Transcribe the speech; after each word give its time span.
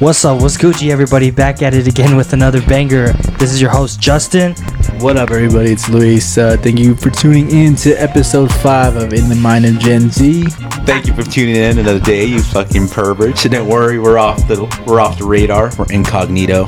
What's 0.00 0.24
up? 0.24 0.42
What's 0.42 0.56
Gucci, 0.56 0.90
everybody? 0.90 1.30
Back 1.30 1.62
at 1.62 1.72
it 1.72 1.86
again 1.86 2.16
with 2.16 2.32
another 2.32 2.60
banger. 2.66 3.12
This 3.38 3.52
is 3.52 3.60
your 3.60 3.70
host, 3.70 4.00
Justin. 4.00 4.54
What 5.00 5.16
up, 5.16 5.30
everybody? 5.30 5.72
It's 5.72 5.88
Luis. 5.88 6.36
Uh, 6.36 6.56
thank 6.56 6.78
you 6.78 6.94
for 6.94 7.10
tuning 7.10 7.50
in 7.50 7.74
to 7.76 7.92
episode 7.94 8.52
five 8.52 8.96
of 8.96 9.12
In 9.12 9.28
the 9.28 9.36
Mind 9.36 9.64
of 9.64 9.78
Gen 9.78 10.10
Z. 10.10 10.44
Thank 10.84 11.06
you 11.06 11.14
for 11.14 11.22
tuning 11.22 11.56
in 11.56 11.78
another 11.78 12.00
day, 12.00 12.24
you 12.24 12.42
fucking 12.42 12.88
perverts. 12.88 13.44
And 13.44 13.52
don't 13.52 13.68
worry, 13.68 13.98
we're 13.98 14.18
off 14.18 14.46
the 14.48 14.64
we're 14.86 15.00
off 15.00 15.18
the 15.18 15.24
radar. 15.24 15.70
We're 15.78 15.90
incognito. 15.90 16.66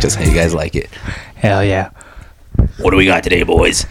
Just 0.00 0.16
how 0.16 0.24
you 0.24 0.34
guys 0.34 0.54
like 0.54 0.74
it. 0.74 0.90
Hell 1.36 1.62
yeah. 1.64 1.90
What 2.78 2.90
do 2.90 2.96
we 2.96 3.04
got 3.04 3.22
today, 3.22 3.42
boys? 3.44 3.86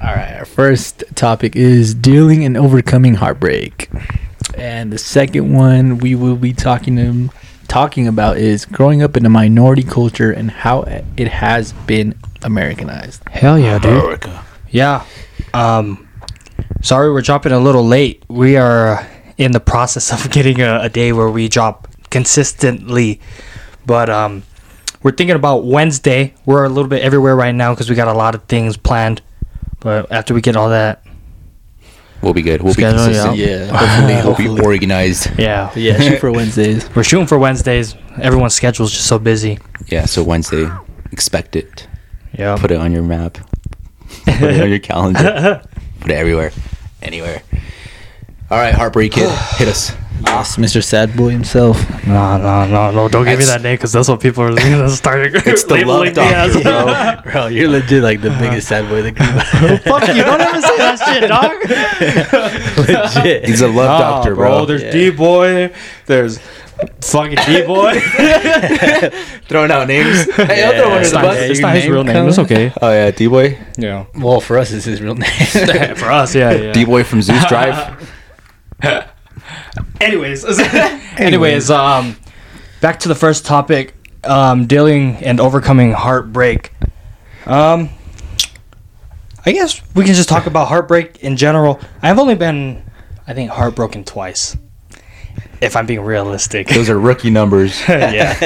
All 0.00 0.14
right, 0.14 0.34
our 0.34 0.44
first 0.44 1.04
topic 1.14 1.54
is 1.54 1.94
dealing 1.94 2.44
and 2.44 2.56
overcoming 2.56 3.14
heartbreak, 3.14 3.88
and 4.62 4.92
the 4.92 4.98
second 4.98 5.52
one 5.52 5.98
we 5.98 6.14
will 6.14 6.36
be 6.36 6.52
talking 6.52 6.94
to, 6.94 7.34
talking 7.66 8.06
about 8.06 8.36
is 8.36 8.64
growing 8.64 9.02
up 9.02 9.16
in 9.16 9.26
a 9.26 9.28
minority 9.28 9.82
culture 9.82 10.30
and 10.30 10.52
how 10.52 10.82
it 11.16 11.26
has 11.26 11.72
been 11.72 12.14
Americanized. 12.44 13.28
Hell 13.28 13.58
yeah, 13.58 13.80
dude. 13.80 13.90
America. 13.90 14.44
Yeah. 14.70 15.04
Um, 15.52 16.08
sorry 16.80 17.10
we're 17.10 17.22
dropping 17.22 17.50
a 17.50 17.58
little 17.58 17.84
late. 17.84 18.22
We 18.28 18.56
are 18.56 19.04
in 19.36 19.50
the 19.50 19.58
process 19.58 20.12
of 20.12 20.30
getting 20.36 20.60
a, 20.60 20.82
a 20.82 20.88
day 20.88 21.12
where 21.12 21.28
we 21.28 21.48
drop 21.48 21.88
consistently, 22.10 23.20
but 23.84 24.08
um, 24.08 24.44
we're 25.02 25.10
thinking 25.10 25.34
about 25.34 25.64
Wednesday. 25.64 26.34
We're 26.46 26.62
a 26.62 26.68
little 26.68 26.88
bit 26.88 27.02
everywhere 27.02 27.34
right 27.34 27.54
now 27.54 27.74
because 27.74 27.90
we 27.90 27.96
got 27.96 28.06
a 28.06 28.12
lot 28.12 28.36
of 28.36 28.44
things 28.44 28.76
planned. 28.76 29.22
But 29.80 30.12
after 30.12 30.34
we 30.34 30.40
get 30.40 30.54
all 30.54 30.68
that, 30.68 31.04
We'll 32.22 32.32
be 32.34 32.42
good. 32.42 32.62
We'll 32.62 32.72
Schedule, 32.72 32.98
be 32.98 33.04
consistent. 33.14 33.36
Yeah, 33.36 33.66
Hopefully, 33.76 34.14
hopefully. 34.14 34.48
we'll 34.48 34.56
be 34.58 34.64
organized. 34.64 35.28
yeah, 35.38 35.72
yeah, 35.74 35.98
shoot 35.98 36.20
for 36.20 36.30
Wednesdays. 36.38 36.88
we're 36.94 37.02
shooting 37.02 37.26
for 37.26 37.36
Wednesdays. 37.38 37.96
Everyone's 38.20 38.54
schedule 38.54 38.86
is 38.86 38.92
just 38.92 39.06
so 39.06 39.18
busy. 39.18 39.58
Yeah, 39.88 40.04
so 40.06 40.22
Wednesday, 40.22 40.70
expect 41.10 41.56
it. 41.56 41.88
Yeah. 42.38 42.56
Put 42.58 42.70
it 42.70 42.78
on 42.80 42.92
your 42.92 43.02
map. 43.02 43.38
Put 44.24 44.42
it 44.42 44.62
on 44.62 44.70
your 44.70 44.78
calendar. 44.78 45.62
Put 46.00 46.10
it 46.10 46.14
everywhere. 46.14 46.52
Anywhere. 47.02 47.42
All 48.50 48.58
right, 48.58 48.72
Heartbreak 48.74 49.12
Kid, 49.12 49.28
hit 49.56 49.66
us. 49.68 49.92
Yes, 50.24 50.56
Mr. 50.56 50.82
Sad 50.82 51.16
Boy 51.16 51.30
himself. 51.30 51.78
No, 52.06 52.38
no, 52.38 52.66
no, 52.66 52.90
no! 52.90 53.08
Don't 53.08 53.24
give 53.24 53.38
me 53.38 53.44
that 53.44 53.62
name 53.62 53.74
because 53.74 53.92
that's 53.92 54.08
what 54.08 54.20
people 54.20 54.44
are 54.44 54.54
gonna 54.54 54.88
start. 54.90 55.32
It's 55.46 55.64
the 55.64 55.84
love 55.84 56.00
labeling 56.06 56.18
as. 56.18 56.54
doctor, 56.54 57.22
bro. 57.22 57.32
Bro, 57.32 57.46
you're 57.48 57.68
legit 57.68 58.02
like 58.02 58.20
the 58.20 58.30
biggest 58.30 58.68
sad 58.68 58.88
boy 58.88 58.98
of 58.98 59.04
the 59.04 59.12
group. 59.12 59.82
Fuck 59.82 60.08
you! 60.08 60.22
Don't 60.22 60.40
ever 60.40 60.60
say 60.60 60.76
that 60.78 60.98
shit, 61.04 61.28
dog. 61.28 61.52
legit. 63.24 63.44
He's 63.46 63.60
a 63.60 63.66
love 63.68 63.86
Nah, 63.86 63.98
doctor, 63.98 64.34
bro. 64.34 64.64
There's 64.64 64.82
Yeah. 64.82 64.90
D 64.92 65.10
boy. 65.10 65.72
There's 66.06 66.38
fucking 67.00 67.38
D 67.46 67.62
boy. 67.66 68.00
Throwing 69.48 69.70
out 69.70 69.86
names. 69.88 70.30
Hey, 70.34 70.64
I'll 70.64 70.72
throw 70.80 70.90
one 70.90 71.00
it's 71.02 71.12
not, 71.12 71.22
bus. 71.24 71.36
it's 71.38 71.60
not 71.60 71.74
his 71.74 71.84
name 71.84 71.92
real 71.92 72.04
name. 72.04 72.28
It's 72.28 72.38
okay. 72.38 72.72
Oh 72.80 72.90
yeah, 72.90 73.10
D 73.10 73.26
boy. 73.26 73.58
Yeah. 73.76 74.06
Well, 74.14 74.40
for 74.40 74.58
us, 74.58 74.70
it's 74.72 74.84
his 74.84 75.00
real 75.02 75.14
name. 75.14 75.30
For 75.96 76.10
us, 76.10 76.34
yeah, 76.34 76.52
yeah. 76.52 76.72
D 76.72 76.84
boy 76.84 77.04
from 77.04 77.22
Zeus 77.22 77.44
Drive. 77.46 78.08
Anyways, 80.00 80.44
anyways, 81.16 81.70
um, 81.70 82.16
back 82.80 83.00
to 83.00 83.08
the 83.08 83.14
first 83.14 83.46
topic, 83.46 83.94
um, 84.24 84.66
dealing 84.66 85.16
and 85.16 85.40
overcoming 85.40 85.92
heartbreak. 85.92 86.72
Um, 87.46 87.88
I 89.46 89.52
guess 89.52 89.80
we 89.94 90.04
can 90.04 90.14
just 90.14 90.28
talk 90.28 90.46
about 90.46 90.68
heartbreak 90.68 91.22
in 91.22 91.36
general. 91.36 91.80
I've 92.02 92.18
only 92.18 92.34
been, 92.34 92.82
I 93.26 93.34
think, 93.34 93.50
heartbroken 93.50 94.04
twice. 94.04 94.56
If 95.60 95.76
I'm 95.76 95.86
being 95.86 96.00
realistic. 96.00 96.66
Those 96.66 96.90
are 96.90 96.98
rookie 96.98 97.30
numbers. 97.30 97.80
yeah. 97.88 98.36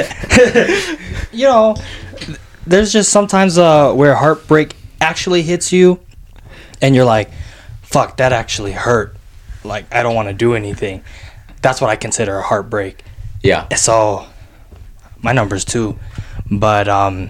you 1.31 1.45
know, 1.45 1.75
there's 2.67 2.93
just 2.93 3.11
sometimes 3.11 3.57
uh, 3.57 3.91
where 3.93 4.13
heartbreak 4.15 4.75
actually 5.01 5.41
hits 5.41 5.73
you, 5.73 5.99
and 6.81 6.95
you're 6.95 7.05
like, 7.05 7.31
"Fuck, 7.81 8.17
that 8.17 8.33
actually 8.33 8.73
hurt." 8.73 9.16
Like 9.63 9.93
I 9.93 10.03
don't 10.03 10.15
want 10.15 10.27
to 10.27 10.33
do 10.33 10.53
anything. 10.53 11.03
That's 11.61 11.81
what 11.81 11.89
I 11.89 11.95
consider 11.95 12.37
a 12.37 12.41
heartbreak. 12.41 13.03
Yeah. 13.41 13.73
So, 13.75 14.25
my 15.21 15.31
numbers 15.31 15.65
too, 15.65 15.97
but 16.49 16.87
um, 16.87 17.29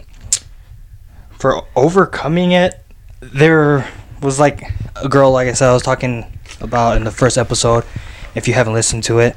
for 1.37 1.63
overcoming 1.75 2.51
it, 2.51 2.83
there 3.19 3.87
was 4.21 4.39
like 4.39 4.63
a 4.95 5.07
girl, 5.07 5.31
like 5.31 5.47
I 5.47 5.53
said, 5.53 5.69
I 5.69 5.73
was 5.73 5.83
talking 5.83 6.25
about 6.61 6.97
in 6.97 7.03
the 7.03 7.11
first 7.11 7.37
episode. 7.37 7.83
If 8.35 8.47
you 8.47 8.53
haven't 8.53 8.73
listened 8.73 9.03
to 9.05 9.19
it, 9.19 9.35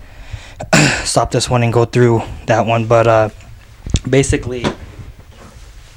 stop 1.05 1.31
this 1.31 1.49
one 1.49 1.63
and 1.63 1.73
go 1.73 1.85
through 1.85 2.23
that 2.47 2.67
one. 2.67 2.87
But 2.87 3.07
uh, 3.07 3.29
basically, 4.09 4.65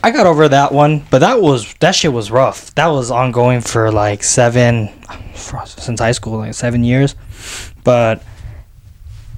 I 0.04 0.12
got 0.12 0.26
over 0.28 0.48
that 0.50 0.72
one. 0.74 1.04
But 1.10 1.20
that 1.20 1.42
was 1.42 1.74
that 1.80 1.96
shit 1.96 2.12
was 2.14 2.30
rough. 2.30 2.76
That 2.76 2.88
was 2.88 3.10
ongoing 3.10 3.62
for 3.62 3.92
like 3.92 4.22
seven, 4.24 4.90
for, 5.34 5.66
since 5.66 6.00
high 6.00 6.12
school, 6.12 6.38
like 6.40 6.54
seven 6.54 6.84
years. 6.84 7.16
But 7.84 8.22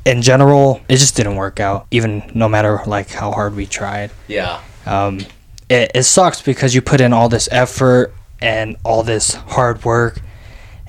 in 0.05 0.21
general, 0.21 0.81
it 0.89 0.97
just 0.97 1.15
didn't 1.15 1.35
work 1.35 1.59
out. 1.59 1.87
Even 1.91 2.29
no 2.33 2.49
matter 2.49 2.81
like 2.85 3.09
how 3.09 3.31
hard 3.31 3.55
we 3.55 3.65
tried 3.65 4.11
Yeah. 4.27 4.59
um, 4.85 5.19
it, 5.69 5.91
it 5.95 6.03
sucks 6.03 6.41
because 6.41 6.75
you 6.75 6.81
put 6.81 7.01
in 7.01 7.11
all 7.13 7.27
this 7.29 7.49
effort 7.51 8.13
and 8.41 8.75
all 8.83 9.01
this 9.01 9.33
hard 9.33 9.83
work 9.83 10.19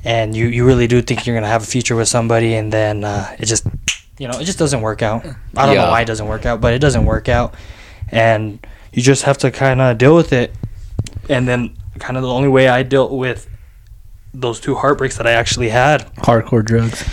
and 0.05 0.37
you, 0.37 0.47
you 0.49 0.67
really 0.67 0.87
do 0.87 1.01
think 1.01 1.27
you're 1.27 1.35
gonna 1.35 1.47
have 1.49 1.63
a 1.63 1.67
future 1.67 1.97
with 1.97 2.09
somebody 2.09 2.55
and 2.55 2.71
then 2.73 3.03
uh, 3.05 3.35
it 3.39 3.47
just 3.47 3.67
you 4.19 4.29
know 4.29 4.39
it 4.39 4.45
just 4.45 4.59
doesn't 4.59 4.83
work 4.83 5.01
out 5.01 5.25
i 5.57 5.65
don't 5.65 5.75
know 5.77 5.89
why 5.91 6.03
it 6.03 6.05
doesn't 6.07 6.27
work 6.27 6.45
out 6.45 6.61
but 6.61 6.75
it 6.75 6.79
doesn't 6.81 7.07
work 7.07 7.29
out 7.29 7.55
and 8.11 8.59
you 8.97 9.03
just 9.03 9.23
have 9.23 9.39
to 9.39 9.51
kind 9.51 9.81
of 9.81 9.99
deal 9.99 10.17
with 10.17 10.33
it 10.33 10.53
and 11.29 11.47
then 11.47 11.77
kind 12.01 12.17
of 12.17 12.23
the 12.23 12.29
only 12.29 12.49
way 12.49 12.67
i 12.69 12.83
dealt 12.83 13.13
with 13.13 13.49
those 14.35 14.59
two 14.59 14.75
heartbreaks 14.75 15.17
that 15.17 15.27
i 15.27 15.33
actually 15.33 15.69
had 15.69 16.13
Hardcore 16.17 16.65
drugs. 16.65 17.05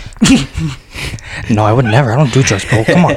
no 1.50 1.64
i 1.64 1.72
would 1.72 1.84
never 1.84 2.12
i 2.12 2.16
don't 2.16 2.32
do 2.32 2.42
drugs 2.42 2.64
bro 2.64 2.84
come 2.84 3.04
on 3.04 3.16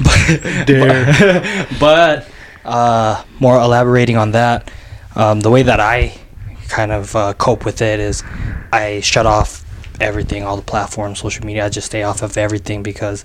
Dare. 0.66 1.66
but 1.80 2.28
uh, 2.64 3.24
more 3.38 3.56
elaborating 3.56 4.16
on 4.16 4.32
that, 4.32 4.70
um, 5.16 5.40
the 5.40 5.50
way 5.50 5.62
that 5.62 5.80
I 5.80 6.14
kind 6.68 6.92
of 6.92 7.14
uh, 7.16 7.34
cope 7.34 7.64
with 7.64 7.82
it 7.82 8.00
is 8.00 8.22
I 8.72 9.00
shut 9.00 9.26
off 9.26 9.64
everything, 10.00 10.44
all 10.44 10.56
the 10.56 10.62
platforms, 10.62 11.18
social 11.18 11.44
media. 11.44 11.66
I 11.66 11.68
just 11.68 11.86
stay 11.86 12.02
off 12.02 12.22
of 12.22 12.36
everything 12.36 12.82
because 12.82 13.24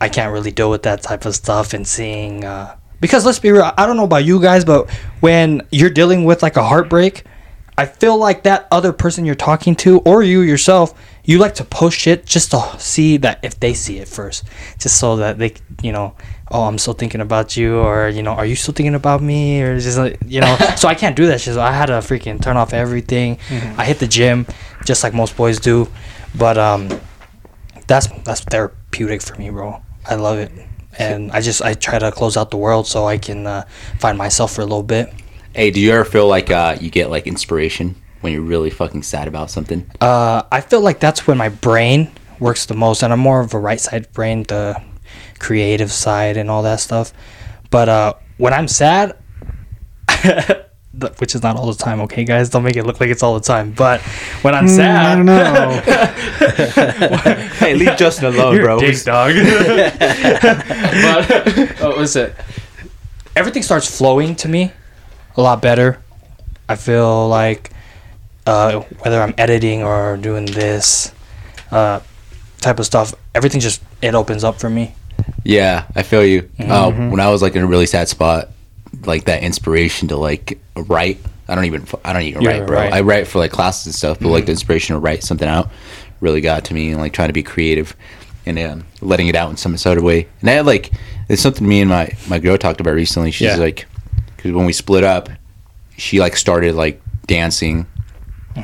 I 0.00 0.08
can't 0.08 0.32
really 0.32 0.50
deal 0.50 0.70
with 0.70 0.82
that 0.82 1.02
type 1.02 1.24
of 1.24 1.34
stuff 1.34 1.72
and 1.72 1.86
seeing. 1.86 2.44
Uh, 2.44 2.75
because 3.00 3.24
let's 3.24 3.38
be 3.38 3.50
real, 3.50 3.72
I 3.76 3.86
don't 3.86 3.96
know 3.96 4.04
about 4.04 4.24
you 4.24 4.40
guys, 4.40 4.64
but 4.64 4.90
when 5.20 5.66
you're 5.70 5.90
dealing 5.90 6.24
with 6.24 6.42
like 6.42 6.56
a 6.56 6.64
heartbreak, 6.64 7.24
I 7.78 7.84
feel 7.84 8.16
like 8.16 8.44
that 8.44 8.68
other 8.70 8.92
person 8.92 9.26
you're 9.26 9.34
talking 9.34 9.76
to 9.76 9.98
or 10.00 10.22
you 10.22 10.40
yourself, 10.40 10.98
you 11.24 11.38
like 11.38 11.54
to 11.56 11.64
post 11.64 11.98
shit 11.98 12.24
just 12.24 12.52
to 12.52 12.62
see 12.78 13.18
that 13.18 13.40
if 13.42 13.60
they 13.60 13.74
see 13.74 13.98
it 13.98 14.08
first, 14.08 14.44
just 14.78 14.98
so 14.98 15.16
that 15.16 15.38
they, 15.38 15.54
you 15.82 15.92
know, 15.92 16.14
oh, 16.50 16.62
I'm 16.62 16.78
still 16.78 16.94
thinking 16.94 17.20
about 17.20 17.56
you, 17.56 17.76
or 17.78 18.08
you 18.08 18.22
know, 18.22 18.32
are 18.32 18.46
you 18.46 18.56
still 18.56 18.72
thinking 18.72 18.94
about 18.94 19.20
me, 19.22 19.60
or 19.60 19.78
just 19.78 19.98
like, 19.98 20.18
you 20.24 20.40
know, 20.40 20.56
so 20.76 20.88
I 20.88 20.94
can't 20.94 21.16
do 21.16 21.26
that 21.26 21.40
shit. 21.40 21.54
So 21.54 21.60
I 21.60 21.72
had 21.72 21.86
to 21.86 21.94
freaking 21.94 22.40
turn 22.40 22.56
off 22.56 22.72
everything. 22.72 23.38
I 23.76 23.84
hit 23.84 23.98
the 23.98 24.06
gym, 24.06 24.46
just 24.84 25.02
like 25.02 25.12
most 25.12 25.36
boys 25.36 25.58
do, 25.60 25.88
but 26.34 26.56
um, 26.56 26.88
that's 27.86 28.06
that's 28.22 28.40
therapeutic 28.40 29.20
for 29.20 29.34
me, 29.36 29.50
bro. 29.50 29.82
I 30.08 30.14
love 30.14 30.38
it, 30.38 30.50
and 30.98 31.32
I 31.32 31.40
just 31.40 31.62
I 31.62 31.74
try 31.74 31.98
to 31.98 32.10
close 32.12 32.36
out 32.36 32.50
the 32.50 32.56
world 32.56 32.86
so 32.86 33.06
I 33.06 33.18
can 33.18 33.46
uh, 33.46 33.64
find 33.98 34.16
myself 34.18 34.54
for 34.54 34.62
a 34.62 34.64
little 34.64 34.82
bit. 34.82 35.12
Hey, 35.54 35.70
do 35.70 35.80
you 35.80 35.92
ever 35.92 36.04
feel 36.04 36.28
like 36.28 36.50
uh, 36.50 36.76
you 36.80 36.90
get 36.90 37.10
like 37.10 37.26
inspiration 37.26 37.94
when 38.20 38.32
you're 38.32 38.42
really 38.42 38.70
fucking 38.70 39.02
sad 39.02 39.28
about 39.28 39.50
something? 39.50 39.90
Uh, 40.00 40.42
I 40.52 40.60
feel 40.60 40.80
like 40.80 41.00
that's 41.00 41.26
when 41.26 41.38
my 41.38 41.48
brain 41.48 42.10
works 42.38 42.66
the 42.66 42.74
most, 42.74 43.02
and 43.02 43.12
I'm 43.12 43.20
more 43.20 43.40
of 43.40 43.54
a 43.54 43.58
right 43.58 43.80
side 43.80 44.12
brain, 44.12 44.42
the 44.44 44.80
creative 45.38 45.92
side 45.92 46.36
and 46.36 46.50
all 46.50 46.62
that 46.62 46.80
stuff. 46.80 47.12
But 47.70 47.88
uh, 47.88 48.14
when 48.36 48.52
I'm 48.52 48.68
sad, 48.68 49.16
which 51.18 51.34
is 51.34 51.42
not 51.42 51.56
all 51.56 51.66
the 51.72 51.82
time, 51.82 52.00
okay, 52.02 52.24
guys, 52.24 52.48
don't 52.50 52.62
make 52.62 52.76
it 52.76 52.84
look 52.84 53.00
like 53.00 53.10
it's 53.10 53.22
all 53.22 53.34
the 53.34 53.40
time. 53.40 53.72
But 53.72 54.00
when 54.42 54.54
I'm 54.54 54.68
sad, 54.68 54.96
I 55.06 55.16
don't 55.16 55.26
know. 55.26 55.70
hey, 57.56 57.74
leave 57.74 57.96
Justin 57.98 58.34
alone, 58.34 58.54
You're 58.56 58.64
bro. 58.64 58.78
a 58.78 58.80
dick 58.80 59.02
dog. 59.02 59.34
but 61.02 61.80
what 61.80 61.96
was 61.98 62.16
it? 62.16 62.34
Everything 63.34 63.62
starts 63.62 63.96
flowing 63.98 64.34
to 64.36 64.48
me 64.48 64.72
a 65.36 65.42
lot 65.42 65.60
better. 65.60 66.00
I 66.68 66.76
feel 66.76 67.28
like 67.28 67.70
uh, 68.46 68.80
whether 69.00 69.20
I'm 69.20 69.34
editing 69.38 69.82
or 69.82 70.16
doing 70.16 70.46
this 70.46 71.12
uh, 71.70 72.00
type 72.60 72.78
of 72.78 72.86
stuff, 72.86 73.14
everything 73.34 73.60
just 73.60 73.82
it 74.02 74.14
opens 74.14 74.44
up 74.44 74.58
for 74.58 74.70
me. 74.70 74.94
Yeah, 75.44 75.86
I 75.94 76.02
feel 76.02 76.24
you. 76.24 76.42
Mm-hmm. 76.42 76.70
Uh, 76.70 77.10
when 77.10 77.20
I 77.20 77.30
was 77.30 77.42
like 77.42 77.54
in 77.54 77.62
a 77.62 77.66
really 77.66 77.86
sad 77.86 78.08
spot, 78.08 78.48
like 79.04 79.24
that 79.24 79.42
inspiration 79.42 80.08
to 80.08 80.16
like 80.16 80.58
write. 80.76 81.18
I 81.48 81.54
don't 81.54 81.64
even. 81.66 81.86
I 82.04 82.12
don't 82.12 82.22
even 82.22 82.44
write, 82.44 82.66
bro. 82.66 82.76
write. 82.78 82.92
I 82.92 83.00
write 83.02 83.26
for 83.28 83.38
like 83.38 83.50
classes 83.52 83.86
and 83.86 83.94
stuff, 83.94 84.18
but 84.20 84.28
like 84.28 84.46
the 84.46 84.52
inspiration 84.52 84.94
to 84.94 85.00
write 85.00 85.22
something 85.22 85.48
out 85.48 85.70
really 86.20 86.40
got 86.40 86.64
to 86.64 86.74
me 86.74 86.90
and 86.92 87.00
like 87.00 87.12
trying 87.12 87.28
to 87.28 87.34
be 87.34 87.42
creative. 87.42 87.94
and 88.46 88.58
um, 88.60 88.86
letting 89.00 89.26
it 89.26 89.34
out 89.34 89.50
in 89.50 89.56
some 89.56 89.76
sort 89.76 89.98
of 89.98 90.04
way. 90.04 90.26
And 90.40 90.48
I 90.48 90.52
had 90.54 90.66
like 90.66 90.92
it's 91.28 91.42
something 91.42 91.66
me 91.66 91.80
and 91.80 91.90
my 91.90 92.16
my 92.28 92.38
girl 92.38 92.56
talked 92.56 92.80
about 92.80 92.94
recently. 92.94 93.30
She's 93.32 93.48
Yeah. 93.48 93.56
like, 93.56 93.86
because 94.36 94.52
when 94.52 94.64
we 94.66 94.72
split 94.72 95.02
up, 95.04 95.28
she 95.96 96.20
like 96.20 96.36
started 96.36 96.74
like 96.76 97.00
dancing 97.26 97.86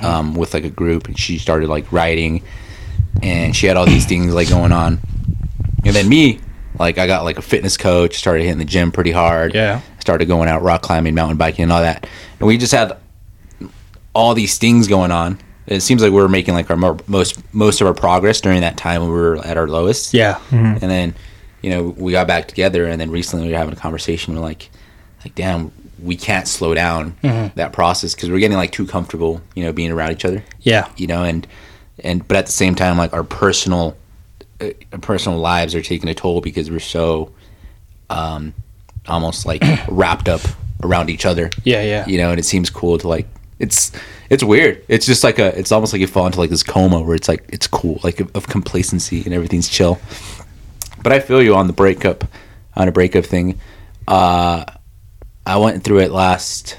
um, 0.00 0.34
with 0.34 0.54
like 0.54 0.64
a 0.64 0.70
group, 0.70 1.06
and 1.08 1.18
she 1.18 1.38
started 1.38 1.68
like 1.68 1.90
writing, 1.92 2.42
and 3.22 3.54
she 3.54 3.66
had 3.66 3.76
all 3.76 3.86
these 3.86 4.06
things 4.06 4.32
like 4.34 4.48
going 4.48 4.72
on. 4.72 5.00
And 5.84 5.94
then 5.96 6.08
me, 6.08 6.38
like 6.78 6.98
I 6.98 7.06
got 7.08 7.24
like 7.24 7.38
a 7.38 7.42
fitness 7.42 7.76
coach, 7.76 8.16
started 8.16 8.44
hitting 8.44 8.58
the 8.58 8.64
gym 8.64 8.92
pretty 8.92 9.10
hard. 9.10 9.52
Yeah. 9.54 9.80
Started 10.02 10.26
going 10.26 10.48
out 10.48 10.62
rock 10.62 10.82
climbing, 10.82 11.14
mountain 11.14 11.36
biking, 11.36 11.62
and 11.62 11.70
all 11.72 11.80
that. 11.80 12.08
And 12.40 12.48
we 12.48 12.58
just 12.58 12.72
had 12.74 12.96
all 14.14 14.34
these 14.34 14.58
things 14.58 14.88
going 14.88 15.12
on. 15.12 15.38
It 15.68 15.78
seems 15.80 16.02
like 16.02 16.10
we 16.10 16.20
were 16.20 16.28
making 16.28 16.54
like 16.54 16.68
our 16.70 16.76
mo- 16.76 16.98
most 17.06 17.40
most 17.54 17.80
of 17.80 17.86
our 17.86 17.94
progress 17.94 18.40
during 18.40 18.62
that 18.62 18.76
time 18.76 19.00
when 19.02 19.10
we 19.10 19.16
were 19.16 19.36
at 19.38 19.56
our 19.56 19.68
lowest. 19.68 20.12
Yeah. 20.12 20.40
And 20.50 20.80
then, 20.80 21.14
you 21.62 21.70
know, 21.70 21.94
we 21.96 22.10
got 22.10 22.26
back 22.26 22.48
together, 22.48 22.84
and 22.86 23.00
then 23.00 23.12
recently 23.12 23.46
we 23.46 23.52
were 23.52 23.58
having 23.58 23.72
a 23.74 23.76
conversation. 23.76 24.34
We're 24.34 24.40
like, 24.40 24.70
like, 25.24 25.36
damn, 25.36 25.70
we 26.02 26.16
can't 26.16 26.48
slow 26.48 26.74
down 26.74 27.16
that 27.54 27.72
process 27.72 28.12
because 28.12 28.28
we're 28.28 28.40
getting 28.40 28.56
like 28.56 28.72
too 28.72 28.86
comfortable, 28.88 29.40
you 29.54 29.62
know, 29.62 29.72
being 29.72 29.92
around 29.92 30.10
each 30.10 30.24
other 30.24 30.42
Yeah. 30.62 30.88
you 30.96 31.06
know 31.06 31.22
and 31.22 31.46
and 32.02 32.26
but 32.26 32.36
at 32.36 32.46
the 32.46 32.52
same 32.52 32.74
time 32.74 32.98
like 32.98 33.12
our 33.12 33.22
personal 33.22 33.96
uh, 34.60 34.70
personal 35.00 35.38
lives 35.38 35.76
are 35.76 35.82
taking 35.82 36.08
a 36.08 36.14
toll 36.14 36.40
because 36.40 36.72
we're 36.72 36.80
so 36.80 37.30
um 38.10 38.52
almost 39.08 39.46
like 39.46 39.62
wrapped 39.88 40.28
up 40.28 40.40
around 40.82 41.10
each 41.10 41.24
other 41.26 41.50
Yeah. 41.64 41.82
Yeah. 41.82 42.06
you 42.06 42.18
know 42.18 42.30
and 42.30 42.38
it 42.40 42.44
seems 42.44 42.70
cool 42.70 42.98
to 42.98 43.08
like 43.08 43.26
it's 43.58 43.92
it's 44.30 44.42
weird 44.42 44.84
it's 44.88 45.06
just 45.06 45.22
like 45.22 45.38
a 45.38 45.56
it's 45.58 45.70
almost 45.70 45.92
like 45.92 46.00
you 46.00 46.06
fall 46.08 46.26
into 46.26 46.40
like 46.40 46.50
this 46.50 46.62
coma 46.64 47.00
where 47.00 47.14
it's 47.14 47.28
like 47.28 47.44
it's 47.48 47.66
cool 47.68 48.00
like 48.02 48.18
of, 48.20 48.30
of 48.34 48.48
complacency 48.48 49.22
and 49.24 49.32
everything's 49.32 49.68
chill 49.68 50.00
but 51.02 51.12
i 51.12 51.20
feel 51.20 51.40
you 51.42 51.54
on 51.54 51.66
the 51.68 51.72
breakup 51.72 52.24
on 52.74 52.88
a 52.88 52.92
breakup 52.92 53.24
thing 53.24 53.58
uh 54.08 54.64
i 55.46 55.56
went 55.56 55.84
through 55.84 56.00
it 56.00 56.10
last 56.10 56.78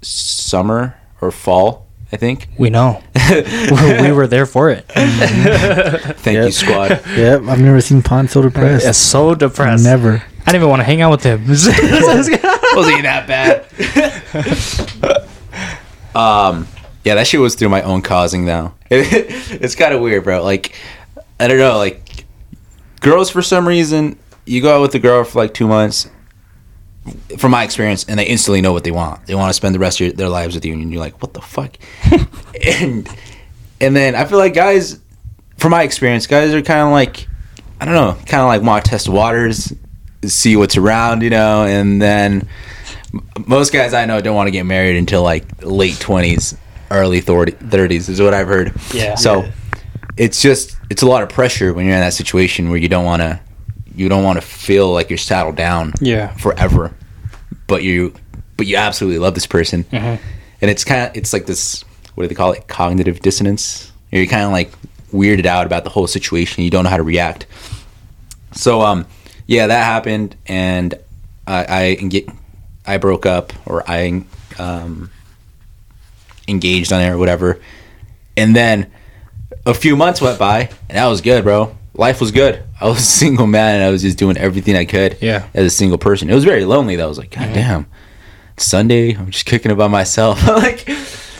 summer 0.00 0.96
or 1.20 1.30
fall 1.30 1.86
i 2.12 2.16
think 2.16 2.48
We 2.58 2.70
know. 2.70 3.02
we 3.30 4.02
we 4.02 4.12
were 4.12 4.26
there 4.26 4.46
for 4.46 4.70
it. 4.70 4.84
Thank 4.88 6.36
you, 6.36 6.50
squad. 6.52 6.90
Yep, 7.16 7.42
I've 7.48 7.60
never 7.60 7.80
seen 7.80 8.02
Pon 8.02 8.28
so 8.28 8.42
depressed. 8.42 8.86
It's 8.86 8.98
so 8.98 9.34
depressed. 9.34 9.82
Never. 9.84 10.22
I 10.46 10.52
didn't 10.52 10.62
even 10.62 10.68
want 10.68 10.80
to 10.80 10.84
hang 10.84 11.00
out 11.00 11.10
with 11.10 11.22
him. 11.22 11.46
Wasn't 11.48 12.96
he 12.96 13.02
that 13.02 13.26
bad? 13.26 13.64
um, 16.14 16.68
yeah, 17.02 17.14
that 17.14 17.26
shit 17.26 17.40
was 17.40 17.54
through 17.54 17.70
my 17.70 17.82
own 17.82 18.02
causing, 18.02 18.44
though. 18.44 18.74
it's 18.90 19.74
kind 19.74 19.94
of 19.94 20.02
weird, 20.02 20.24
bro. 20.24 20.42
Like, 20.42 20.74
I 21.40 21.48
don't 21.48 21.58
know, 21.58 21.78
like, 21.78 22.26
girls 23.00 23.30
for 23.30 23.40
some 23.40 23.66
reason, 23.66 24.18
you 24.44 24.60
go 24.60 24.76
out 24.76 24.82
with 24.82 24.94
a 24.94 24.98
girl 24.98 25.24
for 25.24 25.38
like 25.38 25.54
two 25.54 25.66
months, 25.66 26.10
from 27.38 27.50
my 27.50 27.64
experience, 27.64 28.04
and 28.04 28.18
they 28.18 28.26
instantly 28.26 28.60
know 28.60 28.72
what 28.72 28.84
they 28.84 28.90
want. 28.90 29.26
They 29.26 29.34
want 29.34 29.48
to 29.50 29.54
spend 29.54 29.74
the 29.74 29.78
rest 29.78 30.00
of 30.00 30.06
your, 30.06 30.14
their 30.14 30.28
lives 30.28 30.54
with 30.54 30.64
you, 30.64 30.74
and 30.74 30.92
you're 30.92 31.00
like, 31.00 31.22
what 31.22 31.32
the 31.32 31.40
fuck? 31.40 31.76
and 32.62 33.08
and 33.80 33.96
then 33.96 34.14
I 34.14 34.24
feel 34.24 34.38
like 34.38 34.54
guys, 34.54 35.00
from 35.58 35.70
my 35.70 35.82
experience, 35.82 36.26
guys 36.26 36.52
are 36.52 36.62
kind 36.62 36.80
of 36.80 36.92
like, 36.92 37.26
I 37.80 37.84
don't 37.84 37.94
know, 37.94 38.12
kind 38.26 38.42
of 38.42 38.48
like 38.48 38.62
want 38.62 38.84
to 38.84 38.90
test 38.90 39.08
waters, 39.08 39.72
see 40.28 40.56
what's 40.56 40.76
around, 40.76 41.22
you 41.22 41.30
know, 41.30 41.64
and 41.64 42.00
then 42.00 42.48
most 43.46 43.72
guys 43.72 43.94
I 43.94 44.04
know 44.06 44.20
don't 44.20 44.34
want 44.34 44.46
to 44.48 44.50
get 44.52 44.64
married 44.66 44.96
until 44.96 45.22
like 45.22 45.44
late 45.62 45.98
twenties, 46.00 46.56
early 46.90 47.20
thirties 47.20 48.08
is 48.08 48.20
what 48.20 48.34
I've 48.34 48.48
heard. 48.48 48.72
Yeah. 48.92 49.14
So 49.14 49.48
it's 50.16 50.40
just 50.42 50.76
it's 50.90 51.02
a 51.02 51.06
lot 51.06 51.22
of 51.22 51.28
pressure 51.28 51.72
when 51.72 51.86
you're 51.86 51.94
in 51.94 52.00
that 52.00 52.14
situation 52.14 52.68
where 52.70 52.78
you 52.78 52.88
don't 52.88 53.04
want 53.04 53.22
to 53.22 53.40
you 53.96 54.08
don't 54.08 54.24
want 54.24 54.36
to 54.40 54.46
feel 54.46 54.92
like 54.92 55.08
you're 55.10 55.16
saddled 55.18 55.56
down 55.56 55.92
Yeah. 56.00 56.28
forever, 56.36 56.92
but 57.66 57.82
you 57.82 58.12
but 58.56 58.66
you 58.66 58.76
absolutely 58.76 59.18
love 59.18 59.34
this 59.34 59.46
person, 59.46 59.84
Mhm. 59.92 60.18
and 60.60 60.70
it's 60.70 60.84
kind 60.84 61.08
of 61.10 61.16
it's 61.16 61.32
like 61.32 61.46
this 61.46 61.84
what 62.14 62.24
do 62.24 62.28
they 62.28 62.34
call 62.34 62.52
it 62.52 62.66
cognitive 62.68 63.20
dissonance. 63.20 63.90
You're 64.12 64.26
kind 64.26 64.44
of 64.44 64.52
like 64.52 64.70
weirded 65.12 65.46
out 65.46 65.66
about 65.66 65.82
the 65.84 65.90
whole 65.90 66.06
situation. 66.06 66.62
You 66.64 66.70
don't 66.70 66.84
know 66.84 66.90
how 66.90 66.96
to 66.96 67.02
react. 67.02 67.46
So 68.52 68.80
um, 68.82 69.06
yeah, 69.46 69.66
that 69.66 69.84
happened, 69.84 70.36
and 70.46 70.94
I 71.46 71.66
I 71.68 71.94
get 71.94 72.28
I 72.86 72.98
broke 72.98 73.26
up 73.26 73.52
or 73.66 73.82
I 73.88 74.24
um 74.58 75.10
engaged 76.48 76.92
on 76.92 77.00
it 77.00 77.08
or 77.08 77.18
whatever, 77.18 77.60
and 78.36 78.54
then 78.54 78.90
a 79.66 79.74
few 79.74 79.96
months 79.96 80.20
went 80.20 80.38
by, 80.38 80.68
and 80.88 80.98
that 80.98 81.06
was 81.06 81.20
good, 81.20 81.44
bro. 81.44 81.76
Life 81.94 82.20
was 82.20 82.32
good. 82.32 82.62
I 82.80 82.86
was 82.88 82.98
a 82.98 83.02
single 83.20 83.46
man, 83.46 83.76
and 83.76 83.84
I 83.84 83.90
was 83.90 84.02
just 84.02 84.18
doing 84.18 84.36
everything 84.36 84.76
I 84.76 84.84
could 84.84 85.16
Yeah. 85.20 85.46
as 85.54 85.66
a 85.66 85.70
single 85.70 85.98
person. 85.98 86.28
It 86.28 86.34
was 86.34 86.44
very 86.44 86.64
lonely, 86.64 86.96
though. 86.96 87.06
I 87.06 87.08
was 87.08 87.18
like, 87.18 87.30
God 87.30 87.52
damn, 87.54 87.86
Sunday, 88.56 89.14
I'm 89.16 89.30
just 89.30 89.46
kicking 89.46 89.70
it 89.70 89.76
by 89.76 89.88
myself. 89.88 90.44
like, 90.48 90.88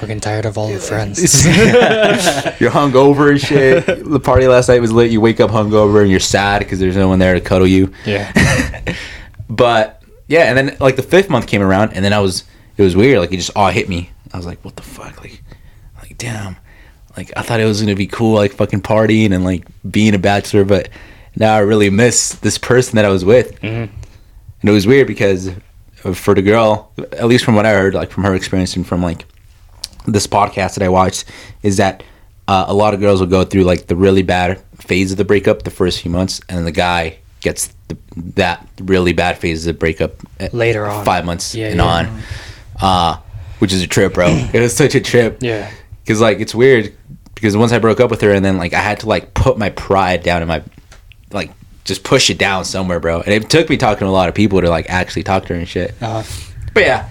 Fucking 0.05 0.21
tired 0.21 0.45
of 0.45 0.59
all 0.59 0.69
the 0.69 0.79
friends. 0.79 1.47
you're 1.47 2.71
hungover 2.71 3.31
and 3.31 3.41
shit. 3.41 3.87
The 3.87 4.21
party 4.21 4.47
last 4.47 4.69
night 4.69 4.83
was 4.83 4.93
lit. 4.93 5.11
You 5.11 5.19
wake 5.23 5.41
up 5.41 5.51
hungover 5.51 6.03
and 6.03 6.11
you're 6.11 6.21
sad 6.21 6.59
because 6.59 6.79
there's 6.79 6.95
no 6.95 7.09
one 7.09 7.19
there 7.19 7.33
to 7.33 7.41
cuddle 7.41 7.67
you. 7.67 7.91
yeah. 8.05 8.83
but 9.49 10.03
yeah, 10.29 10.43
and 10.43 10.59
then 10.59 10.77
like 10.79 10.97
the 10.97 11.03
fifth 11.03 11.31
month 11.31 11.47
came 11.47 11.63
around, 11.63 11.95
and 11.95 12.05
then 12.05 12.13
I 12.13 12.19
was 12.19 12.45
it 12.77 12.83
was 12.83 12.95
weird. 12.95 13.19
Like 13.19 13.33
it 13.33 13.39
just 13.39 13.53
all 13.57 13.71
hit 13.71 13.89
me. 13.89 14.11
I 14.31 14.37
was 14.37 14.45
like, 14.45 14.63
what 14.63 14.77
the 14.77 14.83
fuck? 14.83 15.23
Like, 15.23 15.43
like 16.03 16.19
damn. 16.19 16.57
Like 17.17 17.33
I 17.35 17.41
thought 17.41 17.61
it 17.61 17.65
was 17.65 17.81
gonna 17.81 17.95
be 17.97 18.07
cool, 18.07 18.35
like 18.35 18.53
fucking 18.53 18.83
partying 18.83 19.33
and 19.33 19.43
like 19.43 19.67
being 19.91 20.15
a 20.15 20.19
bachelor, 20.19 20.67
but 20.67 20.91
now 21.35 21.55
I 21.55 21.61
really 21.61 21.89
miss 21.89 22.35
this 22.35 22.59
person 22.59 22.97
that 22.97 23.07
I 23.07 23.09
was 23.09 23.25
with. 23.25 23.59
Mhm. 23.63 23.89
And 24.61 24.69
it 24.69 24.73
was 24.73 24.87
weird 24.87 25.07
because 25.07 25.51
for 26.13 26.35
the 26.35 26.43
girl, 26.43 26.93
at 27.13 27.25
least 27.25 27.47
from 27.47 27.55
what 27.55 27.65
I 27.65 27.73
heard, 27.73 27.95
like 27.95 28.11
from 28.11 28.25
her 28.25 28.35
experience 28.35 28.77
and 28.77 28.87
from 28.87 29.03
like 29.03 29.25
this 30.07 30.27
podcast 30.27 30.75
that 30.75 30.83
I 30.83 30.89
watched, 30.89 31.25
is 31.63 31.77
that 31.79 32.03
uh, 32.49 32.65
a 32.69 32.75
lot 32.75 32.95
of 32.95 33.01
girls 33.01 33.21
will 33.21 33.27
go 33.29 33.45
through 33.45 33.65
like 33.65 33.87
the 33.87 33.97
really 33.97 34.23
bad 34.23 34.61
phase 34.77 35.11
of 35.13 35.19
the 35.19 35.25
breakup 35.25 35.63
the 35.63 35.71
first 35.71 36.01
few 36.03 36.11
months, 36.11 36.41
and 36.49 36.59
then 36.59 36.65
the 36.65 36.73
guy 36.73 37.19
gets 37.41 37.75
the, 37.89 37.97
that 38.37 38.67
really 38.81 39.13
bad 39.13 39.39
phase 39.39 39.67
of 39.67 39.75
the 39.75 39.79
breakup 39.79 40.13
Later 40.53 40.87
on. 40.87 41.05
five 41.05 41.25
months 41.25 41.55
Yeah, 41.55 41.69
and 41.69 41.77
yeah. 41.77 41.85
on, 41.85 42.23
uh, 42.81 43.21
which 43.59 43.73
is 43.73 43.83
a 43.83 43.87
trip, 43.87 44.15
bro. 44.15 44.27
it 44.53 44.61
was 44.61 44.75
such 44.77 44.95
a 44.95 45.01
trip 45.01 45.39
Yeah. 45.43 45.71
because 46.03 46.21
like 46.21 46.39
it's 46.41 46.55
weird 46.55 46.95
because 47.35 47.57
once 47.57 47.73
I 47.73 47.79
broke 47.79 48.01
up 48.01 48.11
with 48.11 48.21
her 48.23 48.33
and 48.33 48.43
then 48.45 48.57
like 48.57 48.73
I 48.73 48.81
had 48.81 49.01
to 49.01 49.09
like 49.09 49.35
put 49.35 49.59
my 49.59 49.69
pride 49.71 50.23
down 50.23 50.41
in 50.41 50.49
my 50.49 50.63
like 51.33 51.51
just 51.85 52.03
push 52.03 52.31
it 52.31 52.39
down 52.39 52.65
somewhere, 52.65 52.99
bro. 53.01 53.21
And 53.21 53.35
it 53.35 53.51
took 53.51 53.69
me 53.69 53.77
talking 53.77 54.01
to 54.01 54.07
a 54.07 54.11
lot 54.11 54.31
of 54.31 54.35
people 54.35 54.61
to 54.63 54.71
like 54.71 54.89
actually 54.89 55.23
talk 55.25 55.45
to 55.47 55.53
her 55.55 55.59
and 55.59 55.69
shit. 55.69 55.95
Uh, 56.01 56.23
But 56.73 56.85
yeah, 56.85 57.09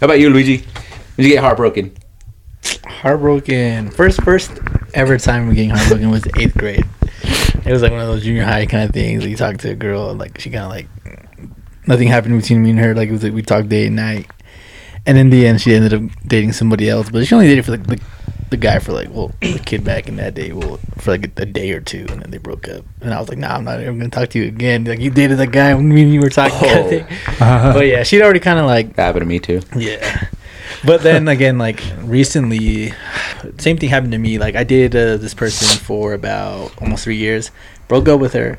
how 0.00 0.04
about 0.04 0.20
you, 0.20 0.28
Luigi? 0.28 0.58
Did 0.58 1.24
you 1.24 1.28
get 1.30 1.42
heartbroken? 1.42 1.96
Heartbroken. 2.86 3.90
First, 3.90 4.22
first 4.22 4.52
ever 4.94 5.18
time 5.18 5.48
we 5.48 5.54
getting 5.54 5.70
heartbroken 5.70 6.10
was 6.10 6.24
eighth 6.36 6.56
grade. 6.56 6.84
It 7.64 7.72
was 7.72 7.82
like 7.82 7.90
one 7.92 8.00
of 8.00 8.06
those 8.06 8.22
junior 8.22 8.44
high 8.44 8.66
kind 8.66 8.84
of 8.84 8.92
things. 8.92 9.22
Like 9.22 9.30
you 9.30 9.36
talk 9.36 9.56
to 9.58 9.70
a 9.70 9.74
girl, 9.74 10.10
and, 10.10 10.18
like 10.18 10.40
she 10.40 10.50
kind 10.50 10.64
of 10.64 10.70
like 10.70 10.86
nothing 11.86 12.08
happened 12.08 12.40
between 12.40 12.62
me 12.62 12.70
and 12.70 12.78
her. 12.78 12.94
Like 12.94 13.08
it 13.08 13.12
was 13.12 13.22
like 13.24 13.32
we 13.32 13.42
talked 13.42 13.68
day 13.68 13.86
and 13.88 13.96
night, 13.96 14.30
and 15.04 15.18
in 15.18 15.30
the 15.30 15.46
end, 15.46 15.60
she 15.60 15.74
ended 15.74 15.92
up 15.94 16.02
dating 16.26 16.52
somebody 16.52 16.88
else. 16.88 17.10
But 17.10 17.26
she 17.26 17.34
only 17.34 17.48
dated 17.48 17.64
for 17.64 17.72
like 17.72 17.86
the, 17.86 18.00
the 18.50 18.56
guy 18.56 18.78
for 18.78 18.92
like 18.92 19.08
well 19.10 19.32
the 19.40 19.58
kid 19.58 19.82
back 19.82 20.06
in 20.06 20.14
that 20.16 20.34
day 20.34 20.52
well 20.52 20.78
for 20.98 21.10
like 21.10 21.26
a, 21.38 21.42
a 21.42 21.46
day 21.46 21.72
or 21.72 21.80
two, 21.80 22.06
and 22.08 22.22
then 22.22 22.30
they 22.30 22.38
broke 22.38 22.68
up. 22.68 22.84
And 23.00 23.12
I 23.12 23.18
was 23.18 23.28
like, 23.28 23.38
Nah, 23.38 23.56
I'm 23.56 23.64
not 23.64 23.80
ever 23.80 23.96
gonna 23.98 24.10
talk 24.10 24.28
to 24.30 24.38
you 24.38 24.46
again. 24.46 24.84
Like 24.84 25.00
you 25.00 25.10
dated 25.10 25.38
that 25.38 25.50
guy 25.50 25.74
when 25.74 25.90
you 25.90 26.20
were 26.20 26.30
talking. 26.30 26.56
Oh. 26.70 26.88
thing. 26.88 27.06
But 27.40 27.86
yeah, 27.88 28.04
she'd 28.04 28.22
already 28.22 28.40
kind 28.40 28.60
of 28.60 28.66
like 28.66 28.94
That 28.94 29.06
happened 29.06 29.22
to 29.22 29.26
me 29.26 29.40
too. 29.40 29.60
yeah. 29.76 30.28
But 30.84 31.02
then 31.02 31.28
again, 31.28 31.58
like 31.58 31.82
recently, 32.02 32.92
same 33.58 33.76
thing 33.78 33.88
happened 33.88 34.12
to 34.12 34.18
me. 34.18 34.38
Like 34.38 34.54
I 34.56 34.64
dated 34.64 34.94
uh, 34.96 35.16
this 35.16 35.34
person 35.34 35.78
for 35.78 36.12
about 36.14 36.72
almost 36.80 37.04
three 37.04 37.16
years, 37.16 37.50
broke 37.88 38.08
up 38.08 38.20
with 38.20 38.32
her, 38.34 38.58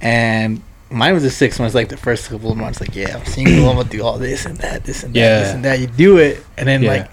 and 0.00 0.62
mine 0.90 1.14
was 1.14 1.22
the 1.22 1.30
six 1.30 1.58
months. 1.58 1.74
Like 1.74 1.88
the 1.88 1.96
first 1.96 2.28
couple 2.28 2.50
of 2.50 2.56
months, 2.58 2.80
like 2.80 2.94
yeah, 2.94 3.16
I'm 3.16 3.24
single. 3.26 3.68
I'm 3.68 3.76
gonna 3.76 3.88
do 3.88 4.02
all 4.04 4.18
this 4.18 4.46
and 4.46 4.56
that, 4.58 4.84
this 4.84 5.02
and 5.04 5.14
that, 5.14 5.40
this 5.44 5.54
and 5.54 5.64
that. 5.64 5.80
You 5.80 5.86
do 5.86 6.18
it, 6.18 6.44
and 6.56 6.68
then 6.68 6.82
Yeah. 6.82 6.90
like 6.90 7.10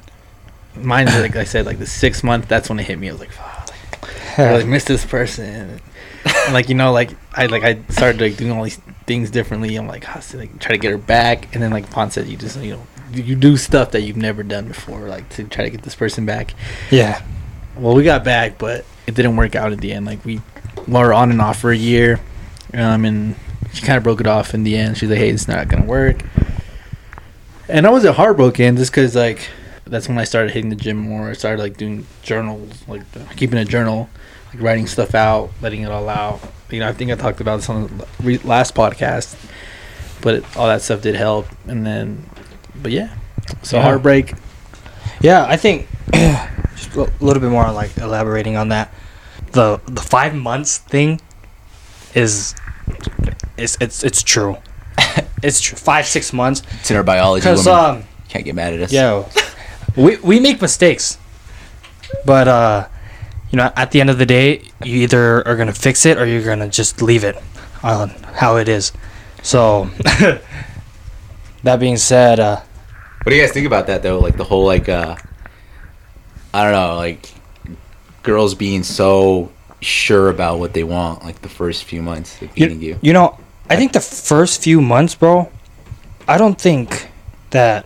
mine, 0.76 1.06
like 1.08 1.36
I 1.36 1.44
said, 1.44 1.66
like 1.66 1.80
the 1.80 1.88
six 1.88 2.24
month. 2.24 2.48
That's 2.48 2.70
when 2.70 2.80
it 2.80 2.86
hit 2.88 3.00
me. 3.00 3.10
I 3.10 3.12
was 3.14 3.22
like, 3.22 3.32
fuck, 3.32 3.72
like, 4.02 4.40
I 4.40 4.54
like 4.58 4.68
miss 4.68 4.84
this 4.86 5.06
person. 5.06 5.80
And, 6.26 6.54
like 6.54 6.70
you 6.70 6.76
know, 6.76 6.92
like 6.92 7.12
I 7.34 7.46
like 7.46 7.64
I 7.64 7.80
started 7.90 8.22
like 8.22 8.38
doing 8.38 8.52
all 8.52 8.64
these 8.64 8.80
things 9.06 9.32
differently. 9.32 9.76
I'm 9.76 9.88
like, 9.88 10.06
oh, 10.16 10.20
so, 10.20 10.38
like 10.38 10.60
try 10.60 10.72
to 10.74 10.78
get 10.78 10.92
her 10.92 10.98
back, 10.98 11.54
and 11.54 11.64
then 11.64 11.72
like 11.72 11.90
Pon 11.90 12.12
said, 12.12 12.28
you 12.28 12.38
just 12.38 12.60
you 12.62 12.74
know 12.74 12.82
you 13.14 13.36
do 13.36 13.58
stuff 13.58 13.92
that 13.92 14.02
you've 14.02 14.18
never 14.18 14.44
done 14.44 14.68
before, 14.68 15.08
like 15.08 15.30
to 15.30 15.44
try 15.44 15.64
to 15.64 15.70
get 15.70 15.84
this 15.84 15.96
person 15.96 16.26
back. 16.26 16.54
yeah. 16.92 17.24
Well, 17.78 17.96
we 17.96 18.04
got 18.04 18.26
back, 18.26 18.58
but 18.58 18.86
it 19.08 19.16
didn't 19.16 19.38
work 19.38 19.56
out 19.56 19.72
at 19.72 19.80
the 19.80 19.94
end. 19.94 20.06
Like 20.06 20.24
we 20.26 20.42
were 20.88 21.14
on 21.14 21.32
and 21.32 21.42
off 21.42 21.60
for 21.60 21.72
a 21.72 21.78
year, 21.78 22.20
um, 22.74 23.06
and 23.06 23.36
she 23.74 23.86
kind 23.86 23.98
of 23.98 24.04
broke 24.04 24.20
it 24.20 24.28
off 24.28 24.54
in 24.54 24.64
the 24.64 24.76
end. 24.76 24.98
She's 24.98 25.10
like, 25.10 25.20
"Hey, 25.20 25.30
it's 25.30 25.48
not 25.48 25.70
gonna 25.70 25.86
work," 25.86 26.24
and 27.70 27.88
I 27.88 27.90
wasn't 27.90 28.18
heartbroken 28.18 28.76
just 28.76 28.92
because 28.92 29.16
like 29.16 29.50
that's 29.86 30.10
when 30.10 30.18
I 30.18 30.26
started 30.26 30.52
hitting 30.52 30.70
the 30.70 30.76
gym 30.76 30.98
more. 30.98 31.30
I 31.30 31.34
started 31.34 31.62
like 31.62 31.78
doing 31.78 32.06
journals, 32.22 32.84
like 32.88 33.04
keeping 33.38 33.58
a 33.58 33.66
journal 33.66 34.10
like 34.54 34.64
writing 34.64 34.88
stuff 34.88 35.16
out, 35.16 35.52
letting 35.62 35.82
it 35.82 35.92
all 35.92 36.10
out. 36.10 36.42
You 36.70 36.80
know, 36.80 36.88
I 36.88 36.94
think 36.94 37.12
I 37.12 37.16
talked 37.16 37.42
about 37.42 37.58
this 37.58 37.70
on 37.70 37.88
the 38.20 38.38
last 38.44 38.76
podcast, 38.76 39.36
but 40.22 40.36
it, 40.36 40.58
all 40.58 40.68
that 40.68 40.82
stuff 40.82 41.02
did 41.02 41.16
help. 41.16 41.48
And 41.68 41.86
then, 41.86 42.30
but 42.82 42.92
yeah, 42.92 43.10
so 43.62 43.78
Yeah. 43.78 43.84
heartbreak. 43.84 44.34
Yeah, 45.22 45.46
I 45.48 45.58
think 45.58 45.88
just 46.14 46.96
a 46.96 47.12
little 47.20 47.42
bit 47.42 47.50
more 47.52 47.66
on 47.66 47.76
like 47.76 47.98
elaborating 47.98 48.56
on 48.58 48.70
that. 48.70 48.94
The 49.52 49.82
the 49.88 50.02
five 50.02 50.34
months 50.36 50.78
thing 50.78 51.20
is 52.16 52.56
it's 53.58 53.78
it's 53.82 54.04
it's 54.04 54.24
true. 54.24 54.58
it's 55.44 55.60
true. 55.60 55.78
Five 55.78 56.06
six 56.06 56.32
months 56.34 56.62
It's 56.80 56.92
in 56.92 56.98
our 56.98 57.04
biology. 57.04 57.42
because 57.44 57.68
um 57.68 58.04
can't 58.30 58.46
get 58.46 58.56
mad 58.56 58.74
at 58.74 58.80
us. 58.82 58.94
yo 58.94 59.28
we 59.96 60.18
we 60.18 60.40
make 60.40 60.62
mistakes, 60.62 61.18
but 62.26 62.48
uh 62.48 62.88
you 63.52 63.58
know 63.58 63.72
at 63.76 63.92
the 63.92 64.00
end 64.00 64.10
of 64.10 64.18
the 64.20 64.26
day 64.26 64.62
you 64.84 64.98
either 65.02 65.46
are 65.48 65.56
gonna 65.58 65.74
fix 65.74 66.06
it 66.06 66.18
or 66.18 66.26
you're 66.26 66.46
gonna 66.46 66.70
just 66.70 67.02
leave 67.02 67.24
it 67.24 67.36
on 67.84 68.10
how 68.36 68.58
it 68.58 68.70
is. 68.70 68.92
So 69.42 69.90
that 71.64 71.80
being 71.80 71.98
said, 71.98 72.40
uh 72.40 72.62
What 73.24 73.32
do 73.32 73.36
you 73.36 73.42
guys 73.42 73.52
think 73.52 73.68
about 73.68 73.88
that 73.88 74.02
though? 74.02 74.20
Like 74.20 74.38
the 74.38 74.46
whole 74.46 74.66
like 74.66 74.88
uh 74.88 75.16
I 76.54 76.64
don't 76.64 76.72
know, 76.72 76.96
like 76.96 77.34
girls 78.24 78.56
being 78.56 78.84
so 78.84 79.52
sure 79.82 80.30
about 80.30 80.60
what 80.60 80.74
they 80.74 80.84
want 80.84 81.24
like 81.24 81.42
the 81.42 81.50
first 81.50 81.84
few 81.84 82.02
months 82.02 82.42
of 82.42 82.56
meeting 82.56 82.82
you. 82.82 82.98
You 83.02 83.14
know, 83.14 83.38
I 83.70 83.76
think 83.76 83.92
the 83.92 84.00
first 84.00 84.64
few 84.64 84.80
months, 84.82 85.16
bro, 85.16 85.52
I 86.28 86.38
don't 86.38 86.60
think 86.60 87.10
that 87.50 87.86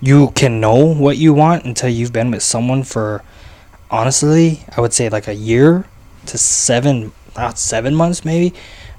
you 0.00 0.30
can 0.32 0.60
know 0.60 0.92
what 0.94 1.18
you 1.18 1.32
want 1.34 1.64
until 1.64 1.88
you've 1.88 2.12
been 2.12 2.30
with 2.32 2.42
someone 2.42 2.82
for 2.82 3.22
honestly, 3.90 4.64
I 4.76 4.80
would 4.80 4.92
say 4.92 5.08
like 5.08 5.28
a 5.28 5.34
year 5.34 5.86
to 6.26 6.36
7 6.36 7.12
not 7.36 7.58
7 7.60 7.94
months 7.94 8.24
maybe. 8.24 8.54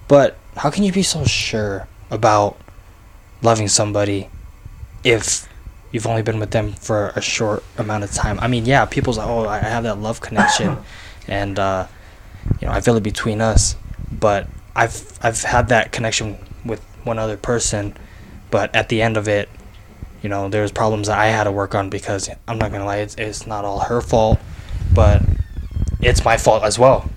But 0.08 0.38
how 0.56 0.70
can 0.70 0.86
you 0.86 0.94
be 0.94 1.04
so 1.04 1.26
sure 1.26 1.88
about 2.10 2.58
loving 3.42 3.68
somebody 3.68 4.30
if 5.04 5.49
you've 5.92 6.08
only 6.08 6.22
been 6.22 6.40
with 6.40 6.52
them 6.52 6.74
for 6.74 7.10
a 7.16 7.22
short 7.22 7.64
amount 7.78 8.04
of 8.04 8.12
time? 8.12 8.40
I 8.40 8.48
mean, 8.48 8.66
yeah, 8.66 8.86
people's 8.86 9.18
like, 9.18 9.28
"Oh, 9.28 9.48
I 9.48 9.60
have 9.60 9.84
that 9.84 10.00
love 10.00 10.22
connection." 10.22 10.78
and 11.28 11.60
uh 11.60 11.88
you 12.60 12.68
know, 12.68 12.74
I 12.74 12.82
feel 12.82 12.96
it 12.96 13.04
between 13.04 13.42
us, 13.42 13.76
but 14.12 14.48
I've 14.76 15.18
I've 15.22 15.42
had 15.42 15.70
that 15.70 15.92
connection 15.92 16.38
with 16.66 16.82
one 17.04 17.20
other 17.20 17.38
person, 17.38 17.96
but 18.52 18.74
at 18.76 18.90
the 18.90 19.02
end 19.02 19.18
of 19.18 19.28
it, 19.28 19.50
you 20.22 20.30
know, 20.30 20.50
there's 20.50 20.72
problems 20.72 21.08
that 21.08 21.18
I 21.18 21.28
had 21.28 21.46
to 21.46 21.52
work 21.52 21.76
on 21.76 21.90
because 21.90 22.30
I'm 22.48 22.58
not 22.58 22.72
gonna 22.72 22.86
lie, 22.86 22.98
it's, 22.98 23.16
it's 23.16 23.48
not 23.48 23.66
all 23.66 23.80
her 23.80 24.02
fault, 24.02 24.40
but 24.94 25.22
it's 26.02 26.24
my 26.24 26.38
fault 26.38 26.64
as 26.64 26.78
well. 26.78 27.10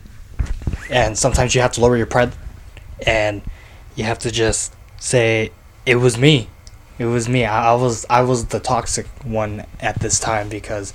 And 0.91 1.17
sometimes 1.17 1.55
you 1.55 1.61
have 1.62 1.73
to 1.73 1.81
lower 1.81 1.97
your 1.97 2.07
pride, 2.07 2.33
and 3.07 3.43
you 3.97 4.05
have 4.05 4.19
to 4.21 4.31
just 4.31 4.75
say 4.99 5.50
it 5.87 5.97
was 5.97 6.19
me. 6.19 6.49
It 7.03 7.07
was 7.07 7.29
me. 7.29 7.45
I, 7.45 7.73
I 7.73 7.75
was 7.75 8.07
I 8.09 8.23
was 8.23 8.47
the 8.47 8.61
toxic 8.61 9.07
one 9.25 9.67
at 9.81 9.99
this 9.99 10.21
time 10.21 10.49
because 10.49 10.95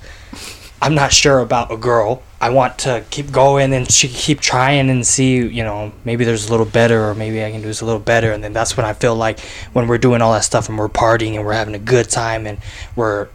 I'm 0.80 0.94
not 0.94 1.12
sure 1.12 1.40
about 1.40 1.70
a 1.70 1.76
girl. 1.76 2.22
I 2.40 2.48
want 2.48 2.78
to 2.80 3.04
keep 3.10 3.30
going 3.30 3.74
and 3.74 3.90
she 3.92 4.08
keep 4.08 4.40
trying 4.40 4.88
and 4.88 5.06
see, 5.06 5.36
you 5.36 5.64
know, 5.64 5.92
maybe 6.06 6.24
there's 6.24 6.48
a 6.48 6.50
little 6.50 6.64
better 6.64 7.10
or 7.10 7.14
maybe 7.14 7.44
I 7.44 7.50
can 7.50 7.60
do 7.60 7.66
this 7.66 7.82
a 7.82 7.84
little 7.84 8.00
better. 8.00 8.32
And 8.32 8.42
then 8.42 8.54
that's 8.54 8.74
when 8.74 8.86
I 8.86 8.94
feel 8.94 9.16
like 9.16 9.40
when 9.74 9.86
we're 9.86 9.98
doing 9.98 10.22
all 10.22 10.32
that 10.32 10.44
stuff 10.44 10.70
and 10.70 10.78
we're 10.78 10.88
partying 10.88 11.34
and 11.34 11.44
we're 11.44 11.52
having 11.52 11.74
a 11.74 11.80
good 11.80 12.08
time 12.08 12.46
and 12.46 12.58
we're, 12.96 13.28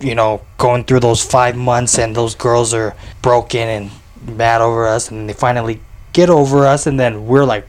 you 0.00 0.14
know, 0.14 0.40
going 0.56 0.84
through 0.84 1.00
those 1.00 1.22
five 1.22 1.56
months 1.56 1.98
and 1.98 2.16
those 2.16 2.34
girls 2.34 2.72
are 2.72 2.96
broken 3.20 3.68
and 3.68 3.90
mad 4.38 4.62
over 4.62 4.86
us 4.86 5.10
and 5.10 5.28
they 5.28 5.34
finally 5.34 5.78
get 6.14 6.30
over 6.30 6.64
us 6.64 6.86
and 6.86 6.98
then 6.98 7.26
we're 7.26 7.44
like, 7.44 7.66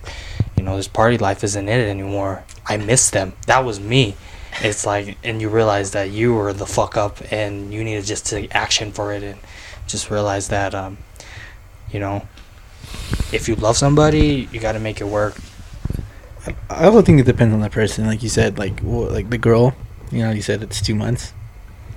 you 0.56 0.64
know, 0.64 0.78
this 0.78 0.88
party 0.88 1.18
life 1.18 1.44
isn't 1.44 1.68
it 1.68 1.90
anymore. 1.90 2.44
I 2.66 2.78
miss 2.78 3.10
them. 3.10 3.34
That 3.48 3.66
was 3.66 3.82
me. 3.82 4.16
It's 4.62 4.86
like, 4.86 5.18
and 5.24 5.42
you 5.42 5.50
realize 5.50 5.92
that 5.92 6.12
you 6.12 6.34
were 6.34 6.54
the 6.54 6.66
fuck 6.66 6.98
up 6.98 7.20
and 7.32 7.74
you 7.74 7.84
need 7.84 8.00
to 8.00 8.06
just 8.06 8.26
take 8.26 8.54
action 8.56 8.92
for 8.92 9.12
it 9.12 9.24
and 9.24 9.40
just 9.88 10.10
realize 10.10 10.48
that, 10.50 10.74
um, 10.74 10.98
you 11.92 12.00
know, 12.00 12.28
if 13.32 13.48
you 13.48 13.56
love 13.56 13.78
somebody, 13.78 14.48
you 14.52 14.60
got 14.60 14.74
to 14.74 14.80
make 14.80 15.02
it 15.02 15.06
work. 15.06 15.36
I 16.70 16.86
also 16.86 17.02
think 17.02 17.20
it 17.20 17.26
depends 17.26 17.54
on 17.54 17.62
the 17.62 17.70
person. 17.70 18.06
Like 18.06 18.22
you 18.24 18.30
said, 18.30 18.58
like 18.58 18.80
well, 18.84 19.10
like 19.10 19.30
the 19.30 19.38
girl. 19.38 19.76
You 20.12 20.20
know, 20.20 20.32
you 20.32 20.42
said 20.42 20.62
it's 20.62 20.82
two 20.82 20.96
months. 20.96 21.34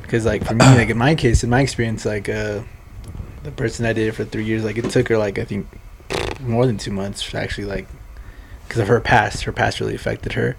Because 0.02 0.24
like 0.24 0.44
for 0.44 0.54
me, 0.54 0.64
like 0.76 0.88
in 0.88 0.98
my 0.98 1.14
case, 1.14 1.44
in 1.44 1.50
my 1.50 1.60
experience, 1.60 2.04
like 2.04 2.28
uh, 2.28 2.62
the 3.42 3.50
person 3.50 3.84
I 3.84 3.92
did 3.92 4.08
it 4.08 4.12
for 4.12 4.24
three 4.24 4.44
years, 4.44 4.64
like 4.64 4.78
it 4.78 4.90
took 4.90 5.08
her 5.08 5.18
like 5.18 5.38
I 5.38 5.44
think 5.44 5.66
more 6.40 6.66
than 6.66 6.78
two 6.78 6.92
months 6.92 7.28
to 7.30 7.38
actually, 7.38 7.66
like 7.66 7.86
because 8.66 8.80
of 8.80 8.88
her 8.88 9.00
past. 9.00 9.44
Her 9.44 9.52
past 9.52 9.80
really 9.80 9.94
affected 9.94 10.32
her. 10.32 10.56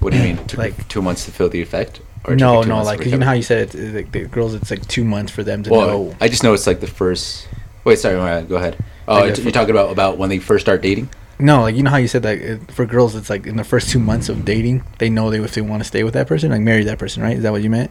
What 0.00 0.12
do 0.12 0.18
you 0.18 0.22
mean? 0.34 0.36
Took 0.46 0.58
Like- 0.58 0.88
two 0.88 1.02
months 1.02 1.24
to 1.26 1.30
feel 1.32 1.48
the 1.48 1.60
effect? 1.62 2.00
Or 2.24 2.34
no, 2.36 2.62
no, 2.62 2.82
like 2.82 3.06
you 3.06 3.16
know 3.16 3.24
how 3.24 3.32
you 3.32 3.42
said 3.42 3.58
it's, 3.62 3.74
it's 3.74 3.94
like 3.94 4.12
the 4.12 4.24
girls, 4.26 4.52
it's 4.52 4.70
like 4.70 4.86
two 4.88 5.04
months 5.04 5.32
for 5.32 5.42
them 5.44 5.62
to 5.62 5.70
Well, 5.70 5.86
know. 5.86 6.16
I 6.20 6.28
just 6.28 6.42
know 6.42 6.52
it's 6.52 6.66
like 6.66 6.80
the 6.80 6.86
first. 6.86 7.48
Wait, 7.84 7.98
sorry. 7.98 8.16
uh, 8.16 8.42
Go 8.42 8.56
ahead. 8.56 8.76
Oh, 9.06 9.14
Like 9.20 9.36
you're, 9.36 9.44
you're 9.44 9.52
talking 9.52 9.70
about 9.70 9.90
about 9.92 10.18
when 10.18 10.28
they 10.28 10.38
first 10.38 10.64
start 10.66 10.82
dating. 10.82 11.08
No, 11.38 11.62
like 11.62 11.76
you 11.76 11.82
know 11.84 11.90
how 11.90 11.96
you 11.96 12.08
said 12.08 12.24
that 12.24 12.36
it, 12.38 12.72
for 12.72 12.84
girls, 12.84 13.14
it's 13.14 13.30
like 13.30 13.46
in 13.46 13.56
the 13.56 13.64
first 13.64 13.88
two 13.90 14.00
months 14.00 14.28
of 14.28 14.44
dating, 14.44 14.82
they 14.98 15.08
know 15.08 15.30
they 15.30 15.38
if 15.40 15.54
they 15.54 15.62
want 15.62 15.80
to 15.82 15.88
stay 15.88 16.02
with 16.02 16.14
that 16.14 16.26
person, 16.26 16.50
like 16.50 16.60
marry 16.60 16.82
that 16.84 16.98
person, 16.98 17.22
right? 17.22 17.36
Is 17.36 17.44
that 17.44 17.52
what 17.52 17.62
you 17.62 17.70
meant? 17.70 17.90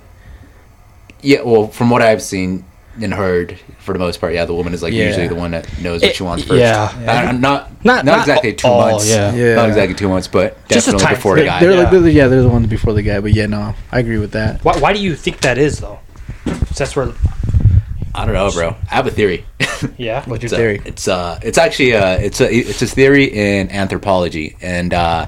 Yeah. 1.21 1.41
Well, 1.43 1.67
from 1.69 1.89
what 1.89 2.01
I've 2.01 2.21
seen 2.21 2.65
and 3.01 3.13
heard, 3.13 3.59
for 3.79 3.93
the 3.93 3.99
most 3.99 4.19
part, 4.19 4.33
yeah, 4.33 4.45
the 4.45 4.53
woman 4.53 4.73
is 4.73 4.81
like 4.83 4.93
Yeah. 4.93 5.05
usually 5.07 5.27
the 5.27 5.35
one 5.35 5.51
that 5.51 5.67
knows 5.81 6.01
what 6.01 6.11
It- 6.11 6.15
she 6.15 6.23
wants 6.23 6.43
first. 6.43 6.59
yeah. 6.59 6.91
Not 7.05 7.39
Not- 7.39 7.85
not 7.85 8.05
not 8.05 8.19
exactly 8.19 8.53
two 8.53 8.67
all, 8.67 8.91
months. 8.91 9.09
yeah. 9.09 9.33
Yeah. 9.33 9.55
Not 9.55 9.69
exactly 9.69 9.95
two 9.95 10.09
months, 10.09 10.27
but 10.27 10.57
Just 10.67 10.87
a 10.87 10.91
definitely 10.91 11.05
time 11.05 11.15
before 11.15 11.35
the 11.37 11.43
guy. 11.45 11.59
They're 11.59 11.75
like, 11.75 11.91
yeah. 11.91 11.99
they're- 11.99 12.09
yeah, 12.09 12.27
they're 12.27 12.41
the 12.41 12.49
ones 12.49 12.67
before 12.67 12.93
the 12.93 13.01
guy, 13.03 13.19
but 13.19 13.33
yeah, 13.33 13.45
no, 13.45 13.73
I 13.91 13.99
agree 13.99 14.17
with 14.17 14.31
that. 14.31 14.63
Why, 14.63 14.77
why 14.77 14.93
do 14.93 14.99
you 14.99 15.15
think 15.15 15.41
that 15.41 15.57
is 15.57 15.79
though? 15.79 15.99
That's 16.77 16.95
where, 16.95 17.09
I 18.15 18.25
don't 18.25 18.33
know, 18.33 18.51
bro. 18.51 18.75
I 18.91 18.95
have 18.95 19.07
a 19.07 19.11
theory. 19.11 19.45
yeah. 19.97 20.23
What's 20.25 20.41
your 20.43 20.47
it's 20.47 20.53
a- 20.53 20.55
theory? 20.57 20.81
it's 20.85 21.07
uh, 21.07 21.39
it's 21.43 21.57
actually 21.57 21.93
uh, 21.93 22.17
it's 22.17 22.41
a 22.41 22.51
it's 22.53 22.81
a 22.81 22.87
theory 22.87 23.25
in 23.25 23.69
anthropology, 23.71 24.55
and 24.61 24.93
uh, 24.93 25.27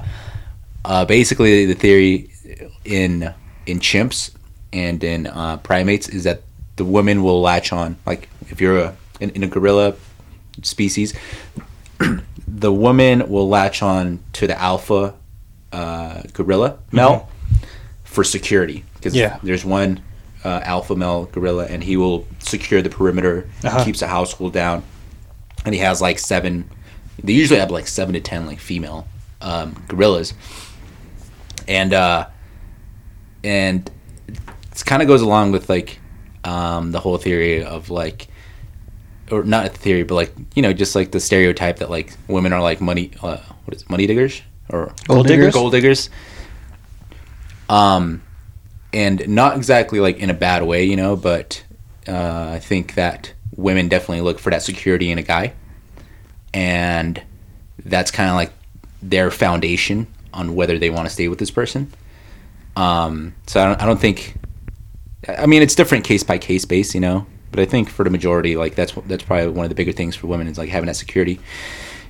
uh, 0.84 1.04
basically 1.04 1.66
the 1.66 1.74
theory 1.74 2.30
in 2.84 3.32
in 3.66 3.78
chimps 3.80 4.30
and 4.72 5.02
in 5.04 5.26
uh, 5.28 5.56
primates 5.58 6.08
is 6.08 6.24
that 6.24 6.42
the 6.80 6.84
woman 6.86 7.22
will 7.22 7.42
latch 7.42 7.74
on. 7.74 7.98
Like 8.06 8.30
if 8.48 8.58
you're 8.58 8.78
a 8.78 8.96
in, 9.20 9.28
in 9.36 9.42
a 9.44 9.46
gorilla 9.46 9.94
species, 10.62 11.12
the 12.48 12.72
woman 12.72 13.28
will 13.28 13.48
latch 13.50 13.82
on 13.82 14.18
to 14.32 14.46
the 14.46 14.58
alpha 14.58 15.14
uh, 15.72 16.22
gorilla 16.32 16.78
male 16.90 17.28
for 18.04 18.24
security 18.24 18.82
because 18.94 19.14
Yeah. 19.14 19.38
there's 19.42 19.62
one 19.64 20.00
uh, 20.42 20.60
alpha 20.64 20.96
male 20.96 21.26
gorilla 21.26 21.66
and 21.66 21.84
he 21.84 21.98
will 21.98 22.26
secure 22.38 22.80
the 22.80 22.88
perimeter, 22.88 23.46
Uh-huh. 23.62 23.84
keeps 23.84 24.00
the 24.00 24.06
household 24.08 24.54
down, 24.54 24.82
and 25.66 25.74
he 25.74 25.80
has 25.82 26.00
like 26.00 26.18
seven. 26.18 26.64
They 27.22 27.34
usually 27.34 27.60
have 27.60 27.70
like 27.70 27.88
seven 27.88 28.14
to 28.14 28.20
ten 28.20 28.46
like 28.46 28.58
female 28.58 29.06
um, 29.42 29.76
gorillas, 29.86 30.32
and 31.68 31.92
uh, 31.92 32.26
and 33.44 33.90
it 34.72 34.84
kind 34.86 35.02
of 35.02 35.08
goes 35.08 35.20
along 35.20 35.52
with 35.52 35.68
like 35.68 35.99
um, 36.44 36.92
the 36.92 37.00
whole 37.00 37.18
theory 37.18 37.64
of 37.64 37.90
like 37.90 38.28
or 39.30 39.44
not 39.44 39.66
a 39.66 39.68
theory, 39.68 40.02
but 40.02 40.14
like 40.14 40.34
you 40.54 40.62
know, 40.62 40.72
just 40.72 40.94
like 40.94 41.12
the 41.12 41.20
stereotype 41.20 41.78
that 41.78 41.90
like 41.90 42.16
women 42.28 42.52
are 42.52 42.60
like 42.60 42.80
money, 42.80 43.12
uh, 43.22 43.38
what 43.64 43.74
is 43.74 43.82
it, 43.82 43.90
money 43.90 44.06
diggers 44.06 44.42
or 44.68 44.92
Gold 45.06 45.26
diggers? 45.26 45.54
Gold 45.54 45.72
diggers. 45.72 46.10
Um, 47.68 48.22
and 48.92 49.28
not 49.28 49.56
exactly 49.56 50.00
like 50.00 50.18
in 50.18 50.30
a 50.30 50.34
bad 50.34 50.64
way, 50.64 50.84
you 50.84 50.96
know, 50.96 51.14
but 51.16 51.62
uh, 52.08 52.50
I 52.54 52.58
think 52.58 52.94
that 52.94 53.32
women 53.56 53.88
definitely 53.88 54.22
look 54.22 54.38
for 54.38 54.50
that 54.50 54.62
security 54.62 55.10
in 55.10 55.18
a 55.18 55.22
guy, 55.22 55.52
and 56.52 57.22
that's 57.84 58.10
kind 58.10 58.28
of 58.28 58.36
like 58.36 58.52
their 59.02 59.30
foundation 59.30 60.06
on 60.32 60.54
whether 60.54 60.78
they 60.78 60.90
want 60.90 61.06
to 61.06 61.12
stay 61.12 61.28
with 61.28 61.38
this 61.38 61.50
person. 61.50 61.92
Um, 62.76 63.34
so 63.46 63.62
I 63.62 63.66
don't, 63.66 63.82
I 63.82 63.86
don't 63.86 64.00
think. 64.00 64.34
I 65.28 65.46
mean, 65.46 65.62
it's 65.62 65.74
different 65.74 66.04
case 66.04 66.22
by 66.22 66.38
case 66.38 66.64
base, 66.64 66.94
you 66.94 67.00
know. 67.00 67.26
But 67.50 67.60
I 67.60 67.64
think 67.64 67.90
for 67.90 68.04
the 68.04 68.10
majority, 68.10 68.56
like 68.56 68.74
that's 68.74 68.92
that's 69.06 69.24
probably 69.24 69.48
one 69.48 69.64
of 69.64 69.68
the 69.70 69.74
bigger 69.74 69.92
things 69.92 70.14
for 70.16 70.26
women 70.28 70.46
is 70.46 70.56
like 70.58 70.68
having 70.68 70.86
that 70.86 70.96
security, 70.96 71.40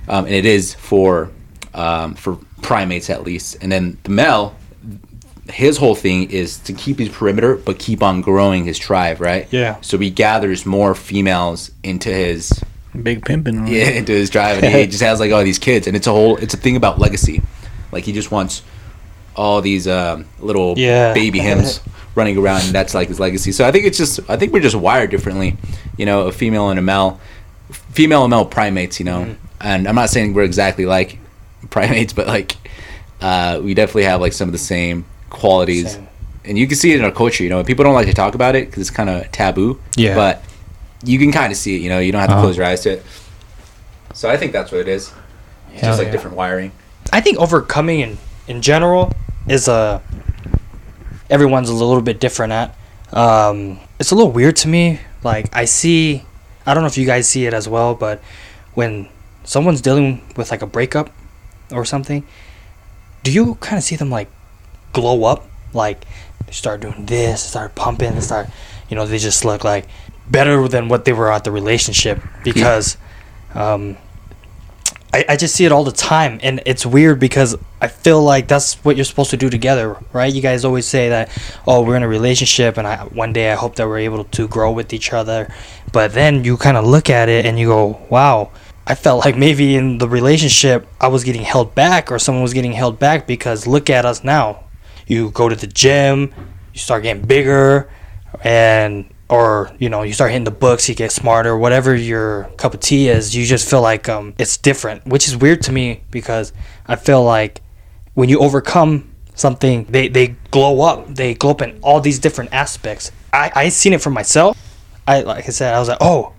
um, 0.07 0.25
and 0.25 0.33
it 0.33 0.45
is 0.45 0.73
for 0.75 1.31
um, 1.73 2.13
for 2.15 2.37
primates 2.61 3.09
at 3.09 3.23
least. 3.23 3.57
And 3.61 3.71
then 3.71 3.97
the 4.03 4.11
male, 4.11 4.55
his 5.51 5.77
whole 5.77 5.95
thing 5.95 6.29
is 6.29 6.57
to 6.59 6.73
keep 6.73 6.99
his 6.99 7.09
perimeter, 7.09 7.55
but 7.57 7.79
keep 7.79 8.03
on 8.03 8.21
growing 8.21 8.65
his 8.65 8.77
tribe, 8.77 9.19
right? 9.19 9.47
Yeah. 9.51 9.81
So 9.81 9.97
he 9.97 10.09
gathers 10.11 10.65
more 10.65 10.93
females 10.93 11.71
into 11.83 12.09
his 12.09 12.63
Big 13.01 13.25
pimping. 13.25 13.67
yeah, 13.67 13.89
into 13.89 14.11
his 14.11 14.29
drive, 14.29 14.63
and 14.63 14.73
he 14.75 14.85
just 14.91 15.01
has 15.01 15.19
like 15.19 15.31
all 15.31 15.43
these 15.43 15.59
kids, 15.59 15.87
and 15.87 15.95
it's 15.95 16.07
a 16.07 16.11
whole, 16.11 16.37
it's 16.37 16.53
a 16.53 16.57
thing 16.57 16.75
about 16.75 16.99
legacy. 16.99 17.41
Like 17.91 18.03
he 18.03 18.11
just 18.13 18.29
wants 18.31 18.61
all 19.35 19.59
these 19.61 19.87
um, 19.87 20.25
little 20.39 20.77
Yeah. 20.77 21.13
baby 21.13 21.39
hymns 21.39 21.79
running 22.15 22.37
around, 22.37 22.61
and 22.65 22.73
that's 22.73 22.93
like 22.93 23.07
his 23.07 23.19
legacy. 23.19 23.51
So 23.51 23.65
I 23.65 23.71
think 23.71 23.85
it's 23.85 23.97
just, 23.97 24.19
I 24.29 24.37
think 24.37 24.53
we're 24.53 24.61
just 24.61 24.75
wired 24.75 25.11
differently. 25.11 25.57
You 25.97 26.05
know, 26.05 26.27
a 26.27 26.31
female 26.31 26.69
and 26.69 26.77
a 26.79 26.81
male, 26.81 27.19
female 27.91 28.23
and 28.23 28.31
male 28.31 28.45
primates, 28.45 28.99
you 28.99 29.05
know. 29.05 29.21
Mm-hmm. 29.23 29.45
And 29.61 29.87
I'm 29.87 29.95
not 29.95 30.09
saying 30.09 30.33
we're 30.33 30.43
exactly 30.43 30.85
like 30.85 31.19
primates, 31.69 32.13
but 32.13 32.27
like 32.27 32.57
uh, 33.21 33.61
we 33.63 33.73
definitely 33.73 34.05
have 34.05 34.19
like 34.21 34.33
some 34.33 34.49
of 34.49 34.53
the 34.53 34.57
same 34.57 35.05
qualities. 35.29 35.93
Same. 35.93 36.07
And 36.43 36.57
you 36.57 36.67
can 36.67 36.75
see 36.75 36.91
it 36.91 36.99
in 36.99 37.05
our 37.05 37.11
culture, 37.11 37.43
you 37.43 37.49
know. 37.49 37.63
People 37.63 37.83
don't 37.85 37.93
like 37.93 38.07
to 38.07 38.13
talk 38.13 38.33
about 38.33 38.55
it 38.55 38.65
because 38.65 38.81
it's 38.81 38.89
kind 38.89 39.09
of 39.09 39.31
taboo. 39.31 39.79
Yeah. 39.95 40.15
But 40.15 40.43
you 41.03 41.19
can 41.19 41.31
kind 41.31 41.51
of 41.51 41.57
see 41.57 41.75
it, 41.75 41.81
you 41.81 41.89
know. 41.89 41.99
You 41.99 42.11
don't 42.11 42.21
have 42.21 42.29
to 42.31 42.35
Uh-huh. 42.35 42.45
close 42.45 42.57
your 42.57 42.65
eyes 42.65 42.81
to 42.81 42.93
it. 42.93 43.05
So 44.13 44.29
I 44.29 44.37
think 44.37 44.51
that's 44.51 44.71
what 44.71 44.81
it 44.81 44.87
is. 44.87 45.13
It's 45.71 45.81
Hell 45.81 45.91
just 45.91 45.99
like 45.99 46.07
yeah. 46.07 46.11
different 46.11 46.35
wiring. 46.35 46.71
I 47.13 47.21
think 47.21 47.37
overcoming 47.37 47.99
in 47.99 48.17
in 48.47 48.61
general 48.61 49.13
is 49.47 49.67
a 49.67 50.01
everyone's 51.31 51.69
a 51.69 51.73
little 51.73 52.01
bit 52.03 52.19
different 52.19 52.53
at. 52.53 52.75
Um, 53.13 53.79
it's 53.99 54.11
a 54.11 54.15
little 54.15 54.31
weird 54.31 54.57
to 54.57 54.67
me. 54.67 54.99
Like 55.23 55.49
I 55.55 55.65
see, 55.65 56.23
I 56.65 56.73
don't 56.73 56.83
know 56.83 56.87
if 56.87 56.97
you 56.97 57.05
guys 57.07 57.27
see 57.27 57.47
it 57.47 57.53
as 57.53 57.67
well, 57.67 57.95
but 57.95 58.21
when 58.75 59.09
someone's 59.43 59.81
dealing 59.81 60.21
with 60.35 60.51
like 60.51 60.61
a 60.61 60.67
breakup 60.67 61.09
or 61.71 61.85
something, 61.85 62.23
do 63.23 63.31
you 63.31 63.55
kind 63.55 63.77
of 63.77 63.83
see 63.83 63.95
them 63.95 64.11
like 64.11 64.29
glow 64.93 65.23
up? 65.23 65.47
Like 65.73 66.05
they 66.45 66.51
start 66.51 66.81
doing 66.81 67.05
this, 67.05 67.41
start 67.41 67.73
pumping, 67.73 68.19
start, 68.21 68.47
you 68.89 68.95
know, 68.95 69.05
they 69.07 69.17
just 69.17 69.45
look 69.45 69.63
like 69.63 69.87
better 70.29 70.67
than 70.67 70.89
what 70.89 71.05
they 71.05 71.13
were 71.13 71.31
at 71.31 71.43
the 71.43 71.51
relationship 71.51 72.19
because. 72.43 72.97
Um, 73.55 73.97
I, 75.13 75.25
I 75.29 75.35
just 75.35 75.55
see 75.55 75.65
it 75.65 75.71
all 75.71 75.83
the 75.83 75.91
time 75.91 76.39
and 76.41 76.61
it's 76.65 76.85
weird 76.85 77.19
because 77.19 77.57
I 77.81 77.87
feel 77.87 78.23
like 78.23 78.47
that's 78.47 78.75
what 78.85 78.95
you're 78.95 79.05
supposed 79.05 79.31
to 79.31 79.37
do 79.37 79.49
together, 79.49 79.97
right? 80.13 80.33
You 80.33 80.41
guys 80.41 80.63
always 80.63 80.85
say 80.85 81.09
that, 81.09 81.29
oh, 81.67 81.81
we're 81.81 81.97
in 81.97 82.03
a 82.03 82.07
relationship 82.07 82.77
and 82.77 82.87
I 82.87 82.97
one 83.05 83.33
day 83.33 83.51
I 83.51 83.55
hope 83.55 83.75
that 83.75 83.87
we're 83.87 83.99
able 83.99 84.23
to 84.23 84.47
grow 84.47 84.71
with 84.71 84.93
each 84.93 85.11
other. 85.11 85.53
But 85.91 86.13
then 86.13 86.45
you 86.45 86.55
kind 86.55 86.77
of 86.77 86.85
look 86.85 87.09
at 87.09 87.27
it 87.27 87.45
and 87.45 87.59
you 87.59 87.67
go, 87.67 88.01
wow, 88.09 88.51
I 88.87 88.95
felt 88.95 89.25
like 89.25 89.35
maybe 89.35 89.75
in 89.75 89.97
the 89.97 90.07
relationship 90.07 90.87
I 90.99 91.09
was 91.09 91.23
getting 91.23 91.43
held 91.43 91.75
back 91.75 92.11
or 92.11 92.17
someone 92.17 92.43
was 92.43 92.53
getting 92.53 92.71
held 92.71 92.97
back 92.97 93.27
because 93.27 93.67
look 93.67 93.89
at 93.89 94.05
us 94.05 94.23
now. 94.23 94.63
You 95.07 95.31
go 95.31 95.49
to 95.49 95.55
the 95.55 95.67
gym, 95.67 96.33
you 96.73 96.79
start 96.79 97.03
getting 97.03 97.23
bigger 97.25 97.89
and 98.43 99.13
or 99.31 99.71
you 99.79 99.89
know 99.89 100.03
you 100.03 100.13
start 100.13 100.29
hitting 100.29 100.43
the 100.43 100.51
books 100.51 100.87
you 100.87 100.93
get 100.93 101.11
smarter 101.11 101.57
whatever 101.57 101.95
your 101.95 102.43
cup 102.57 102.73
of 102.73 102.79
tea 102.79 103.07
is 103.07 103.35
you 103.35 103.45
just 103.45 103.67
feel 103.67 103.81
like 103.81 104.07
um, 104.09 104.35
it's 104.37 104.57
different 104.57 105.03
which 105.07 105.27
is 105.27 105.35
weird 105.35 105.61
to 105.61 105.71
me 105.71 106.03
because 106.11 106.53
i 106.85 106.95
feel 106.95 107.23
like 107.23 107.61
when 108.13 108.29
you 108.29 108.39
overcome 108.39 109.11
something 109.33 109.85
they, 109.85 110.07
they 110.07 110.27
glow 110.51 110.81
up 110.81 111.07
they 111.15 111.33
glow 111.33 111.51
up 111.51 111.61
in 111.61 111.79
all 111.81 111.99
these 111.99 112.19
different 112.19 112.53
aspects. 112.53 113.11
I 113.33 113.51
i 113.55 113.69
seen 113.69 113.93
it 113.93 114.01
for 114.01 114.09
myself. 114.09 114.57
I 115.07 115.21
like 115.21 115.45
i 115.47 115.49
said 115.49 115.73
i 115.73 115.79
was 115.79 115.87
like 115.87 115.97
oh 116.01 116.33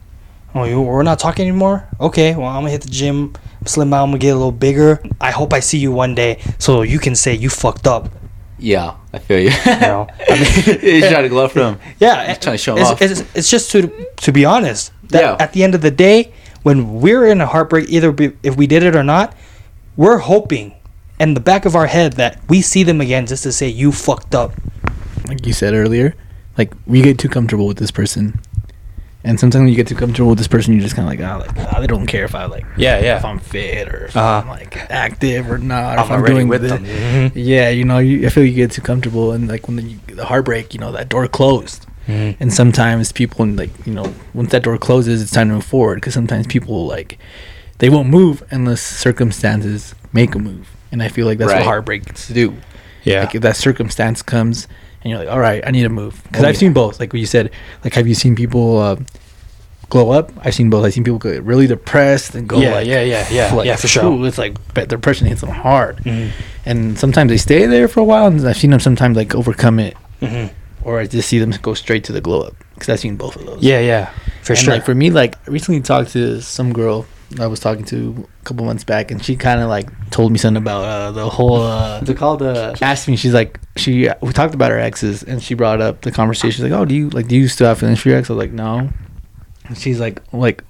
oh 0.55 0.65
you, 0.65 0.81
we're 0.81 1.03
not 1.03 1.19
talking 1.19 1.49
anymore? 1.49 1.89
Okay 2.01 2.35
well 2.35 2.47
i'm 2.47 2.63
gonna 2.63 2.71
hit 2.71 2.83
the 2.83 2.91
gym 2.91 3.35
slim 3.65 3.93
out 3.93 4.05
i'm 4.05 4.11
gonna 4.11 4.19
get 4.19 4.31
a 4.31 4.35
little 4.35 4.53
bigger. 4.53 5.03
I 5.21 5.31
hope 5.31 5.53
i 5.53 5.61
see 5.61 5.79
you 5.79 5.91
one 5.91 6.15
day 6.15 6.41
so 6.59 6.83
you 6.83 6.99
can 6.99 7.15
say 7.15 7.35
you 7.35 7.49
fucked 7.49 7.87
up 7.87 8.11
Yeah, 8.63 8.95
I 9.13 9.19
feel 9.19 9.39
you. 9.41 9.51
you 9.51 9.81
know 9.81 10.07
I 10.29 10.35
mean, 10.35 10.81
He's 10.81 11.09
trying 11.09 11.25
to 11.25 11.29
glow 11.29 11.49
from. 11.49 11.79
yeah, 11.99 12.29
He's 12.29 12.39
trying 12.39 12.55
to 12.55 12.59
show 12.63 12.73
'em 12.75 12.79
it's, 12.83 12.91
off. 12.91 13.03
It's, 13.03 13.21
it's 13.35 13.51
just 13.51 13.71
to 13.73 13.91
to 14.17 14.33
be 14.33 14.45
honest. 14.45 14.93
That 15.09 15.21
Yeah. 15.23 15.37
At 15.41 15.53
the 15.53 15.63
end 15.65 15.75
of 15.75 15.83
the 15.83 15.91
day, 15.91 16.33
when 16.63 17.01
we're 17.01 17.27
in 17.27 17.41
a 17.41 17.47
heartbreak, 17.47 17.89
either 17.91 18.13
be, 18.13 18.33
if 18.43 18.57
we 18.57 18.67
did 18.67 18.83
it 18.85 18.95
or 18.95 19.03
not, 19.03 19.35
we're 19.97 20.19
hoping 20.19 20.75
in 21.19 21.35
the 21.35 21.41
back 21.41 21.65
of 21.67 21.75
our 21.77 21.87
head 21.87 22.15
that 22.15 22.41
we 22.49 22.63
see 22.63 22.83
them 22.85 23.01
again 23.01 23.27
just 23.27 23.43
to 23.43 23.53
say 23.53 23.69
you 23.69 23.91
fucked 23.93 24.35
up. 24.35 24.53
like 25.29 25.45
you 25.47 25.53
said 25.53 25.75
earlier, 25.75 26.15
like 26.57 26.73
we 26.87 27.03
get 27.03 27.19
too 27.19 27.29
comfortable 27.29 27.67
with 27.67 27.79
this 27.79 27.91
person, 27.91 28.41
and 29.25 29.39
sometimes 29.39 29.61
when 29.63 29.69
you 29.69 29.77
get 29.77 29.87
too 29.87 29.95
comfortable 29.95 30.31
with 30.31 30.39
this 30.39 30.49
person, 30.49 30.73
you're 30.75 30.83
just 30.83 30.97
kind 30.97 31.07
of 31.07 31.13
like, 31.13 31.21
oh, 31.21 31.39
like 31.47 31.73
ah, 31.75 31.81
they 31.81 31.87
don't 31.87 32.07
care 32.07 32.25
if 32.25 32.35
I 32.35 32.47
like, 32.47 32.65
Yeah, 32.77 32.99
yeah. 33.01 33.17
if 33.19 33.25
I'm 33.25 33.39
fit 33.39 33.89
or 33.93 34.07
if 34.07 34.17
Uh-huh. 34.17 34.41
I'm 34.43 34.49
like 34.49 34.77
active 34.91 35.51
or 35.51 35.59
not, 35.59 35.97
or 35.97 36.01
I'm 36.01 36.05
if 36.07 36.11
I'm 36.13 36.25
doing 36.25 36.49
with 36.49 36.63
them. 36.63 36.85
Mhm. 36.85 37.33
Yeah, 37.35 37.69
you 37.69 37.85
know, 37.85 37.99
you, 37.99 38.27
I 38.27 38.31
feel 38.31 38.45
you 38.45 38.55
get 38.55 38.73
too 38.73 38.83
comfortable, 38.83 39.33
and 39.33 39.49
like 39.49 39.69
when 39.69 39.77
the, 39.77 40.15
the 40.15 40.25
heartbreak, 40.25 40.75
you 40.75 40.81
know, 40.81 40.91
that 40.93 41.09
door 41.09 41.29
closed. 41.29 41.87
Mhm. 42.09 42.37
And 42.41 42.53
sometimes 42.53 43.13
people, 43.13 43.47
like 43.47 43.71
you 43.87 43.95
know, 43.95 44.13
once 44.35 44.51
that 44.51 44.65
door 44.65 44.77
closes, 44.77 45.23
it's 45.23 45.31
time 45.31 45.49
to 45.49 45.55
move 45.55 45.65
forward. 45.65 45.97
Because 45.97 46.15
sometimes 46.15 46.47
people 46.49 46.87
like 46.87 47.17
they 47.79 47.89
won't 47.89 48.09
move 48.09 48.43
unless 48.51 48.81
circumstances 49.27 49.95
make 50.13 50.35
a 50.35 50.39
move. 50.39 50.69
And 50.91 51.03
I 51.03 51.09
feel 51.09 51.27
like 51.27 51.39
that's 51.39 51.51
Right. 51.53 51.59
what 51.59 51.65
heartbreak 51.67 52.05
gets 52.07 52.27
to 52.27 52.35
do. 52.35 52.55
Yeah. 53.05 53.21
Like 53.21 53.35
if 53.37 53.43
that 53.43 53.57
circumstance 53.57 54.21
comes 54.23 54.67
and 55.03 55.11
you're 55.11 55.19
like, 55.19 55.29
all 55.29 55.41
right, 55.41 55.63
I 55.67 55.71
need 55.71 55.83
to 55.83 55.89
move. 55.89 56.23
Because 56.25 56.45
Oh, 56.45 56.49
I've 56.49 56.55
yeah. 56.55 56.61
seen 56.61 56.73
both. 56.73 57.01
Like 57.01 57.13
what 57.13 57.21
you 57.21 57.27
said, 57.27 57.51
like 57.85 57.95
have 57.95 58.07
you 58.09 58.15
seen 58.15 58.35
people 58.37 58.79
uh, 58.79 58.97
glow 59.89 60.11
up? 60.11 60.33
I've 60.41 60.55
seen 60.55 60.71
both. 60.71 60.85
I've 60.85 60.95
seen 60.95 61.05
people 61.05 61.19
get 61.19 61.43
really 61.43 61.67
depressed 61.67 62.35
and 62.35 62.49
go 62.49 62.59
Yeah, 62.59 62.75
like, 62.75 62.87
yeah, 62.87 63.03
yeah, 63.03 63.27
yeah, 63.31 63.55
like, 63.55 63.67
yeah, 63.67 63.77
for 63.77 63.89
sure. 63.89 64.05
ooh, 64.05 64.25
it's 64.25 64.39
like 64.39 64.57
but 64.75 64.89
depression 64.89 65.27
hits 65.27 65.41
them 65.43 65.51
hard. 65.51 65.97
Mhm. 65.99 66.31
And 66.65 66.99
sometimes 66.99 67.31
they 67.31 67.37
stay 67.37 67.67
there 67.67 67.89
for 67.89 68.01
a 68.01 68.05
while, 68.05 68.27
and 68.27 68.47
I've 68.47 68.57
seen 68.57 68.71
them 68.71 68.81
sometimes 68.81 69.17
like 69.17 69.35
overcome 69.35 69.79
it, 69.81 69.97
Mhm. 70.21 70.51
or 70.85 70.99
I 71.01 71.07
just 71.07 71.29
see 71.29 71.39
them 71.39 71.53
go 71.63 71.75
straight 71.75 72.05
to 72.05 72.13
the 72.13 72.21
glow 72.21 72.43
up. 72.43 72.55
Because 72.75 72.89
I've 72.89 73.01
seen 73.01 73.17
both 73.17 73.37
of 73.37 73.47
those. 73.47 73.63
Yeah, 73.63 73.81
yeah, 73.81 74.11
for 74.43 74.53
and 74.55 74.59
sure. 74.59 74.75
Like 74.75 74.85
for 74.85 74.95
me, 74.95 75.11
like 75.11 75.37
I 75.47 75.51
recently 75.51 75.81
talked 75.81 76.13
to 76.13 76.41
some 76.41 76.73
girl 76.73 77.07
I 77.41 77.47
was 77.47 77.61
talking 77.61 77.85
to 77.87 78.29
a 78.41 78.45
couple 78.45 78.65
months 78.65 78.85
back, 78.85 79.11
and 79.11 79.25
she 79.25 79.37
kind 79.37 79.61
of 79.61 79.69
like 79.69 79.89
told 80.11 80.33
me 80.33 80.39
something 80.39 80.63
about 80.63 80.85
uh, 80.85 81.11
the 81.13 81.29
whole. 81.29 81.63
Uh, 81.63 82.03
it 82.07 82.17
called? 82.17 82.43
Uh, 82.43 82.75
asked 82.83 83.09
me. 83.09 83.17
She's 83.17 83.35
like, 83.35 83.59
she. 83.77 84.09
We 84.21 84.33
talked 84.33 84.55
about 84.55 84.71
her 84.71 84.79
exes, 84.79 85.23
and 85.23 85.43
she 85.43 85.55
brought 85.55 85.81
up 85.81 86.03
the 86.03 86.11
conversation. 86.11 86.51
She's 86.51 86.71
like, 86.71 86.73
"Oh, 86.79 86.85
do 86.85 86.95
you 86.95 87.11
like? 87.11 87.29
Do 87.29 87.37
you 87.37 87.49
still 87.49 87.69
have 87.69 87.79
feelings 87.79 88.01
for 88.01 88.09
your 88.09 88.19
ex?" 88.19 88.31
I 88.31 88.35
was 88.35 88.39
like, 88.45 88.53
"No." 88.53 88.91
And 89.67 89.79
she's 89.79 90.01
like, 90.01 90.21
"Like, 90.33 90.65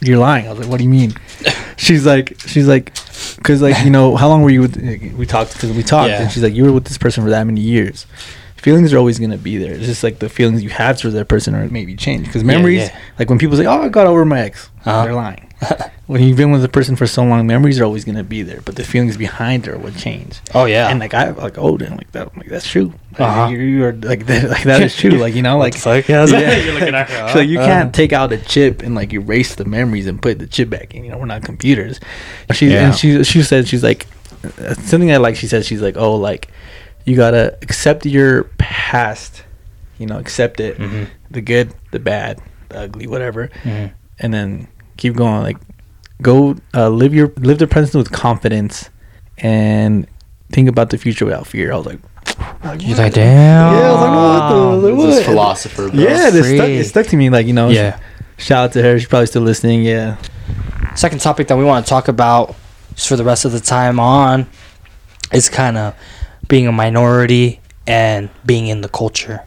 you're 0.00 0.18
lying." 0.18 0.46
I 0.46 0.50
was 0.50 0.60
like, 0.60 0.68
"What 0.68 0.78
do 0.78 0.84
you 0.84 0.90
mean?" 0.90 1.14
she's 1.76 2.04
like, 2.06 2.38
she's 2.40 2.68
like, 2.68 2.92
because 3.36 3.62
like 3.62 3.84
you 3.84 3.90
know, 3.90 4.16
how 4.16 4.28
long 4.28 4.42
were 4.42 4.50
you 4.50 4.60
with? 4.62 4.76
We 5.16 5.26
talked 5.26 5.52
because 5.54 5.72
we 5.72 5.82
talked, 5.82 6.10
Yeah. 6.10 6.22
and 6.22 6.30
she's 6.30 6.42
like, 6.42 6.54
you 6.54 6.64
were 6.64 6.72
with 6.72 6.84
this 6.84 6.98
person 6.98 7.24
for 7.24 7.30
that 7.30 7.44
many 7.44 7.60
years. 7.60 8.06
Feelings 8.58 8.92
are 8.92 8.98
always 8.98 9.18
gonna 9.18 9.38
be 9.38 9.56
there. 9.56 9.72
It's 9.74 9.86
just 9.86 10.02
like 10.02 10.18
the 10.18 10.28
feelings 10.28 10.62
you 10.62 10.70
have 10.70 11.00
for 11.00 11.10
that 11.10 11.28
person 11.28 11.54
are 11.54 11.68
maybe 11.68 11.94
changed. 11.96 12.26
Because 12.26 12.42
memories, 12.44 12.88
yeah. 12.88 12.98
like 13.18 13.30
when 13.30 13.38
people 13.38 13.56
say, 13.56 13.66
"Oh, 13.66 13.82
I 13.82 13.88
got 13.88 14.06
over 14.06 14.24
my 14.24 14.40
ex," 14.40 14.68
Uh-huh. 14.84 15.04
they're 15.04 15.14
lying. 15.14 15.44
when 16.06 16.22
you've 16.22 16.36
been 16.36 16.50
with 16.50 16.64
a 16.64 16.68
person 16.68 16.96
for 16.96 17.06
so 17.06 17.22
long, 17.24 17.46
memories 17.46 17.80
are 17.80 17.84
always 17.84 18.04
gonna 18.04 18.24
be 18.24 18.42
there, 18.42 18.60
but 18.64 18.74
the 18.76 18.84
feelings 18.84 19.16
behind 19.16 19.66
it 19.68 19.78
would 19.80 19.96
change. 19.96 20.40
oh 20.54 20.64
yeah. 20.64 20.88
And 20.88 20.98
like 20.98 21.14
I 21.14 21.30
like 21.30 21.56
oh 21.56 21.76
damn 21.78 21.96
like 21.96 22.10
that 22.12 22.28
I'm 22.32 22.38
like 22.38 22.48
that's 22.48 22.68
true. 22.68 22.92
Like, 23.12 23.20
Uh-huh. 23.20 23.48
you're, 23.50 23.62
you're 23.62 23.92
like 23.92 24.26
that 24.26 24.50
like 24.50 24.64
that 24.64 24.82
is 24.82 24.96
true. 24.96 25.10
Like 25.12 25.34
you 25.34 25.42
know 25.42 25.56
like 25.66 25.74
fuck? 25.76 26.08
Yeah, 26.08 26.26
yeah. 26.28 26.56
you're 26.56 26.74
looking 26.74 26.94
at 26.94 27.08
her. 27.10 27.38
Like 27.40 27.48
you 27.48 27.60
uh, 27.60 27.66
can't 27.66 27.94
take 27.94 28.12
out 28.12 28.32
a 28.32 28.38
chip 28.38 28.82
and 28.82 28.94
like 28.96 29.12
erase 29.12 29.54
the 29.54 29.64
memories 29.64 30.06
and 30.08 30.20
put 30.20 30.38
the 30.40 30.46
chip 30.48 30.68
back 30.70 30.94
in. 30.94 31.04
You 31.04 31.12
know 31.12 31.18
we're 31.18 31.26
not 31.26 31.42
computers. 31.44 32.00
She 32.52 32.70
Yeah. 32.72 32.86
and 32.86 32.94
she 32.96 33.22
she 33.24 33.42
said 33.42 33.68
she's 33.68 33.82
like 33.84 34.06
something 34.84 35.10
I 35.12 35.16
like. 35.18 35.36
She 35.36 35.46
said 35.46 35.64
she's 35.64 35.82
like 35.82 35.96
oh 35.96 36.14
like 36.16 36.48
you 37.08 37.16
gotta 37.16 37.56
accept 37.62 38.04
your 38.06 38.44
past. 38.58 39.42
You 39.98 40.06
know 40.06 40.18
accept 40.18 40.60
it, 40.60 40.78
Mhm. 40.78 41.08
the 41.30 41.40
good, 41.40 41.72
the 41.90 41.98
bad, 41.98 42.38
the 42.68 42.80
ugly, 42.80 43.06
whatever, 43.06 43.50
Mhm. 43.64 43.90
and 44.20 44.34
then 44.34 44.68
keep 44.96 45.14
going. 45.16 45.42
Like 45.42 45.56
go 46.22 46.56
uh, 46.74 46.88
live 46.88 47.14
your 47.14 47.32
live 47.38 47.58
the 47.58 47.66
present 47.66 47.94
with 47.96 48.12
confidence 48.12 48.90
and 49.38 50.06
think 50.52 50.68
about 50.68 50.90
the 50.90 50.98
future 50.98 51.24
without 51.24 51.46
fear. 51.46 51.72
I 51.72 51.76
was 51.76 51.86
like, 51.86 51.98
You're 52.80 52.96
like, 52.96 53.14
damn. 53.14 53.74
Yeah, 53.74 53.88
I 53.88 53.92
was 53.92 54.00
like, 54.00 54.14
what 54.14 54.48
the- 54.82 54.88
I 54.88 54.92
was 54.92 55.06
This 55.06 55.16
what? 55.16 55.24
philosopher. 55.26 55.88
Bro. 55.88 55.98
yeah, 56.00 56.28
it 56.28 56.32
stuck, 56.44 56.68
it 56.68 56.84
stuck 56.86 57.06
to 57.08 57.16
me. 57.16 57.30
Like 57.30 57.46
you 57.46 57.52
know, 57.52 57.68
Yeah. 57.68 57.96
Shout 58.36 58.64
out 58.66 58.72
to 58.74 58.82
her. 58.82 58.96
She's 58.98 59.08
probably 59.08 59.26
still 59.26 59.42
listening. 59.42 59.82
Yeah. 59.82 60.16
second 60.94 61.20
topic 61.20 61.46
that 61.48 61.56
we 61.56 61.64
want 61.64 61.84
to 61.84 61.88
talk 61.88 62.08
about 62.08 62.54
just 62.94 63.08
for 63.08 63.16
the 63.16 63.22
rest 63.24 63.44
of 63.44 63.52
the 63.52 63.60
time 63.60 63.98
on 64.00 64.46
is 65.32 65.48
kind 65.48 65.76
of 65.76 65.94
being 66.48 66.66
a 66.66 66.72
minority 66.72 67.60
and 67.86 68.28
being 68.44 68.66
in 68.66 68.80
the 68.80 68.88
culture 68.88 69.42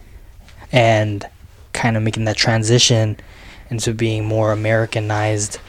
and 0.72 1.26
kind 1.74 1.98
of 1.98 2.04
making 2.04 2.26
that 2.26 2.38
transition 2.38 3.18
into 3.70 3.94
being 3.94 4.26
more 4.26 4.52
Americanized. 4.52 5.60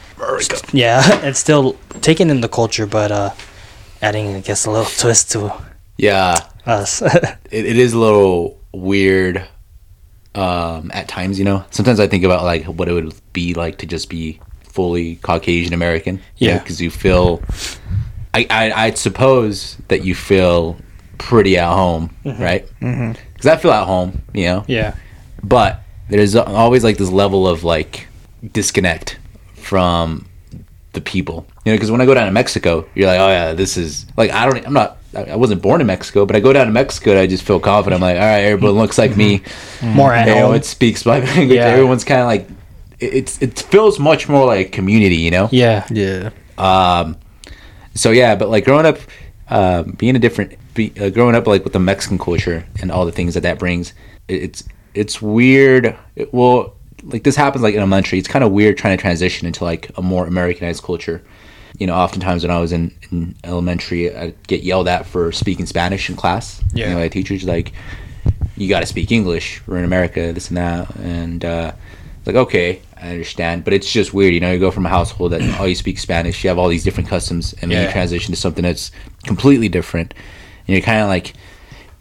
Yeah, 0.71 1.01
and 1.23 1.35
still 1.35 1.77
taking 2.01 2.29
in 2.29 2.41
the 2.41 2.47
culture, 2.49 2.85
but 2.85 3.11
uh, 3.11 3.31
adding, 4.01 4.35
I 4.35 4.39
guess, 4.41 4.65
a 4.65 4.71
little 4.71 4.85
twist 4.97 5.31
to 5.31 5.53
Yeah, 5.97 6.39
us. 6.65 7.01
it, 7.01 7.35
it 7.51 7.77
is 7.77 7.93
a 7.93 7.99
little 7.99 8.59
weird 8.71 9.45
um, 10.35 10.91
at 10.93 11.07
times. 11.07 11.37
You 11.39 11.45
know, 11.45 11.65
sometimes 11.71 11.99
I 11.99 12.07
think 12.07 12.23
about 12.23 12.43
like 12.43 12.65
what 12.65 12.87
it 12.87 12.93
would 12.93 13.13
be 13.33 13.53
like 13.53 13.77
to 13.79 13.85
just 13.85 14.09
be 14.09 14.39
fully 14.63 15.17
Caucasian 15.17 15.73
American. 15.73 16.21
Yeah. 16.37 16.59
because 16.59 16.81
you 16.81 16.89
feel. 16.89 17.41
I, 18.33 18.47
I 18.49 18.71
I'd 18.85 18.97
suppose 18.97 19.77
that 19.89 20.03
you 20.03 20.15
feel 20.15 20.77
pretty 21.17 21.57
at 21.57 21.71
home, 21.73 22.09
right? 22.25 22.67
Mm-hmm. 22.81 23.13
Because 23.33 23.47
I 23.47 23.57
feel 23.57 23.71
at 23.71 23.85
home, 23.85 24.21
you 24.33 24.45
know. 24.45 24.65
yeah. 24.67 24.95
but 25.43 25.79
there's 26.09 26.35
always 26.35 26.83
like 26.83 26.97
this 26.97 27.09
level 27.09 27.47
of 27.47 27.63
like 27.63 28.07
disconnect 28.51 29.17
from 29.55 30.27
the 30.91 31.01
people 31.01 31.47
you 31.65 31.71
know 31.71 31.75
because 31.75 31.89
when 31.89 32.01
i 32.01 32.05
go 32.05 32.13
down 32.13 32.27
to 32.27 32.31
mexico 32.31 32.85
you're 32.93 33.07
like 33.07 33.19
oh 33.19 33.27
yeah 33.29 33.53
this 33.53 33.77
is 33.77 34.05
like 34.15 34.29
i 34.29 34.45
don't 34.45 34.63
i'm 34.67 34.73
not 34.73 34.97
i 35.15 35.23
I 35.23 35.35
wasn't 35.37 35.61
born 35.61 35.81
in 35.81 35.87
mexico 35.87 36.23
but 36.25 36.35
i 36.35 36.39
go 36.39 36.53
down 36.53 36.67
to 36.67 36.71
mexico 36.71 37.11
and 37.11 37.19
i 37.19 37.25
just 37.25 37.43
feel 37.43 37.59
confident 37.59 37.95
i'm 37.99 38.01
like 38.07 38.17
all 38.21 38.27
right 38.27 38.41
everyone 38.43 38.77
looks 38.77 38.97
like 38.99 39.17
me 39.17 39.41
More 39.81 40.13
at 40.13 40.27
you 40.27 40.35
know 40.35 40.47
home. 40.47 40.55
it 40.55 40.65
speaks 40.65 41.03
my 41.05 41.19
language 41.23 41.55
Yeah. 41.57 41.65
everyone's 41.65 42.03
kind 42.03 42.21
of 42.21 42.27
like 42.27 42.47
it- 42.99 43.13
it's 43.15 43.41
it 43.41 43.57
feels 43.57 43.97
much 43.97 44.29
more 44.29 44.45
like 44.45 44.67
a 44.67 44.69
community, 44.69 45.15
you 45.15 45.31
know. 45.31 45.49
Yeah. 45.51 45.87
Yeah. 45.89 46.29
Um, 46.59 47.17
so 47.95 48.11
yeah, 48.11 48.35
but 48.35 48.49
like 48.49 48.63
growing 48.65 48.85
up, 48.85 48.99
uh, 49.49 49.81
being 49.83 50.15
a 50.15 50.19
different, 50.19 50.53
be, 50.73 50.93
uh, 50.99 51.09
growing 51.09 51.35
up 51.35 51.47
like 51.47 51.63
with 51.63 51.73
the 51.73 51.79
Mexican 51.79 52.17
culture 52.17 52.65
and 52.81 52.91
all 52.91 53.05
the 53.05 53.11
things 53.11 53.33
that 53.33 53.41
that 53.41 53.59
brings, 53.59 53.93
it, 54.27 54.43
it's 54.43 54.63
it's 54.93 55.21
weird. 55.21 55.97
It, 56.15 56.33
well, 56.33 56.75
like 57.03 57.23
this 57.23 57.35
happens 57.35 57.63
like 57.63 57.73
in 57.73 57.79
elementary. 57.79 58.19
It's 58.19 58.27
kind 58.27 58.43
of 58.43 58.51
weird 58.51 58.77
trying 58.77 58.97
to 58.97 59.01
transition 59.01 59.47
into 59.47 59.63
like 59.63 59.91
a 59.97 60.01
more 60.01 60.25
Americanized 60.27 60.83
culture. 60.83 61.21
You 61.79 61.87
know, 61.87 61.95
oftentimes 61.95 62.43
when 62.43 62.51
I 62.51 62.59
was 62.59 62.71
in, 62.71 62.93
in 63.11 63.35
elementary, 63.43 64.15
I'd 64.15 64.47
get 64.47 64.61
yelled 64.61 64.87
at 64.87 65.07
for 65.07 65.31
speaking 65.31 65.65
Spanish 65.65 66.09
in 66.09 66.15
class. 66.15 66.61
Yeah. 66.73 66.89
You 66.89 66.93
know, 66.93 66.99
my 66.99 67.07
teachers 67.07 67.43
like, 67.43 67.73
you 68.55 68.69
got 68.69 68.81
to 68.81 68.85
speak 68.85 69.11
English. 69.11 69.65
We're 69.65 69.79
in 69.79 69.83
America, 69.83 70.31
this 70.33 70.49
and 70.49 70.57
that, 70.57 70.95
and 70.97 71.43
uh, 71.43 71.71
like 72.25 72.35
okay, 72.35 72.81
I 73.01 73.09
understand, 73.09 73.63
but 73.63 73.73
it's 73.73 73.91
just 73.91 74.13
weird. 74.13 74.33
You 74.33 74.39
know, 74.39 74.51
you 74.51 74.59
go 74.59 74.71
from 74.71 74.85
a 74.85 74.89
household 74.89 75.31
that 75.33 75.59
all 75.59 75.67
you 75.67 75.75
speak 75.75 75.97
Spanish, 75.97 76.43
you 76.43 76.47
have 76.47 76.59
all 76.59 76.69
these 76.69 76.83
different 76.83 77.09
customs, 77.09 77.53
and 77.61 77.71
then 77.71 77.85
you 77.85 77.91
transition 77.91 78.33
to 78.33 78.39
something 78.39 78.63
that's 78.63 78.91
completely 79.25 79.67
different, 79.67 80.13
you're 80.67 80.81
kind 80.81 81.01
of 81.01 81.07
like 81.07 81.33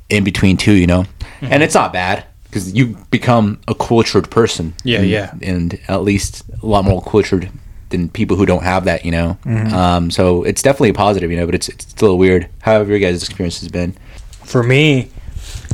in 0.09 0.25
between 0.25 0.57
two. 0.57 0.73
You 0.73 0.87
know, 0.87 1.05
Mm-hmm. 1.43 1.53
and 1.55 1.63
it's 1.65 1.75
not 1.75 1.93
bad 1.93 2.25
because 2.45 2.73
you 2.73 2.97
become 3.11 3.59
a 3.67 3.75
cultured 3.75 4.31
person. 4.31 4.75
Yeah, 4.85 5.01
and, 5.01 5.09
yeah. 5.09 5.35
and 5.43 5.81
at 5.89 6.03
least 6.03 6.45
a 6.63 6.67
lot 6.67 6.85
more 6.85 7.03
cultured 7.03 7.51
than 7.89 8.09
people 8.09 8.37
who 8.37 8.47
don't 8.47 8.63
have 8.63 8.85
that. 8.85 9.05
You 9.05 9.11
know, 9.11 9.39
Mm-hmm. 9.45 9.75
um, 9.75 10.11
so 10.11 10.45
it's 10.45 10.63
definitely 10.63 10.91
a 10.91 10.95
positive. 10.95 11.31
You 11.31 11.39
know, 11.39 11.47
but 11.47 11.55
it's 11.57 11.69
it's 11.69 11.87
still 11.89 12.17
weird. 12.19 12.49
How 12.61 12.75
have 12.75 12.89
your 12.89 12.99
guys' 13.01 13.23
experience 13.25 13.59
has 13.61 13.69
been? 13.69 13.97
For 14.45 14.63
me, 14.63 15.11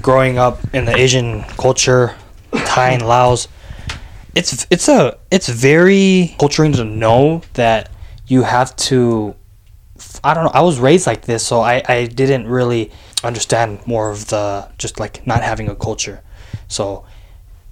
growing 0.03 0.39
up 0.39 0.59
in 0.73 0.85
the 0.87 0.97
Asian 0.97 1.43
culture, 1.59 2.15
Thai 2.53 2.91
and 2.91 3.03
Laos, 3.07 3.49
it's 4.35 4.67
it's 4.71 4.89
a 4.89 5.19
it's 5.31 5.49
very 5.49 6.35
culturing 6.39 6.73
to 6.75 6.85
know 6.85 7.43
that 7.55 7.91
you 8.27 8.43
have 8.43 8.75
to. 8.89 9.35
I 10.23 10.35
don't 10.35 10.45
know. 10.45 10.51
I 10.55 10.63
was 10.63 10.79
raised 10.79 11.07
like 11.07 11.23
this, 11.23 11.47
so 11.47 11.61
I 11.61 11.83
I 11.89 12.07
didn't 12.07 12.47
really 12.49 12.91
understand 13.25 13.87
more 13.87 14.11
of 14.11 14.27
the 14.29 14.69
just 14.79 15.01
like 15.01 15.27
not 15.27 15.43
having 15.43 15.69
a 15.69 15.75
culture. 15.75 16.23
So, 16.69 17.05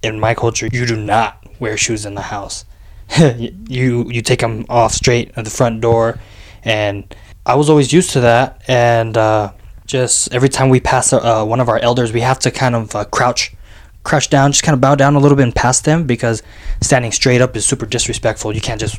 in 0.02 0.18
my 0.20 0.34
culture, 0.34 0.68
you 0.72 0.86
do 0.86 0.96
not 0.96 1.44
wear 1.60 1.76
shoes 1.76 2.06
in 2.06 2.14
the 2.14 2.22
house. 2.22 2.64
you 3.18 4.10
you 4.10 4.22
take 4.22 4.40
them 4.40 4.64
off 4.68 4.92
straight 4.92 5.32
at 5.36 5.44
the 5.44 5.50
front 5.50 5.80
door, 5.80 6.18
and 6.64 7.14
I 7.44 7.54
was 7.54 7.70
always 7.70 7.92
used 7.92 8.10
to 8.10 8.20
that. 8.20 8.62
And 8.66 9.16
uh, 9.16 9.52
just 9.86 10.32
every 10.34 10.48
time 10.48 10.68
we 10.68 10.80
pass 10.80 11.12
uh, 11.12 11.44
one 11.44 11.60
of 11.60 11.68
our 11.68 11.78
elders, 11.78 12.12
we 12.12 12.20
have 12.20 12.38
to 12.40 12.50
kind 12.50 12.74
of 12.74 12.94
uh, 12.94 13.04
crouch, 13.04 13.54
crouch 14.02 14.28
down, 14.30 14.52
just 14.52 14.64
kind 14.64 14.74
of 14.74 14.80
bow 14.80 14.96
down 14.96 15.14
a 15.14 15.20
little 15.20 15.36
bit 15.36 15.44
and 15.44 15.54
pass 15.54 15.80
them 15.80 16.04
because 16.04 16.42
standing 16.82 17.12
straight 17.12 17.40
up 17.40 17.56
is 17.56 17.64
super 17.64 17.86
disrespectful. 17.86 18.54
You 18.54 18.60
can't 18.60 18.80
just 18.80 18.98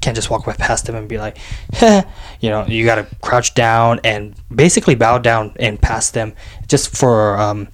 can't 0.00 0.14
just 0.14 0.30
walk 0.30 0.46
right 0.46 0.58
past 0.58 0.86
them 0.86 0.94
and 0.96 1.08
be 1.08 1.18
like, 1.18 1.38
you 2.40 2.50
know, 2.50 2.64
you 2.66 2.84
gotta 2.84 3.06
crouch 3.20 3.54
down 3.54 4.00
and 4.04 4.34
basically 4.54 4.94
bow 4.94 5.18
down 5.18 5.54
and 5.58 5.80
pass 5.80 6.10
them 6.10 6.34
just 6.66 6.96
for 6.96 7.36
um, 7.38 7.68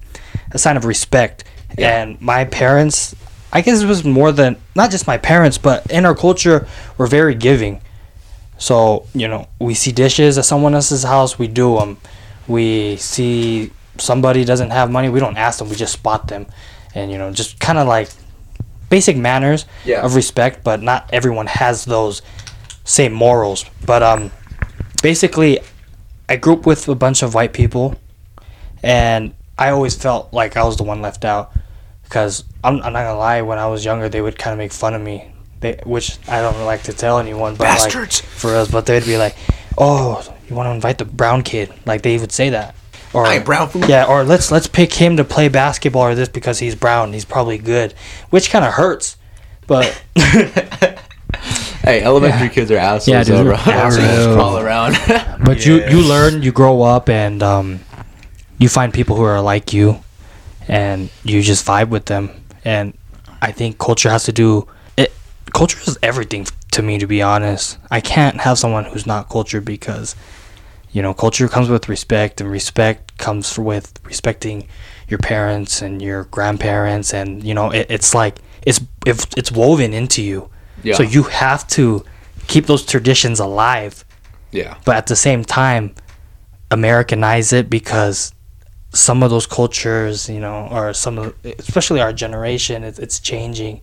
a 0.51 0.57
sign 0.57 0.77
of 0.77 0.85
respect. 0.85 1.43
And 1.77 2.19
my 2.21 2.45
parents, 2.45 3.15
I 3.51 3.61
guess 3.61 3.81
it 3.81 3.85
was 3.87 4.03
more 4.03 4.31
than 4.31 4.57
not 4.75 4.91
just 4.91 5.07
my 5.07 5.17
parents, 5.17 5.57
but 5.57 5.89
in 5.91 6.05
our 6.05 6.15
culture, 6.15 6.67
we're 6.97 7.07
very 7.07 7.35
giving. 7.35 7.81
So 8.57 9.07
you 9.13 9.27
know, 9.27 9.47
we 9.59 9.73
see 9.73 9.91
dishes 9.91 10.37
at 10.37 10.45
someone 10.45 10.73
else's 10.73 11.03
house, 11.03 11.37
we 11.37 11.47
do 11.47 11.77
them. 11.77 11.97
We 12.47 12.95
see 12.97 13.71
somebody 13.97 14.45
doesn't 14.45 14.69
have 14.69 14.91
money, 14.91 15.09
we 15.09 15.19
don't 15.19 15.37
ask 15.37 15.59
them, 15.59 15.69
we 15.69 15.75
just 15.75 15.93
spot 15.93 16.27
them, 16.27 16.45
and 16.93 17.11
you 17.11 17.17
know, 17.17 17.31
just 17.31 17.59
kind 17.59 17.77
of 17.77 17.87
like 17.87 18.09
basic 18.95 19.17
manners 19.17 19.65
Yeah. 19.85 20.05
of 20.05 20.15
respect. 20.15 20.63
But 20.63 20.77
not 20.89 20.99
everyone 21.17 21.47
has 21.47 21.75
those 21.85 22.21
same 22.83 23.13
morals. 23.25 23.65
But 23.85 24.01
um, 24.11 24.31
basically, 25.01 25.59
I 26.29 26.35
grew 26.37 26.53
up 26.53 26.65
with 26.65 26.87
a 26.87 26.95
bunch 26.95 27.23
of 27.23 27.33
white 27.37 27.53
people, 27.53 27.85
and 28.83 29.33
I 29.57 29.69
always 29.75 29.95
felt 29.95 30.33
like 30.33 30.57
I 30.57 30.63
was 30.63 30.75
the 30.77 30.83
one 30.83 31.01
left 31.01 31.23
out 31.25 31.51
because 32.03 32.43
I'm, 32.63 32.75
I'm 32.83 32.93
not 32.93 33.03
gonna 33.07 33.17
lie. 33.17 33.41
When 33.41 33.57
I 33.59 33.67
was 33.67 33.83
younger, 33.85 34.07
they 34.09 34.21
would 34.21 34.37
kind 34.37 34.53
of 34.53 34.57
make 34.57 34.73
fun 34.73 34.93
of 34.95 35.01
me, 35.01 35.17
they, 35.61 35.79
which 35.85 36.17
I 36.27 36.41
don't 36.41 36.59
like 36.65 36.83
to 36.83 36.93
tell 36.93 37.19
anyone. 37.19 37.55
But 37.55 37.65
Bastards. 37.65 38.21
like 38.21 38.29
for 38.41 38.55
us, 38.55 38.69
but 38.71 38.85
they'd 38.85 39.05
be 39.05 39.17
like, 39.17 39.35
"Oh, 39.77 40.21
you 40.49 40.55
want 40.55 40.67
to 40.67 40.71
invite 40.71 40.97
the 40.97 41.05
brown 41.05 41.41
kid?" 41.43 41.67
Like 41.85 42.01
they 42.01 42.17
would 42.17 42.31
say 42.31 42.49
that. 42.51 42.75
Or, 43.15 43.25
I 43.25 43.39
brown 43.39 43.69
food. 43.69 43.87
Yeah, 43.87 44.05
or 44.05 44.23
let's 44.23 44.51
let's 44.51 44.67
pick 44.67 44.93
him 44.93 45.15
to 45.17 45.23
play 45.23 45.47
basketball 45.47 46.03
or 46.03 46.15
this 46.15 46.27
because 46.29 46.59
he's 46.59 46.75
brown. 46.75 47.13
He's 47.13 47.25
probably 47.25 47.57
good, 47.57 47.93
which 48.29 48.49
kind 48.49 48.65
of 48.65 48.73
hurts. 48.73 49.17
But 49.67 49.85
Hey, 51.83 52.01
elementary 52.01 52.49
kids 52.49 52.71
are 52.71 52.77
assholes, 52.77 53.07
Yeah, 53.07 53.23
dude, 53.23 53.45
bro. 53.45 53.57
they're 53.57 53.75
Assholes 53.75 54.27
real. 54.27 54.39
all 54.41 54.57
around. 54.57 54.95
But 55.45 55.65
you 55.65 55.85
you 55.87 56.01
learn, 56.01 56.41
you 56.41 56.51
grow 56.51 56.81
up, 56.81 57.09
and 57.09 57.43
um, 57.43 57.79
you 58.57 58.69
find 58.69 58.93
people 58.93 59.15
who 59.15 59.23
are 59.23 59.41
like 59.41 59.71
you, 59.73 60.01
and 60.67 61.09
you 61.23 61.41
just 61.41 61.65
vibe 61.65 61.89
with 61.89 62.05
them. 62.05 62.31
And 62.63 62.97
I 63.41 63.51
think 63.51 63.77
culture 63.77 64.09
has 64.09 64.23
to 64.25 64.31
do 64.31 64.67
it. 64.97 65.13
Culture 65.53 65.77
is 65.87 65.97
everything 66.01 66.47
to 66.71 66.81
me, 66.81 66.97
to 66.97 67.05
be 67.07 67.21
honest. 67.21 67.77
I 67.91 68.01
can't 68.01 68.41
have 68.41 68.57
someone 68.57 68.85
who's 68.85 69.05
not 69.05 69.29
cultured 69.29 69.63
because, 69.65 70.15
you 70.95 71.01
know, 71.01 71.13
culture 71.13 71.47
comes 71.47 71.69
with 71.69 71.89
respect, 71.89 72.41
and 72.41 72.49
respect 72.49 73.17
comes 73.17 73.59
with 73.59 73.99
respecting 74.03 74.67
your 75.07 75.19
parents 75.19 75.81
and 75.81 76.01
your 76.01 76.23
grandparents, 76.25 77.13
and 77.13 77.43
you 77.43 77.53
know, 77.53 77.71
it, 77.71 77.87
it's 77.89 78.15
like 78.15 78.39
it's 78.65 78.79
if 79.05 79.17
it's 79.37 79.51
woven 79.51 79.93
into 79.93 80.21
you. 80.21 80.49
Yeah. 80.83 80.95
So 80.95 81.03
you 81.03 81.23
have 81.23 81.67
to 81.79 82.05
keep 82.47 82.65
those 82.67 82.85
traditions 82.85 83.39
alive 83.39 84.05
yeah. 84.51 84.77
but 84.85 84.95
at 84.95 85.07
the 85.07 85.15
same 85.15 85.43
time 85.43 85.93
americanize 86.71 87.53
it 87.53 87.69
because 87.69 88.33
some 88.91 89.23
of 89.23 89.29
those 89.29 89.45
cultures 89.45 90.29
you 90.29 90.39
know 90.39 90.67
or 90.71 90.93
some 90.93 91.17
of 91.17 91.35
especially 91.59 91.99
our 92.01 92.13
generation 92.13 92.83
it's, 92.83 92.97
it's 92.97 93.19
changing 93.19 93.81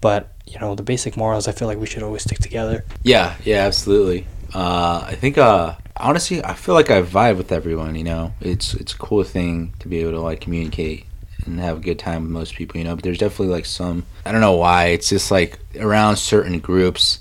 but 0.00 0.32
you 0.46 0.58
know 0.58 0.74
the 0.74 0.82
basic 0.82 1.16
morals 1.16 1.46
i 1.48 1.52
feel 1.52 1.68
like 1.68 1.78
we 1.78 1.86
should 1.86 2.02
always 2.02 2.22
stick 2.22 2.38
together 2.38 2.84
Yeah, 3.02 3.36
yeah, 3.44 3.66
absolutely. 3.66 4.26
Uh, 4.52 5.04
I 5.06 5.14
think, 5.14 5.38
uh, 5.38 5.74
honestly, 6.00 6.44
I 6.44 6.54
feel 6.54 6.74
like 6.74 6.90
I 6.90 7.02
vibe 7.02 7.36
with 7.36 7.52
everyone. 7.52 7.94
You 7.94 8.04
know, 8.04 8.32
it's 8.40 8.74
it's 8.74 8.92
a 8.92 8.98
cool 8.98 9.24
thing 9.24 9.74
to 9.80 9.88
be 9.88 9.98
able 10.00 10.12
to 10.12 10.20
like 10.20 10.40
communicate 10.40 11.06
and 11.46 11.58
have 11.60 11.78
a 11.78 11.80
good 11.80 11.98
time 11.98 12.22
with 12.22 12.30
most 12.30 12.54
people. 12.54 12.78
You 12.78 12.84
know, 12.84 12.94
but 12.94 13.04
there's 13.04 13.18
definitely 13.18 13.54
like 13.54 13.66
some 13.66 14.04
I 14.24 14.32
don't 14.32 14.40
know 14.40 14.56
why 14.56 14.86
it's 14.86 15.08
just 15.08 15.30
like 15.30 15.58
around 15.78 16.16
certain 16.16 16.58
groups. 16.58 17.20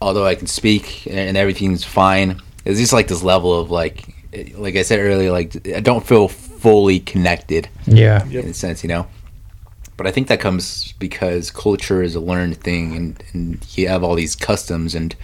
Although 0.00 0.26
I 0.26 0.36
can 0.36 0.46
speak 0.46 1.08
and 1.08 1.36
everything's 1.36 1.82
fine, 1.82 2.40
it's 2.64 2.78
just 2.78 2.92
like 2.92 3.08
this 3.08 3.24
level 3.24 3.58
of 3.58 3.70
like, 3.70 4.14
like 4.54 4.76
I 4.76 4.82
said 4.82 5.00
earlier, 5.00 5.32
like 5.32 5.66
I 5.68 5.80
don't 5.80 6.06
feel 6.06 6.28
fully 6.28 7.00
connected 7.00 7.68
yeah 7.86 8.24
in 8.26 8.48
a 8.48 8.54
sense, 8.54 8.84
you 8.84 8.88
know. 8.88 9.06
But 9.96 10.06
I 10.06 10.12
think 10.12 10.28
that 10.28 10.38
comes 10.38 10.92
because 11.00 11.50
culture 11.50 12.02
is 12.02 12.14
a 12.14 12.20
learned 12.20 12.58
thing, 12.58 12.94
and, 12.94 13.24
and 13.32 13.76
you 13.76 13.88
have 13.88 14.04
all 14.04 14.14
these 14.14 14.36
customs 14.36 14.94
and 14.94 15.16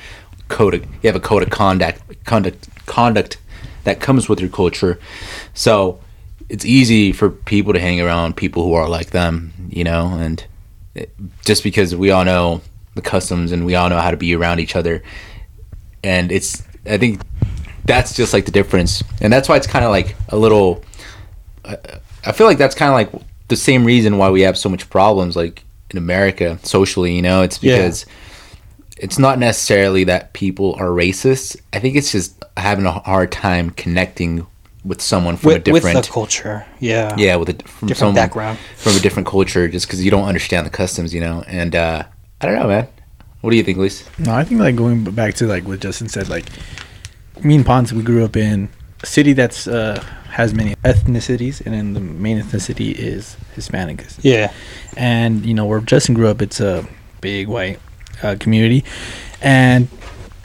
code. 0.49 0.75
Of, 0.75 0.85
you 0.85 1.09
have 1.09 1.17
a 1.17 1.21
code 1.21 1.43
of 1.43 1.51
conduct, 1.51 2.25
conduct, 2.25 2.69
conduct 2.87 3.39
that 3.85 4.01
comes 4.01 4.29
with 4.29 4.41
your 4.41 4.51
culture. 4.51 4.99
So 5.53 6.01
it's 6.49 6.65
easy 6.65 7.13
for 7.13 7.31
people 7.31 7.73
to 7.73 7.81
hang 7.81 8.01
around 8.01 8.37
people 8.37 8.65
who 8.65 8.75
are 8.75 8.89
like 8.89 9.11
them, 9.11 9.53
you 9.69 9.85
know. 9.85 10.09
And 10.19 10.45
it, 10.95 11.11
just 11.45 11.63
because 11.63 11.95
we 11.95 12.11
all 12.11 12.25
know 12.25 12.61
the 12.95 13.03
customs 13.03 13.53
and 13.53 13.67
we 13.67 13.75
all 13.75 13.89
know 13.89 13.99
how 13.99 14.11
to 14.11 14.17
be 14.17 14.35
around 14.35 14.61
each 14.61 14.77
other, 14.77 15.03
and 16.03 16.31
it's 16.31 16.63
I 16.87 16.99
think 16.99 17.21
that's 17.85 18.15
just 18.15 18.33
like 18.33 18.45
the 18.47 18.53
difference, 18.53 19.03
and 19.21 19.33
that's 19.33 19.49
why 19.49 19.57
it's 19.57 19.67
kind 19.67 19.85
of 19.85 19.91
like 19.91 20.17
a 20.29 20.37
little. 20.37 20.83
I 22.27 22.33
feel 22.33 22.47
like 22.47 22.59
that's 22.59 22.75
kind 22.75 22.91
of 22.91 22.95
like 22.95 23.23
the 23.49 23.57
same 23.57 23.85
reason 23.85 24.19
why 24.19 24.31
we 24.31 24.43
have 24.43 24.57
so 24.57 24.69
much 24.69 24.89
problems 24.91 25.37
like 25.37 25.65
in 25.91 25.99
America 25.99 26.59
socially, 26.63 27.15
you 27.15 27.23
know, 27.23 27.43
it's 27.43 27.59
Yeah. 28.07 28.15
Because 28.97 29.05
it's 29.05 29.19
not 29.19 29.39
necessarily 29.39 30.05
that 30.05 30.33
people 30.33 30.75
are 30.79 30.89
racist. 30.89 31.57
I 31.73 31.79
think 31.81 31.97
it's 31.97 32.13
just 32.13 32.43
having 32.57 32.87
a 32.87 32.93
hard 32.93 33.33
time 33.33 33.71
connecting 33.71 34.47
with 34.85 35.01
someone 35.01 35.37
from 35.37 35.51
a 35.51 35.55
with, 35.55 35.69
with 35.69 35.83
different 35.83 36.07
the 36.07 36.13
culture 36.13 36.67
yeah 36.79 37.15
yeah, 37.17 37.37
with 37.37 37.49
a 37.49 37.53
from 37.55 37.89
Different 37.89 37.99
someone 37.99 38.15
background. 38.15 38.59
from 38.77 38.95
a 38.95 39.01
different 39.01 39.27
culture 39.27 39.67
just 39.67 39.89
cuz 39.89 40.05
you 40.05 40.11
don't 40.11 40.25
understand 40.25 40.67
the 40.67 40.71
customs, 40.71 41.15
you 41.15 41.21
know. 41.21 41.43
And 41.47 41.75
uh 41.75 42.05
I 42.41 42.47
don't 42.47 42.57
know, 42.59 42.69
man. 42.69 42.87
What 43.41 43.51
do 43.51 43.57
you 43.57 43.63
think, 43.63 43.79
Luis? 43.79 44.05
No, 44.19 44.35
I 44.35 44.45
think 44.45 44.61
like 44.61 44.77
going 44.77 45.05
back 45.05 45.35
to 45.35 45.47
like 45.47 45.67
what 45.67 45.81
Justin 45.81 46.09
said, 46.09 46.29
like 46.29 46.47
me 47.43 47.57
and 47.57 47.67
Ponce, 47.67 47.93
we 47.93 48.03
grew 48.03 48.25
up 48.25 48.37
in 48.37 48.69
a 49.03 49.07
city 49.07 49.33
that's 49.35 49.67
uh, 49.67 50.03
has 50.31 50.55
many 50.55 50.75
ethnicities, 50.77 51.61
and 51.65 51.75
then 51.75 51.93
the 51.95 52.01
main 52.01 52.41
ethnicity 52.41 52.93
is 52.95 53.37
Hispanic. 53.55 54.05
yeah 54.23 54.53
And 54.97 55.45
you 55.45 55.55
know 55.55 55.65
where 55.67 55.81
Justin 55.81 56.15
grew 56.15 56.29
up, 56.29 56.41
it's 56.43 56.61
a 56.61 56.87
big 57.21 57.49
white 57.49 57.81
uh, 58.23 58.37
community, 58.39 58.85
and 59.43 59.89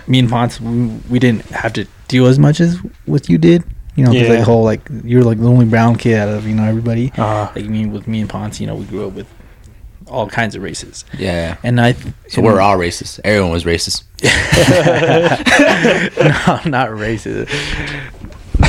me 0.07 0.19
and 0.19 0.29
Ponce, 0.29 0.59
we, 0.59 0.87
we 1.09 1.19
didn't 1.19 1.45
have 1.51 1.73
to 1.73 1.85
deal 2.07 2.25
as 2.25 2.39
much 2.39 2.59
as 2.59 2.77
what 3.05 3.29
you 3.29 3.37
did. 3.37 3.63
You 3.95 4.05
know, 4.05 4.11
Yeah. 4.11 4.29
like 4.29 4.39
whole 4.43 4.63
like 4.63 4.81
you're 5.03 5.23
like 5.23 5.39
the 5.39 5.47
only 5.47 5.65
brown 5.65 5.95
kid 5.95 6.17
out 6.17 6.29
of 6.29 6.47
you 6.47 6.55
know 6.55 6.63
everybody. 6.63 7.11
uh, 7.17 7.51
Like 7.55 7.65
me 7.65 7.85
with 7.85 8.07
me 8.07 8.21
and 8.21 8.29
Ponce, 8.29 8.59
you 8.61 8.67
know, 8.67 8.75
we 8.75 8.85
grew 8.85 9.05
up 9.07 9.13
with 9.13 9.27
all 10.07 10.27
kinds 10.29 10.55
of 10.55 10.63
races. 10.63 11.05
Yeah. 11.17 11.57
And 11.63 11.79
I 11.81 11.95
So 12.29 12.41
we're 12.41 12.61
all 12.61 12.77
racist. 12.77 13.19
Everyone 13.23 13.51
was 13.51 13.63
racist. 13.65 14.03
no, 16.17 16.53
I'm 16.63 16.71
not 16.71 16.89
racist. 16.89 17.49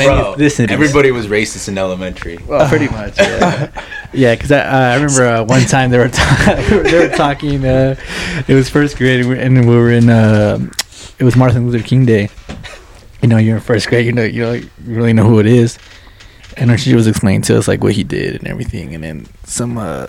Bro, 0.07 0.35
ethnicities. 0.37 0.71
everybody 0.71 1.11
was 1.11 1.27
racist 1.27 1.69
in 1.69 1.79
elementary. 1.79 2.39
Well, 2.47 2.69
pretty 2.69 2.89
much. 3.01 3.19
Yeah, 3.19 3.71
yeah. 4.13 4.35
Because 4.35 4.53
I, 4.53 4.61
uh, 4.61 4.91
I 4.93 4.95
remember 4.97 5.27
uh, 5.27 5.45
one 5.45 5.63
time 5.63 5.91
they 5.91 5.99
were 5.99 6.09
ta- 6.09 6.65
they 6.71 7.09
were 7.09 7.15
talking. 7.17 7.65
Uh, 7.65 7.97
it 8.49 8.55
was 8.55 8.69
first 8.69 8.97
grade, 8.97 9.25
and 9.27 9.67
we- 9.69 9.75
were 9.77 9.91
in. 9.91 10.09
Uh, 10.11 10.59
it 11.19 11.25
was 11.25 11.37
Martin 11.37 11.69
Luther 11.69 11.87
King 11.87 12.07
Day. 12.07 12.29
You 13.23 13.29
know, 13.29 13.37
you're 13.37 13.57
in 13.57 13.63
first 13.63 13.89
grade. 13.89 14.07
You 14.07 14.13
know, 14.13 14.23
you 14.25 14.43
know, 14.43 14.53
you 14.53 14.71
really 14.85 15.13
know 15.13 15.25
who 15.25 15.39
it 15.41 15.47
is. 15.47 15.79
And 16.57 16.69
then 16.71 16.79
she 16.79 16.95
was 16.95 17.07
explaining 17.07 17.43
to 17.43 17.57
us 17.59 17.69
like 17.69 17.83
what 17.83 17.93
he 17.93 18.03
did 18.05 18.37
and 18.37 18.47
everything. 18.49 18.95
And 18.95 19.05
then 19.05 19.27
some 19.45 19.79
uh, 19.79 20.07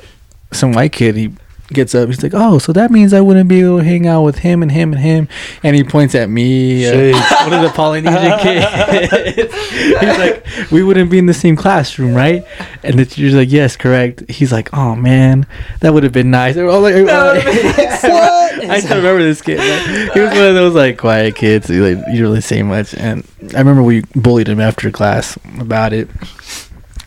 some 0.52 0.72
white 0.74 0.92
kid 0.92 1.16
he 1.16 1.34
gets 1.74 1.96
up. 1.96 2.08
He's 2.10 2.22
like, 2.24 2.34
"Oh, 2.36 2.58
so 2.60 2.72
that 2.74 2.92
means 2.92 3.14
I 3.14 3.22
wouldn't 3.22 3.50
be 3.50 3.62
able 3.62 3.80
to 3.80 3.84
hang 3.84 4.08
out 4.08 4.24
with 4.24 4.40
him 4.40 4.62
and 4.62 4.72
him 4.72 4.94
and 4.94 5.02
him." 5.02 5.28
And 5.64 5.76
he 5.76 5.84
points 5.84 6.16
at 6.16 6.30
me, 6.30 6.86
uh, 6.88 7.18
one 7.44 7.54
of 7.54 7.62
the 7.62 7.72
Polynesian 7.74 8.40
kids. 8.40 9.54
He's 9.72 10.18
like, 10.18 10.46
"We 10.72 10.84
wouldn't 10.84 11.10
be 11.10 11.18
in 11.18 11.26
the 11.26 11.34
same 11.34 11.56
classroom, 11.56 12.14
right?" 12.14 12.46
And 12.84 12.98
the 13.00 13.06
teacher's 13.06 13.34
like, 13.36 13.52
"Yes, 13.52 13.76
correct." 13.76 14.30
He's 14.30 14.52
like, 14.52 14.70
"Oh 14.74 14.96
man, 14.96 15.46
that 15.80 15.94
would 15.94 16.04
have 16.04 16.14
been 16.14 16.32
nice." 16.32 16.56
They're 16.56 16.70
all 16.70 16.82
like, 16.82 16.96
I 16.96 18.80
still 18.80 18.98
remember 18.98 19.24
this 19.24 19.42
kid. 19.42 19.58
man. 19.58 20.12
He 20.14 20.20
was 20.20 20.30
one 20.32 20.46
of 20.46 20.56
those 20.56 20.76
like 20.76 20.98
quiet 20.98 21.36
kids. 21.36 21.68
He 21.68 21.80
like 21.80 21.98
didn't 22.06 22.22
really 22.22 22.42
say 22.42 22.64
much, 22.64 22.94
and 22.94 23.26
I 23.56 23.60
remember 23.60 23.84
we 23.84 24.02
bullied 24.16 24.48
him 24.48 24.60
after 24.60 24.92
class 24.92 25.38
about 25.60 25.94
it. 25.94 26.10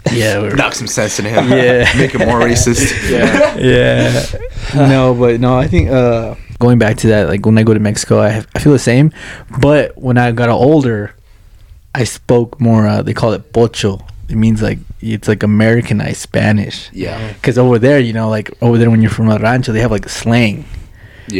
Yeah, 0.13 0.41
we 0.43 0.49
were- 0.49 0.57
Knock 0.57 0.75
some 0.75 0.87
sense 0.87 1.19
into 1.19 1.31
him. 1.31 1.51
Yeah. 1.51 1.91
Make 1.97 2.13
him 2.13 2.29
more 2.29 2.41
racist. 2.41 3.11
yeah, 3.11 3.57
yeah. 3.57 4.25
No, 4.89 5.15
but 5.15 5.41
no, 5.41 5.57
I 5.59 5.67
think 5.67 5.91
uh, 5.91 6.35
going 6.59 6.79
back 6.79 6.97
to 6.99 7.09
that, 7.09 7.29
like 7.29 7.45
when 7.47 7.57
I 7.59 7.63
go 7.63 7.75
to 7.75 7.81
Mexico, 7.81 8.21
I 8.21 8.29
have, 8.31 8.47
I 8.55 8.59
feel 8.61 8.73
the 8.73 8.79
same. 8.79 9.13
But 9.61 9.97
when 9.97 10.19
I 10.19 10.33
got 10.33 10.49
older, 10.51 11.15
I 11.95 12.05
spoke 12.05 12.61
more. 12.61 12.87
Uh, 12.87 13.03
they 13.03 13.15
call 13.15 13.33
it 13.33 13.53
pocho. 13.53 14.01
It 14.29 14.37
means 14.37 14.63
like 14.63 14.79
it's 15.01 15.29
like 15.29 15.43
Americanized 15.43 16.19
Spanish. 16.21 16.91
Yeah. 16.93 17.33
Because 17.35 17.57
over 17.59 17.79
there, 17.79 17.99
you 18.01 18.13
know, 18.13 18.29
like 18.29 18.51
over 18.63 18.79
there 18.79 18.91
when 18.91 19.01
you're 19.03 19.11
from 19.11 19.31
a 19.31 19.39
rancho, 19.39 19.73
they 19.73 19.81
have 19.81 19.91
like 19.91 20.09
slang. 20.09 20.65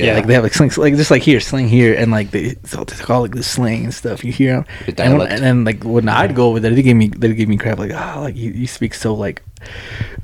Yeah. 0.03 0.15
Like 0.17 0.27
they 0.27 0.35
have 0.35 0.43
like 0.43 0.55
slings, 0.55 0.77
like 0.79 0.97
just 0.97 1.11
like 1.11 1.23
here, 1.23 1.41
sling 1.41 1.69
here, 1.69 1.95
and 1.95 2.11
like 2.11 2.31
they 2.33 2.57
so 2.65 2.85
they 2.85 2.97
call 2.97 3.23
like 3.23 3.35
the 3.35 3.43
slang 3.43 3.85
and 3.85 3.95
stuff. 3.95 4.25
You 4.25 4.33
hear 4.33 4.55
'em. 4.57 4.65
The 4.87 5.03
and, 5.03 5.19
when- 5.19 5.29
and 5.31 5.43
then 5.43 5.65
like 5.65 5.85
when 5.85 6.09
I'd 6.09 6.35
go 6.35 6.49
over 6.49 6.61
there, 6.61 6.73
they 6.73 6.83
gave 6.83 6.97
me 6.97 7.09
they 7.09 7.33
give 7.35 7.49
me 7.49 7.57
crap 7.57 7.79
like 7.79 7.93
oh 7.93 8.21
like 8.23 8.37
you, 8.37 8.51
you 8.51 8.67
speak 8.67 8.95
so 8.95 9.15
like 9.15 9.43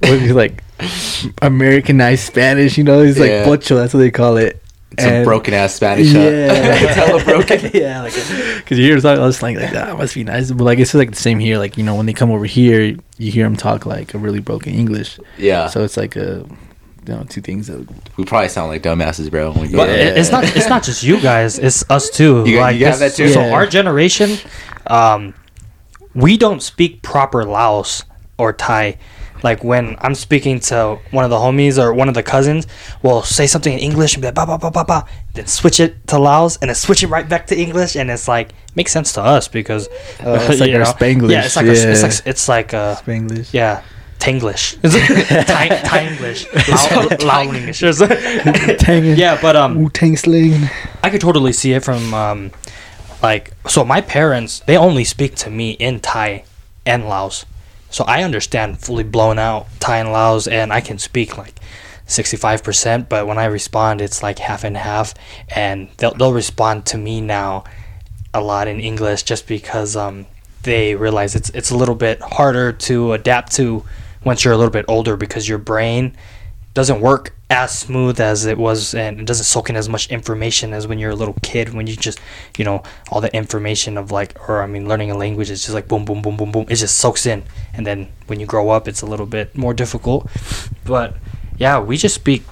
what 0.00 0.12
is 0.12 0.32
like 0.32 0.62
Americanized 1.42 2.24
Spanish, 2.24 2.76
you 2.78 2.84
know? 2.84 3.00
It's 3.00 3.18
like 3.18 3.30
Yeah. 3.30 3.44
pocho, 3.44 3.76
that's 3.76 3.94
what 3.94 4.00
they 4.00 4.10
call 4.10 4.36
it. 4.36 4.62
Some 4.98 5.12
And- 5.12 5.24
broken 5.30 5.54
ass 5.54 5.74
Spanish. 5.74 6.08
Yeah, 6.08 6.20
It's 6.20 6.94
hella 6.94 7.22
broken. 7.24 7.70
yeah, 7.72 8.02
like 8.02 8.12
because 8.12 8.78
you 8.78 8.84
hear 8.84 8.98
talk 9.00 9.18
all 9.18 9.32
slang 9.32 9.56
like 9.56 9.72
that 9.72 9.96
must 9.96 10.14
be 10.14 10.24
nice, 10.24 10.50
but 10.50 10.64
like 10.64 10.78
it's 10.80 10.94
like 10.94 11.10
the 11.10 11.16
same 11.16 11.38
here. 11.38 11.58
Like 11.58 11.76
you 11.78 11.84
know 11.84 11.94
when 11.94 12.06
they 12.06 12.12
come 12.12 12.30
over 12.32 12.44
here, 12.44 12.96
you 13.18 13.30
hear 13.30 13.44
them 13.44 13.56
talk 13.56 13.86
like 13.86 14.14
a 14.14 14.18
really 14.18 14.40
broken 14.40 14.74
English. 14.74 15.18
Yeah. 15.38 15.68
So 15.68 15.84
it's 15.84 15.96
like 15.96 16.16
a 16.16 16.44
you 17.10 17.16
know 17.16 17.24
two 17.24 17.40
things 17.40 17.66
that 17.66 17.86
we 18.16 18.24
probably 18.24 18.48
sound 18.48 18.68
like 18.70 18.82
dumbasses, 18.82 19.30
bro. 19.30 19.50
when 19.52 19.62
we 19.62 19.68
go 19.68 19.78
But 19.78 19.86
there. 19.86 20.16
it's 20.16 20.30
not 20.30 20.44
it's 20.56 20.68
not 20.68 20.82
just 20.84 21.02
you 21.02 21.20
guys, 21.20 21.58
it's 21.58 21.84
us 21.90 22.08
too. 22.10 22.44
You 22.46 22.56
got- 22.56 22.74
you 22.74 22.80
got 22.86 22.98
this- 22.98 23.16
that 23.16 23.16
too? 23.16 23.28
So 23.30 23.40
Yeah. 23.40 23.52
our 23.52 23.66
generation, 23.66 24.38
um, 24.86 25.34
we 26.14 26.36
don't 26.36 26.62
speak 26.62 27.02
proper 27.02 27.44
Laos 27.44 28.04
or 28.38 28.52
Thai. 28.52 28.96
Like 29.42 29.64
when 29.64 29.96
I'm 30.02 30.14
speaking 30.14 30.60
to 30.70 30.98
one 31.12 31.24
of 31.24 31.30
the 31.30 31.36
homies 31.38 31.82
or 31.82 31.94
one 31.94 32.08
of 32.08 32.14
the 32.14 32.22
cousins, 32.22 32.66
we'll 33.02 33.22
say 33.22 33.46
something 33.46 33.72
in 33.72 33.78
English 33.78 34.14
and 34.14 34.20
be 34.22 34.28
like 34.28 34.34
ba 34.34 34.44
ba 34.46 34.58
ba 34.58 34.70
ba 34.70 34.84
ba, 34.84 35.04
then 35.34 35.46
switch 35.46 35.80
it 35.80 36.06
to 36.08 36.18
Laos 36.18 36.58
and 36.60 36.68
then 36.68 36.74
switch 36.74 37.02
it 37.02 37.06
right 37.08 37.26
back 37.26 37.46
to 37.46 37.56
English, 37.58 37.96
and 37.96 38.10
it's 38.10 38.28
like 38.28 38.52
makes 38.76 38.92
sense 38.92 39.12
to 39.14 39.22
us 39.22 39.48
because 39.48 39.88
Oh, 40.22 40.34
it's 40.34 40.60
like 40.62 40.70
you 40.70 40.78
know? 40.78 40.84
Spanglish, 40.84 41.30
Yeah, 41.32 41.44
it's 41.46 41.56
like 41.56 41.66
our- 41.66 41.72
it's 41.72 42.02
like 42.02 42.26
it's 42.26 42.48
like 42.48 42.74
uh, 42.74 42.96
Spanglish. 42.96 43.48
yeah. 43.54 43.80
Tanglish, 44.20 44.78
Thai, 45.46 45.68
Thai 45.68 46.06
English, 46.06 46.46
Lao, 46.68 47.08
Lao 47.26 47.52
English. 47.52 47.82
Yeah, 49.18 49.38
but 49.40 49.56
um, 49.56 49.82
Wu 49.82 49.88
Tang 49.88 50.16
slang. 50.16 50.68
I 51.02 51.08
could 51.10 51.22
totally 51.22 51.52
see 51.52 51.72
it 51.72 51.82
from 51.82 52.12
um, 52.12 52.50
like 53.22 53.52
so 53.66 53.84
my 53.84 54.00
parents 54.00 54.60
they 54.60 54.76
only 54.76 55.04
speak 55.04 55.34
to 55.36 55.50
me 55.50 55.72
in 55.72 56.00
Thai 56.00 56.44
and 56.86 57.08
Laos. 57.08 57.46
So 57.90 58.04
I 58.04 58.22
understand 58.22 58.80
fully 58.80 59.04
blown 59.04 59.38
out 59.38 59.66
Thai 59.80 59.98
and 59.98 60.12
Laos 60.12 60.46
and 60.46 60.72
I 60.72 60.80
can 60.80 60.98
speak 60.98 61.36
like 61.36 61.58
65%, 62.06 63.08
but 63.08 63.26
when 63.26 63.38
I 63.38 63.46
respond 63.46 64.00
it's 64.00 64.22
like 64.22 64.38
half 64.38 64.64
and 64.64 64.76
half 64.76 65.14
and 65.48 65.88
they'll 65.96 66.14
they'll 66.14 66.32
respond 66.32 66.86
to 66.86 66.98
me 66.98 67.20
now 67.20 67.64
a 68.32 68.40
lot 68.40 68.68
in 68.68 68.80
English 68.80 69.24
just 69.24 69.46
because 69.46 69.96
um 69.96 70.26
they 70.62 70.94
realize 70.94 71.34
it's 71.34 71.50
it's 71.50 71.70
a 71.70 71.76
little 71.76 71.94
bit 71.94 72.20
harder 72.20 72.72
to 72.72 73.12
adapt 73.12 73.52
to 73.52 73.84
once 74.24 74.44
you're 74.44 74.52
a 74.54 74.56
little 74.56 74.70
bit 74.72 74.84
older 74.88 75.16
because 75.16 75.48
your 75.48 75.58
brain 75.58 76.16
doesn't 76.74 77.00
work 77.00 77.34
as 77.50 77.76
smooth 77.76 78.20
as 78.20 78.46
it 78.46 78.56
was 78.56 78.94
and 78.94 79.18
it 79.18 79.26
doesn't 79.26 79.44
soak 79.44 79.68
in 79.68 79.74
as 79.74 79.88
much 79.88 80.08
information 80.08 80.72
as 80.72 80.86
when 80.86 81.00
you're 81.00 81.10
a 81.10 81.16
little 81.16 81.34
kid 81.42 81.74
when 81.74 81.84
you 81.88 81.96
just 81.96 82.20
you 82.56 82.64
know 82.64 82.80
all 83.10 83.20
the 83.20 83.34
information 83.34 83.98
of 83.98 84.12
like 84.12 84.38
or 84.48 84.62
i 84.62 84.66
mean 84.66 84.86
learning 84.86 85.10
a 85.10 85.16
language 85.16 85.50
is 85.50 85.62
just 85.62 85.74
like 85.74 85.88
boom 85.88 86.04
boom 86.04 86.22
boom 86.22 86.36
boom 86.36 86.52
boom. 86.52 86.64
It 86.68 86.76
just 86.76 86.96
soaks 86.98 87.26
in. 87.26 87.42
And 87.74 87.84
then 87.84 88.08
when 88.28 88.38
you 88.38 88.46
grow 88.46 88.70
up 88.70 88.86
it's 88.86 89.02
a 89.02 89.06
little 89.06 89.26
bit 89.26 89.56
more 89.56 89.74
difficult. 89.74 90.30
But 90.84 91.16
yeah 91.58 91.80
we 91.80 91.96
just 91.96 92.14
speak 92.14 92.44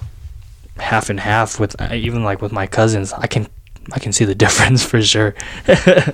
half 0.79 1.11
and 1.11 1.21
half 1.21 1.61
with 1.61 1.81
uh, 1.81 1.95
even 1.95 2.25
like 2.25 2.43
with 2.43 2.51
my 2.53 2.67
cousins. 2.67 3.13
I 3.13 3.29
can 3.29 3.47
i 3.93 4.01
can 4.01 4.13
see 4.13 4.25
the 4.25 4.35
difference 4.45 4.85
for 4.85 5.01
sure. 5.01 5.35
Yeah, 5.69 6.13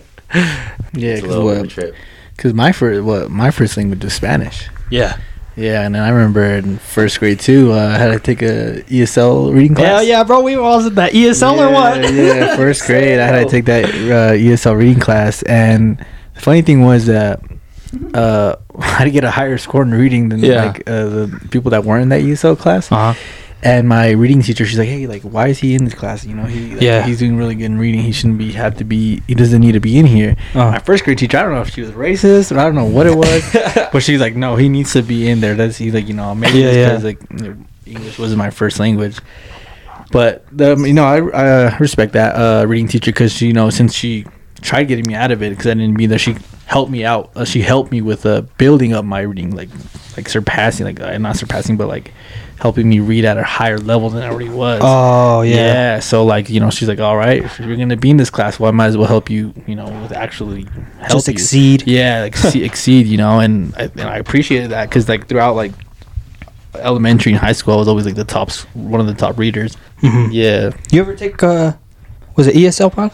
It's 1.17 1.23
a 1.23 1.27
little 1.27 1.49
bit 1.49 1.59
of 1.59 1.64
a 1.64 1.67
because 1.69 1.95
because 2.37 2.55
my 2.55 2.73
first 2.73 3.03
what 3.03 3.31
my 3.31 3.51
first 3.51 3.77
language 3.79 4.05
was 4.05 4.12
Spanish. 4.12 4.69
yeah 4.90 5.17
Yeah, 5.57 5.83
and 5.83 5.95
then 5.95 6.03
I 6.03 6.09
remember 6.11 6.45
in 6.45 6.79
first 6.79 7.21
grade 7.21 7.38
too, 7.38 7.73
uh, 7.73 7.77
I 7.95 7.99
had 7.99 8.12
to 8.12 8.19
take 8.19 8.43
a 8.43 8.83
ESL 8.90 9.55
reading 9.55 9.75
class. 9.77 10.03
yeah 10.05 10.19
yeah 10.19 10.25
bro 10.25 10.40
we 10.40 10.57
were 10.57 10.62
all 10.62 10.85
in 10.85 10.95
that 10.97 11.12
esl 11.12 11.57
or 11.59 11.71
what 11.73 12.03
Yeah, 12.03 12.11
yeah, 12.11 12.57
first 12.57 12.85
grade, 12.87 13.21
I 13.21 13.27
had 13.27 13.45
to 13.45 13.51
take 13.51 13.64
that 13.67 13.85
uh, 13.87 14.33
ESL 14.35 14.77
reading 14.77 14.99
class, 15.01 15.43
and 15.45 15.99
the 16.35 16.40
funny 16.40 16.62
thing 16.62 16.83
was 16.83 17.07
that 17.07 17.40
uh, 18.14 18.57
I 18.79 18.85
had 18.85 19.05
to 19.05 19.11
get 19.11 19.23
a 19.25 19.31
higher 19.31 19.57
score 19.59 19.83
in 19.83 19.93
reading 19.95 20.29
than 20.31 20.40
Yeah. 20.40 20.64
like 20.64 20.88
uh, 20.90 21.05
the 21.07 21.49
people 21.51 21.71
that 21.71 21.85
weren't 21.85 22.03
in 22.03 22.09
that 22.11 22.23
ESL 22.23 22.59
class. 22.59 22.90
uh-huh 22.90 23.14
And 23.64 23.88
my 23.88 24.11
reading 24.11 24.42
teacher, 24.42 24.66
she's 24.66 24.79
like, 24.79 24.88
"Hey, 24.88 25.07
like, 25.07 25.22
why 25.22 25.48
is 25.48 25.59
he 25.59 25.74
in 25.74 25.85
this 25.87 25.94
class? 25.94 26.22
You 26.27 26.35
know, 26.35 26.44
he 26.44 26.72
like, 26.74 26.83
Yeah. 26.83 27.07
he's 27.07 27.18
doing 27.18 27.37
really 27.38 27.55
good 27.55 27.64
in 27.64 27.79
reading. 27.79 28.03
He 28.03 28.12
shouldn't 28.12 28.37
be 28.38 28.53
have 28.53 28.77
to 28.77 28.85
be. 28.85 29.22
He 29.27 29.35
doesn't 29.35 29.61
need 29.61 29.72
to 29.72 29.81
be 29.81 29.96
in 29.96 30.05
here." 30.05 30.37
Uh-huh. 30.55 30.72
My 30.72 30.79
first 30.81 31.03
grade 31.05 31.16
teacher, 31.16 31.38
I 31.38 31.42
don't 31.44 31.55
know 31.55 31.62
if 31.62 31.70
she 31.70 31.81
was 31.81 31.90
racist 31.92 32.55
or 32.55 32.59
I 32.61 32.64
don't 32.64 32.74
know 32.74 32.85
what 32.85 33.07
it 33.07 33.16
was, 33.16 33.42
but 33.92 34.03
she's 34.03 34.20
like, 34.20 34.37
"No, 34.37 34.57
he 34.57 34.68
needs 34.68 34.92
to 34.92 35.03
be 35.03 35.29
in 35.31 35.40
there." 35.40 35.55
That's 35.55 35.79
he's 35.79 35.94
like, 35.94 36.07
you 36.07 36.14
know, 36.14 36.35
maybe 36.35 36.59
Yeah, 36.59 36.94
it's 36.96 37.03
yeah. 37.05 37.09
like 37.09 37.20
English 37.87 38.18
wasn't 38.18 38.38
my 38.38 38.50
first 38.50 38.79
language, 38.79 39.16
but 40.12 40.44
the 40.53 40.77
you 40.77 40.92
know 40.92 41.05
I 41.05 41.18
I 41.20 41.48
uh, 41.64 41.77
respect 41.81 42.12
that 42.12 42.35
uh, 42.37 42.66
reading 42.66 42.88
teacher 42.88 43.12
because 43.12 43.40
you 43.40 43.53
know 43.55 43.70
since 43.70 43.94
she 43.94 44.27
tried 44.61 44.85
getting 44.85 45.07
me 45.07 45.14
out 45.14 45.31
of 45.31 45.42
it 45.42 45.50
because 45.50 45.66
I 45.66 45.74
didn't 45.74 45.96
mean 45.96 46.11
that 46.11 46.18
she 46.18 46.37
helped 46.66 46.90
me 46.90 47.05
out. 47.05 47.31
Uh, 47.35 47.44
she 47.44 47.61
helped 47.62 47.92
me 47.92 48.00
with 48.03 48.24
uh, 48.27 48.42
building 48.59 48.92
up 48.92 49.05
my 49.05 49.20
reading, 49.20 49.57
like 49.57 49.68
like 50.16 50.29
surpassing, 50.29 50.87
like 50.87 51.00
uh, 51.00 51.16
not 51.18 51.37
surpassing, 51.37 51.77
but 51.77 51.88
like 51.88 52.12
helping 52.61 52.88
me 52.88 53.01
read 53.01 53.25
at 53.25 53.37
a 53.37 53.43
higher 53.43 53.79
level 53.79 54.09
than 54.11 54.23
I 54.23 54.29
already 54.29 54.49
was. 54.49 54.81
oh 54.83 55.43
Yeah. 55.43 55.55
Yeah. 55.57 56.01
So 56.01 56.25
like 56.25 56.49
you 56.51 56.61
know, 56.61 56.71
she's 56.71 56.88
like, 56.88 57.01
all 57.01 57.17
right, 57.17 57.45
if 57.45 57.59
you're 57.61 57.77
gonna 57.77 57.97
be 57.97 58.11
in 58.11 58.17
this 58.17 58.31
class, 58.31 58.59
well, 58.61 58.69
I 58.69 58.73
might 58.73 58.87
as 58.87 58.97
well 58.97 59.07
help 59.09 59.29
you. 59.31 59.53
You 59.67 59.75
know, 59.75 59.87
with 60.03 60.12
actually 60.12 60.64
help 60.99 61.11
just 61.11 61.29
you. 61.29 61.33
exceed 61.33 61.87
Yeah, 61.87 62.21
like 62.23 62.33
exceed, 62.33 62.62
exceed. 62.71 63.07
You 63.07 63.17
know, 63.19 63.40
and 63.40 63.75
I, 63.77 63.83
and 63.85 64.01
I 64.03 64.17
appreciated 64.19 64.71
that 64.71 64.88
because 64.88 65.09
like 65.09 65.27
throughout 65.29 65.57
like 65.57 65.73
elementary 66.77 67.33
and 67.33 67.40
high 67.40 67.53
school, 67.53 67.75
I 67.75 67.77
was 67.77 67.88
always 67.88 68.05
like 68.07 68.17
the 68.17 68.25
top, 68.25 68.51
one 68.75 69.01
of 69.01 69.07
the 69.07 69.14
top 69.14 69.38
readers. 69.38 69.77
Mhm. 70.03 70.29
Yeah. 70.33 70.71
You 70.90 71.01
ever 71.01 71.14
take 71.14 71.43
uh 71.43 71.73
was 72.37 72.47
it 72.47 72.55
ESL 72.57 72.93
pod? 72.93 73.12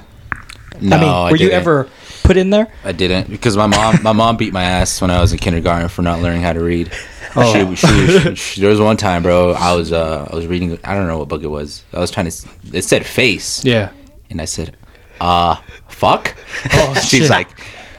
No, 0.81 0.97
I 0.97 1.01
mean, 1.01 1.11
were 1.25 1.31
you 1.33 1.37
didn't. 1.49 1.53
ever 1.61 1.89
put 2.23 2.37
in 2.39 2.49
there? 2.51 2.69
I 2.85 2.93
didn't 2.93 3.29
because 3.29 3.57
my 3.57 3.67
mom 3.67 4.03
my 4.03 4.13
mom 4.13 4.37
beat 4.39 4.53
my 4.53 4.63
ass 4.63 5.01
when 5.01 5.11
I 5.11 5.21
was 5.21 5.33
in 5.33 5.39
kindergarten 5.39 5.89
for 5.89 6.01
not 6.03 6.21
learning 6.21 6.43
how 6.43 6.53
to 6.55 6.61
read. 6.61 6.91
Oh. 7.37 7.75
She, 7.75 7.87
she, 7.87 8.35
she, 8.35 8.61
there 8.61 8.71
was 8.71 8.81
one 8.81 8.97
time, 8.97 9.23
bro. 9.23 9.53
I 9.53 9.75
was 9.75 9.93
uh 9.93 10.29
I 10.31 10.35
was 10.35 10.47
reading. 10.47 10.79
I 10.85 10.95
don't 10.95 11.07
know 11.07 11.19
what 11.19 11.29
book 11.29 11.43
it 11.43 11.49
was. 11.49 11.85
I 11.93 12.01
was 12.01 12.11
trying 12.11 12.29
to. 12.31 12.49
It 12.73 12.83
said 12.83 13.07
face, 13.07 13.65
Yeah. 13.65 13.91
and 14.31 14.41
I 14.41 14.47
said, 14.47 14.77
uh, 15.21 15.57
fuck. 15.89 16.35
Oh, 16.73 16.95
She's 17.01 17.21
shit. 17.23 17.31
like, 17.31 17.49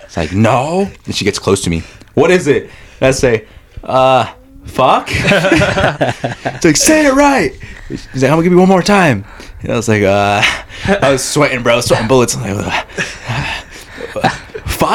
it's 0.03 0.17
like 0.17 0.33
no, 0.33 0.89
and 1.05 1.15
she 1.15 1.23
gets 1.25 1.39
close 1.39 1.61
to 1.63 1.69
me. 1.69 1.83
What 2.13 2.29
is 2.31 2.47
it? 2.47 2.63
And 2.99 3.07
I 3.07 3.11
say, 3.11 3.47
uh, 3.83 4.33
fuck. 4.65 5.07
it's 5.11 6.65
like 6.65 6.77
say 6.77 7.05
it 7.05 7.13
right. 7.13 7.57
She's 7.87 8.05
like, 8.15 8.23
I'm 8.23 8.31
gonna 8.31 8.43
give 8.43 8.51
you 8.51 8.59
one 8.59 8.67
more 8.69 8.81
time. 8.83 9.25
And 9.61 9.71
I 9.71 9.75
was 9.75 9.87
like, 9.87 10.01
uh, 10.03 10.41
I 11.01 11.11
was 11.11 11.23
sweating, 11.23 11.61
bro, 11.63 11.79
sweating 11.81 12.07
bullets. 12.07 12.35
I'm 12.35 12.57
like, 12.57 12.87
uh, 13.29 13.60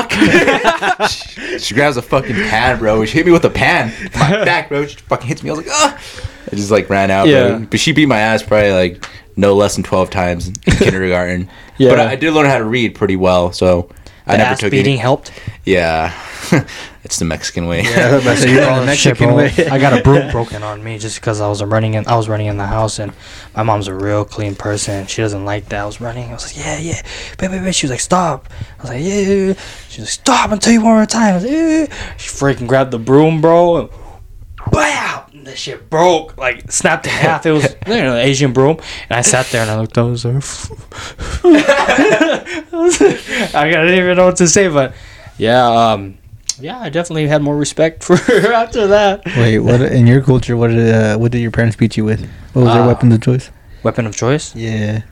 she, 1.58 1.74
grabs 1.74 1.96
a 1.96 2.02
fucking 2.02 2.34
pan, 2.34 2.78
bro. 2.78 3.04
She 3.04 3.18
hit 3.18 3.26
me 3.26 3.32
with 3.32 3.44
a 3.44 3.50
pan. 3.50 3.92
My 4.14 4.30
back, 4.44 4.68
bro. 4.68 4.86
She 4.86 4.96
fucking 4.96 5.26
hits 5.26 5.42
me. 5.42 5.50
I 5.50 5.52
was 5.54 5.66
like, 5.66 5.74
ah. 5.74 6.00
I 6.52 6.56
just 6.56 6.70
like 6.70 6.88
ran 6.88 7.10
out. 7.10 7.28
Yeah. 7.28 7.58
But, 7.58 7.70
but 7.70 7.80
she 7.80 7.92
beat 7.92 8.06
my 8.06 8.18
ass 8.18 8.42
probably 8.42 8.72
like 8.72 9.04
no 9.36 9.54
less 9.54 9.74
than 9.74 9.84
twelve 9.84 10.10
times 10.10 10.48
in 10.48 10.54
kindergarten. 10.64 11.48
Yeah. 11.78 11.90
But 11.90 12.00
I, 12.00 12.12
I 12.12 12.16
did 12.16 12.32
learn 12.32 12.46
how 12.46 12.58
to 12.58 12.64
read 12.64 12.94
pretty 12.94 13.16
well, 13.16 13.52
so 13.52 13.90
I 14.26 14.36
never 14.36 14.50
ass 14.50 14.60
took 14.60 14.70
beating 14.72 14.94
any. 14.94 14.96
helped. 14.96 15.30
Yeah, 15.64 16.12
it's 17.04 17.18
the 17.18 17.24
Mexican 17.24 17.66
way. 17.66 17.82
Yeah, 17.82 18.34
so 18.34 18.46
you're 18.48 18.68
on 18.68 18.80
the 18.80 18.86
Mexican 18.92 19.38
shit, 19.38 19.58
way. 19.58 19.68
I 19.68 19.78
got 19.78 19.98
a 19.98 20.02
broom 20.02 20.30
broken 20.32 20.62
on 20.62 20.82
me 20.82 20.98
just 20.98 21.20
because 21.20 21.40
I 21.40 21.48
was 21.48 21.62
running 21.62 21.94
in. 21.94 22.06
I 22.08 22.16
was 22.16 22.28
running 22.28 22.46
in 22.46 22.56
the 22.56 22.66
house, 22.66 22.98
and 22.98 23.12
my 23.54 23.62
mom's 23.62 23.88
a 23.88 23.94
real 23.94 24.24
clean 24.24 24.54
person. 24.56 25.06
She 25.06 25.22
doesn't 25.22 25.44
like 25.44 25.68
that. 25.68 25.80
I 25.80 25.86
was 25.86 26.00
running. 26.00 26.30
I 26.30 26.32
was 26.32 26.46
like, 26.46 26.64
yeah, 26.64 26.78
yeah, 26.78 27.02
babe, 27.38 27.50
babe, 27.52 27.62
babe. 27.62 27.74
She 27.74 27.86
was 27.86 27.90
like, 27.92 28.00
stop. 28.00 28.48
I 28.78 28.82
was 28.82 28.90
like, 28.90 29.02
yeah. 29.02 29.20
yeah, 29.20 29.46
yeah. 29.46 29.54
She 29.88 30.00
was 30.00 30.08
like, 30.08 30.24
stop. 30.24 30.50
I'll 30.50 30.58
tell 30.58 30.72
you 30.72 30.82
one 30.82 30.94
more 30.94 31.06
time. 31.06 31.32
I 31.32 31.34
was 31.34 31.44
like, 31.44 31.52
yeah. 31.52 32.16
She 32.16 32.28
freaking 32.28 32.66
grabbed 32.66 32.90
the 32.90 32.98
broom, 32.98 33.40
bro. 33.40 33.76
And 33.76 33.90
Bam! 34.72 35.25
And 35.46 35.52
That 35.52 35.58
shit 35.58 35.88
broke, 35.88 36.36
like 36.36 36.72
snapped 36.72 37.06
in 37.06 37.12
half. 37.12 37.46
It 37.46 37.52
was 37.52 37.76
you 37.86 37.92
know, 37.94 38.14
an 38.16 38.26
Asian 38.26 38.52
broom, 38.52 38.78
and 39.08 39.16
I 39.16 39.20
sat 39.20 39.46
there 39.46 39.62
and 39.62 39.70
I 39.70 39.78
looked. 39.80 39.96
I 39.96 40.02
was 40.02 40.24
like, 40.24 40.42
I 43.54 43.70
didn't 43.70 43.94
even 43.96 44.16
know 44.16 44.26
what 44.26 44.36
to 44.38 44.48
say, 44.48 44.66
but 44.66 44.92
yeah, 45.38 45.64
um, 45.64 46.18
yeah, 46.58 46.80
I 46.80 46.88
definitely 46.88 47.28
had 47.28 47.42
more 47.42 47.56
respect 47.56 48.02
for 48.02 48.16
her 48.26 48.52
after 48.52 48.88
that. 48.88 49.24
Wait, 49.36 49.60
what 49.60 49.80
in 49.82 50.08
your 50.08 50.20
culture? 50.20 50.56
What 50.56 50.68
did 50.72 50.92
uh, 50.92 51.16
what 51.16 51.30
did 51.30 51.40
your 51.42 51.52
parents 51.52 51.76
beat 51.76 51.96
you 51.96 52.04
with? 52.04 52.28
What 52.52 52.64
was 52.64 52.74
their 52.74 52.84
weapon 52.84 53.12
of 53.12 53.20
choice? 53.22 53.48
Weapon 53.84 54.04
of 54.06 54.16
choice? 54.16 54.52
Yeah, 54.56 55.02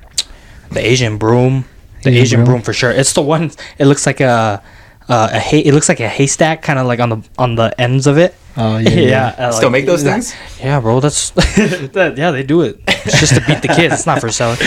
The 0.72 0.80
Asian 0.84 1.16
broom. 1.16 1.64
The 2.02 2.10
Asian 2.10 2.22
Asian, 2.22 2.38
broom? 2.40 2.46
broom. 2.56 2.62
for 2.62 2.72
sure. 2.72 2.90
It's 2.90 3.12
the 3.12 3.22
one. 3.22 3.52
It 3.78 3.86
looks 3.86 4.04
like 4.04 4.20
a. 4.20 4.60
Uh, 5.08 5.28
a 5.32 5.38
hay, 5.38 5.58
it 5.60 5.74
looks 5.74 5.88
like 5.88 6.00
a 6.00 6.08
haystack, 6.08 6.62
kind 6.62 6.78
of 6.78 6.86
like 6.86 6.98
on 7.00 7.10
the 7.10 7.22
on 7.38 7.54
the 7.56 7.78
ends 7.78 8.06
of 8.06 8.16
it. 8.16 8.34
oh 8.56 8.78
yeah, 8.78 8.90
yeah, 9.14 9.26
uh, 9.38 9.52
Still 9.52 9.68
like- 9.68 9.72
make 9.72 9.86
those 9.86 10.02
things? 10.02 10.34
Yeah, 10.60 10.80
bro. 10.80 11.00
That's 11.00 11.30
that, 11.92 12.14
yeah, 12.16 12.30
they 12.30 12.42
do 12.42 12.62
it. 12.62 12.80
It's 12.88 13.20
just 13.20 13.34
to 13.34 13.40
beat 13.46 13.60
the 13.60 13.68
kids. 13.68 13.92
It's 13.94 14.06
not 14.06 14.20
for 14.20 14.30
selling. 14.32 14.56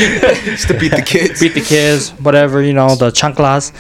just 0.45 0.67
to 0.67 0.78
beat 0.78 0.91
the 0.91 1.02
kids. 1.02 1.39
beat 1.41 1.56
the 1.56 1.62
kids, 1.62 2.12
whatever, 2.21 2.62
you 2.62 2.73
know, 2.73 2.95
the 2.95 3.10
chanclas. 3.10 3.73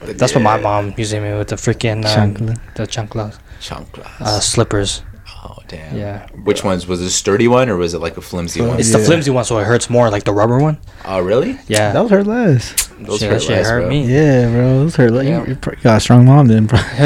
That's 0.00 0.34
what 0.34 0.42
my 0.42 0.58
mom 0.58 0.92
used 0.98 1.12
to 1.12 1.20
me 1.20 1.38
with 1.38 1.48
the 1.48 1.56
freaking 1.56 2.02
um, 2.04 2.34
Chancla. 2.34 2.58
the 2.74 2.82
chanclas, 2.88 3.38
Chanclas. 3.60 4.20
uh, 4.20 4.40
slippers. 4.40 5.02
Oh 5.44 5.58
damn. 5.68 5.96
Yeah, 5.96 6.26
Which 6.44 6.62
ones 6.64 6.86
was 6.86 7.00
it? 7.02 7.06
A 7.06 7.10
sturdy 7.10 7.48
one 7.48 7.68
or 7.68 7.76
was 7.76 7.94
it 7.94 7.98
like 8.00 8.16
a 8.16 8.20
flimsy 8.20 8.60
one? 8.60 8.78
it's 8.78 8.90
Yeah. 8.90 8.98
the 8.98 9.04
flimsy 9.04 9.30
one, 9.30 9.44
so 9.44 9.58
it 9.58 9.64
hurts 9.64 9.88
more, 9.90 10.10
like 10.10 10.24
the 10.24 10.32
rubber 10.32 10.58
one. 10.58 10.78
Oh 11.04 11.20
really? 11.20 11.58
Yeah, 11.68 11.92
that 11.92 12.00
was 12.00 12.10
her 12.10 12.22
less. 12.24 12.88
Those 13.00 13.18
shit, 13.18 13.30
hurt 13.30 13.40
that 13.40 13.42
shit 13.42 13.50
less, 13.56 13.68
hurt 13.68 13.80
bro. 13.80 13.88
me. 13.88 14.04
Yeah, 14.06 14.48
bro, 14.50 14.78
those 14.80 14.94
hurt. 14.96 15.10
Like, 15.12 15.26
Yeah. 15.26 15.42
you, 15.44 15.48
you 15.66 15.76
got 15.82 15.96
a 15.96 16.00
strong 16.00 16.24
mom 16.24 16.46
then, 16.46 16.66
bro. 16.66 16.78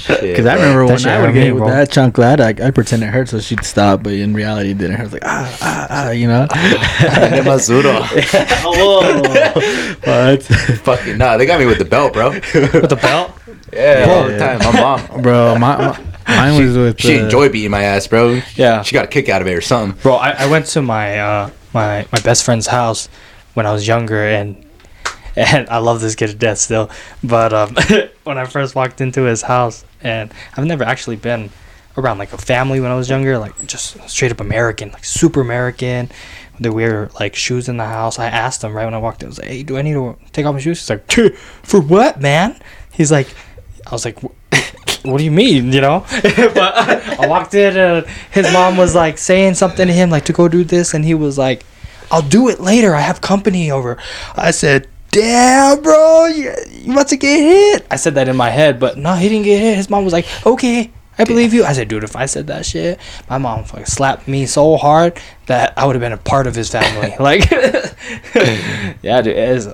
Shit, 0.00 0.22
Because 0.22 0.46
I 0.46 0.54
bro. 0.56 0.62
remember 0.62 0.86
when 0.86 0.98
shit 0.98 1.06
I 1.06 1.16
hurt 1.16 1.26
would 1.26 1.34
get 1.34 1.42
hit 1.44 1.54
with 1.54 1.62
bro. 1.62 1.70
that 1.70 1.90
chocolate, 1.92 2.40
I 2.40 2.48
I 2.66 2.70
pretend 2.72 3.02
it 3.04 3.08
hurt 3.08 3.28
so 3.28 3.38
she'd 3.38 3.64
stop, 3.64 4.02
but 4.02 4.12
in 4.14 4.34
reality 4.34 4.70
it 4.70 4.78
didn't 4.78 4.96
hurt. 4.96 5.00
I 5.00 5.04
was 5.04 5.12
like 5.12 5.22
ah 5.24 5.58
ah 5.62 5.86
ah, 5.90 6.10
you 6.10 6.26
know. 6.26 6.46
De 6.50 7.42
Mazuro. 7.44 8.00
What? 10.06 10.42
Fucking 10.84 11.18
nah, 11.18 11.36
they 11.36 11.46
got 11.46 11.60
me 11.60 11.66
with 11.66 11.78
the 11.78 11.84
belt, 11.84 12.12
bro. 12.12 12.30
with 12.30 12.88
the 12.88 12.98
belt. 13.00 13.32
Yeah, 13.72 14.06
all 14.08 14.24
the 14.24 14.32
Yeah. 14.32 14.58
time. 14.58 14.74
My 14.74 14.80
mom. 14.80 15.22
bro, 15.22 15.54
my, 15.58 15.76
my 15.76 15.98
mine 16.36 16.64
was 16.66 16.76
with. 16.76 17.00
She 17.00 17.18
uh, 17.18 17.24
enjoyed 17.24 17.52
beating 17.52 17.70
my 17.70 17.82
ass, 17.82 18.06
bro. 18.06 18.40
Yeah. 18.56 18.82
She 18.82 18.92
got 18.94 19.04
a 19.04 19.08
kick 19.08 19.28
out 19.28 19.42
of 19.42 19.48
it 19.48 19.54
or 19.54 19.60
something. 19.60 20.00
Bro, 20.02 20.14
I, 20.16 20.30
I 20.30 20.50
went 20.50 20.66
to 20.66 20.82
my 20.82 21.18
uh 21.18 21.50
my 21.72 22.06
my 22.12 22.20
best 22.20 22.44
friend's 22.44 22.66
house 22.66 23.08
when 23.54 23.66
I 23.66 23.72
was 23.72 23.86
younger 23.86 24.24
and 24.26 24.64
and 25.36 25.68
I 25.68 25.78
love 25.78 26.00
this 26.00 26.14
kid 26.14 26.28
to 26.28 26.34
death 26.34 26.58
still. 26.58 26.90
But 27.22 27.52
um 27.52 27.74
when 28.24 28.38
I 28.38 28.44
first 28.46 28.74
walked 28.74 29.00
into 29.00 29.22
his 29.22 29.42
house 29.42 29.84
and 30.02 30.32
I've 30.56 30.64
never 30.66 30.84
actually 30.84 31.16
been 31.16 31.50
around 31.96 32.18
like 32.18 32.32
a 32.32 32.38
family 32.38 32.80
when 32.80 32.90
I 32.90 32.94
was 32.94 33.10
younger, 33.10 33.38
like 33.38 33.66
just 33.66 33.98
straight 34.08 34.32
up 34.32 34.40
American, 34.40 34.90
like 34.92 35.04
super 35.04 35.40
American. 35.40 36.10
They 36.58 36.68
wear 36.70 37.10
like 37.18 37.34
shoes 37.34 37.68
in 37.70 37.78
the 37.78 37.86
house. 37.86 38.18
I 38.18 38.26
asked 38.26 38.62
him 38.62 38.74
right 38.74 38.84
when 38.84 38.92
I 38.92 38.98
walked 38.98 39.22
in, 39.22 39.28
I 39.28 39.30
was 39.30 39.38
like, 39.38 39.48
Hey, 39.48 39.62
do 39.62 39.78
I 39.78 39.82
need 39.82 39.94
to 39.94 40.16
take 40.32 40.44
off 40.44 40.54
my 40.54 40.60
shoes? 40.60 40.78
He's 40.80 40.90
like, 40.90 41.10
For 41.62 41.80
what, 41.80 42.20
man? 42.20 42.60
He's 42.92 43.10
like 43.10 43.28
I 43.86 43.92
was 43.92 44.04
like 44.04 44.20
"Wh- 44.20 44.26
what 45.02 45.18
do 45.18 45.24
you 45.24 45.30
mean, 45.30 45.72
you 45.72 45.80
know? 45.80 46.04
but 46.22 46.76
I 46.76 47.26
walked 47.26 47.54
in 47.54 47.76
and 47.76 48.06
his 48.30 48.52
mom 48.52 48.76
was 48.76 48.94
like 48.94 49.18
saying 49.18 49.54
something 49.54 49.86
to 49.86 49.92
him, 49.92 50.10
like 50.10 50.24
to 50.26 50.32
go 50.32 50.48
do 50.48 50.64
this, 50.64 50.94
and 50.94 51.04
he 51.04 51.14
was 51.14 51.38
like, 51.38 51.64
I'll 52.10 52.22
do 52.22 52.48
it 52.48 52.60
later. 52.60 52.94
I 52.94 53.00
have 53.00 53.20
company 53.20 53.70
over. 53.70 53.96
I 54.36 54.50
said, 54.50 54.88
Damn, 55.12 55.82
bro, 55.82 56.26
you, 56.26 56.54
you 56.70 56.92
about 56.92 57.08
to 57.08 57.16
get 57.16 57.40
hit. 57.40 57.86
I 57.90 57.96
said 57.96 58.14
that 58.14 58.28
in 58.28 58.36
my 58.36 58.50
head, 58.50 58.78
but 58.78 58.96
no, 58.96 59.14
he 59.14 59.28
didn't 59.28 59.44
get 59.44 59.60
hit. 59.60 59.76
His 59.76 59.90
mom 59.90 60.04
was 60.04 60.12
like, 60.12 60.26
Okay, 60.46 60.90
I 61.18 61.24
believe 61.24 61.52
you. 61.52 61.64
I 61.64 61.72
said, 61.72 61.88
Dude, 61.88 62.04
if 62.04 62.16
I 62.16 62.26
said 62.26 62.46
that 62.46 62.64
shit, 62.64 62.98
my 63.28 63.38
mom 63.38 63.64
slapped 63.84 64.28
me 64.28 64.46
so 64.46 64.76
hard 64.76 65.20
that 65.46 65.74
I 65.76 65.84
would 65.86 65.94
have 65.94 66.00
been 66.00 66.12
a 66.12 66.16
part 66.16 66.46
of 66.46 66.54
his 66.54 66.70
family. 66.70 67.14
like, 67.20 67.50
yeah, 69.02 69.20
dude. 69.20 69.36
It 69.36 69.48
is, 69.50 69.68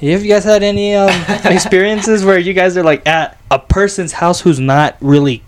have 0.00 0.24
you 0.24 0.28
guys 0.28 0.44
had 0.44 0.62
any 0.62 0.94
um, 0.94 1.10
experiences 1.44 2.24
where 2.24 2.38
you 2.38 2.52
guys 2.52 2.76
are 2.76 2.82
like 2.82 3.06
at 3.06 3.38
a 3.50 3.58
person's 3.58 4.12
house 4.12 4.40
who's 4.40 4.60
not 4.60 4.96
really, 5.00 5.42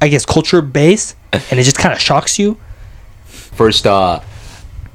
I 0.00 0.08
guess, 0.08 0.24
culture 0.26 0.62
based, 0.62 1.16
and 1.32 1.58
it 1.58 1.62
just 1.64 1.78
kind 1.78 1.92
of 1.92 2.00
shocks 2.00 2.38
you? 2.38 2.58
First 3.24 3.86
uh, 3.86 4.20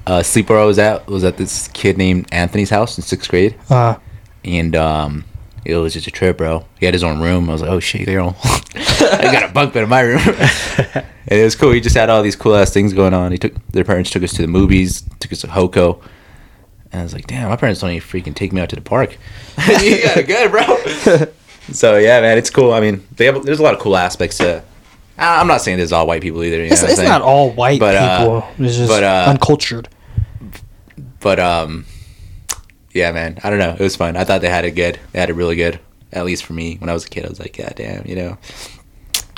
uh, 0.05 0.23
sleeper 0.23 0.57
I 0.57 0.65
was 0.65 0.79
at 0.79 1.07
was 1.07 1.23
at 1.23 1.37
this 1.37 1.67
kid 1.69 1.97
named 1.97 2.27
Anthony's 2.31 2.69
house 2.69 2.97
in 2.97 3.03
sixth 3.03 3.29
grade, 3.29 3.55
Uh, 3.69 3.95
and 4.43 4.75
um, 4.75 5.25
it 5.65 5.75
was 5.75 5.93
just 5.93 6.07
a 6.07 6.11
trip, 6.11 6.37
bro. 6.37 6.65
He 6.79 6.85
had 6.85 6.93
his 6.93 7.03
own 7.03 7.19
room. 7.19 7.49
I 7.49 7.53
was 7.53 7.61
like, 7.61 7.71
oh 7.71 7.79
shit, 7.79 8.05
girl, 8.05 8.35
I 8.43 8.61
got 9.31 9.49
a 9.49 9.53
bunk 9.53 9.73
bed 9.73 9.83
in 9.83 9.89
my 9.89 10.01
room. 10.01 10.21
and 10.27 11.05
it 11.39 11.43
was 11.43 11.55
cool. 11.55 11.71
He 11.71 11.81
just 11.81 11.95
had 11.95 12.09
all 12.09 12.23
these 12.23 12.35
cool 12.35 12.55
ass 12.55 12.71
things 12.71 12.93
going 12.93 13.13
on. 13.13 13.31
He 13.31 13.37
took 13.37 13.53
their 13.67 13.83
parents 13.83 14.09
took 14.09 14.23
us 14.23 14.33
to 14.33 14.41
the 14.41 14.47
movies, 14.47 15.03
took 15.19 15.33
us 15.33 15.41
to 15.41 15.47
Hoko. 15.47 16.01
And 16.91 17.01
I 17.01 17.03
was 17.03 17.13
like, 17.13 17.27
damn, 17.27 17.49
my 17.49 17.55
parents 17.55 17.81
don't 17.81 17.91
even 17.91 18.07
freaking 18.07 18.33
take 18.35 18.53
me 18.53 18.61
out 18.61 18.69
to 18.69 18.75
the 18.75 18.81
park. 18.81 19.17
you 19.57 20.01
got 20.03 20.17
it 20.17 20.27
good, 20.27 20.51
bro. 20.51 21.27
so 21.73 21.97
yeah, 21.97 22.21
man, 22.21 22.37
it's 22.37 22.49
cool. 22.49 22.73
I 22.73 22.79
mean, 22.79 23.05
they 23.15 23.25
have 23.25 23.43
there's 23.43 23.59
a 23.59 23.63
lot 23.63 23.73
of 23.73 23.79
cool 23.79 23.97
aspects 23.97 24.37
to. 24.37 24.63
I- 25.17 25.39
I'm 25.39 25.47
not 25.47 25.61
saying 25.61 25.77
this 25.77 25.85
is 25.85 25.93
all 25.93 26.07
white 26.07 26.21
people 26.21 26.43
either. 26.43 26.57
You 26.57 26.65
it's 26.71 26.81
know 26.83 26.89
it's 26.89 27.01
not 27.01 27.21
all 27.21 27.51
white 27.51 27.79
But, 27.79 27.95
uh, 27.95 28.19
people. 28.19 28.65
It's 28.65 28.77
just 28.77 28.89
but, 28.89 29.03
uh, 29.03 29.25
uncultured. 29.29 29.89
but 31.19 31.39
um, 31.39 31.85
yeah, 32.93 33.11
man, 33.11 33.39
I 33.43 33.49
don't 33.49 33.59
know. 33.59 33.71
It 33.73 33.79
was 33.79 33.95
fun. 33.95 34.15
I 34.15 34.23
thought 34.23 34.41
they 34.41 34.49
had 34.49 34.65
it 34.65 34.71
good. 34.71 34.99
They 35.11 35.19
had 35.19 35.29
it 35.29 35.33
really 35.33 35.55
good. 35.55 35.79
At 36.13 36.25
least 36.25 36.45
for 36.45 36.53
me, 36.53 36.77
when 36.77 36.89
I 36.89 36.93
was 36.93 37.05
a 37.05 37.09
kid, 37.09 37.25
I 37.25 37.29
was 37.29 37.39
like, 37.39 37.57
yeah, 37.57 37.71
damn, 37.75 38.05
you 38.07 38.15
know. 38.15 38.37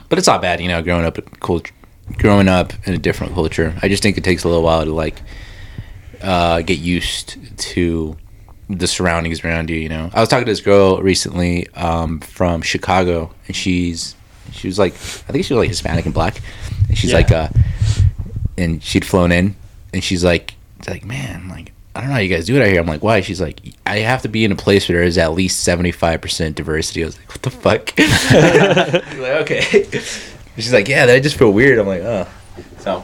But 0.07 0.17
it's 0.19 0.27
not 0.27 0.41
bad, 0.41 0.61
you 0.61 0.67
know, 0.67 0.81
growing 0.81 1.05
up 1.05 1.17
in 1.17 1.25
culture, 1.39 1.73
growing 2.17 2.47
up 2.47 2.73
in 2.87 2.93
a 2.93 2.97
different 2.97 3.33
culture. 3.33 3.75
I 3.81 3.87
just 3.87 4.03
think 4.03 4.17
it 4.17 4.23
takes 4.23 4.43
a 4.43 4.47
little 4.47 4.63
while 4.63 4.83
to 4.85 4.93
like 4.93 5.21
uh, 6.21 6.61
get 6.61 6.79
used 6.79 7.37
to 7.57 8.17
the 8.69 8.87
surroundings 8.87 9.43
around 9.43 9.69
you. 9.69 9.77
You 9.77 9.89
know, 9.89 10.09
I 10.13 10.19
was 10.19 10.29
talking 10.29 10.45
to 10.45 10.51
this 10.51 10.61
girl 10.61 11.01
recently 11.01 11.67
um, 11.75 12.19
from 12.19 12.61
Chicago, 12.61 13.31
and 13.47 13.55
she's 13.55 14.15
she 14.51 14.67
was 14.67 14.79
like, 14.79 14.93
I 14.93 15.31
think 15.31 15.45
she 15.45 15.53
was 15.53 15.59
like 15.61 15.69
Hispanic 15.69 16.05
and 16.05 16.13
black, 16.13 16.39
and 16.87 16.97
she's 16.97 17.11
Yeah. 17.11 17.17
like, 17.17 17.31
uh, 17.31 17.49
and 18.57 18.83
she'd 18.83 19.05
flown 19.05 19.31
in, 19.31 19.55
and 19.93 20.03
she's 20.03 20.23
like, 20.23 20.55
it's 20.79 20.87
like, 20.89 21.05
man, 21.05 21.47
like. 21.49 21.71
I 21.95 22.01
don't 22.01 22.09
know 22.09 22.13
how 22.15 22.21
you 22.21 22.33
guys 22.33 22.45
do 22.45 22.55
it 22.55 22.61
out 22.61 22.67
here. 22.67 22.79
I'm 22.79 22.85
like, 22.87 23.01
why? 23.03 23.19
She's 23.21 23.41
like, 23.41 23.59
I 23.85 23.97
have 23.97 24.21
to 24.21 24.29
be 24.29 24.45
in 24.45 24.51
a 24.53 24.55
place 24.55 24.87
where 24.87 24.99
there 24.99 25.03
is 25.07 25.17
at 25.17 25.33
least 25.33 25.67
75% 25.67 26.55
diversity. 26.55 27.01
I 27.03 27.07
was 27.07 27.17
like, 27.17 27.29
what 27.29 27.41
the 27.41 27.49
fuck? 27.49 27.93
Like, 29.19 29.41
okay. 29.41 29.61
She's 30.55 30.71
like, 30.71 30.87
yeah, 30.87 31.07
that 31.07 31.23
just 31.23 31.35
feel 31.35 31.51
weird. 31.51 31.77
I'm 31.79 31.87
like, 31.87 32.01
oh. 32.01 32.27
So, 32.79 33.03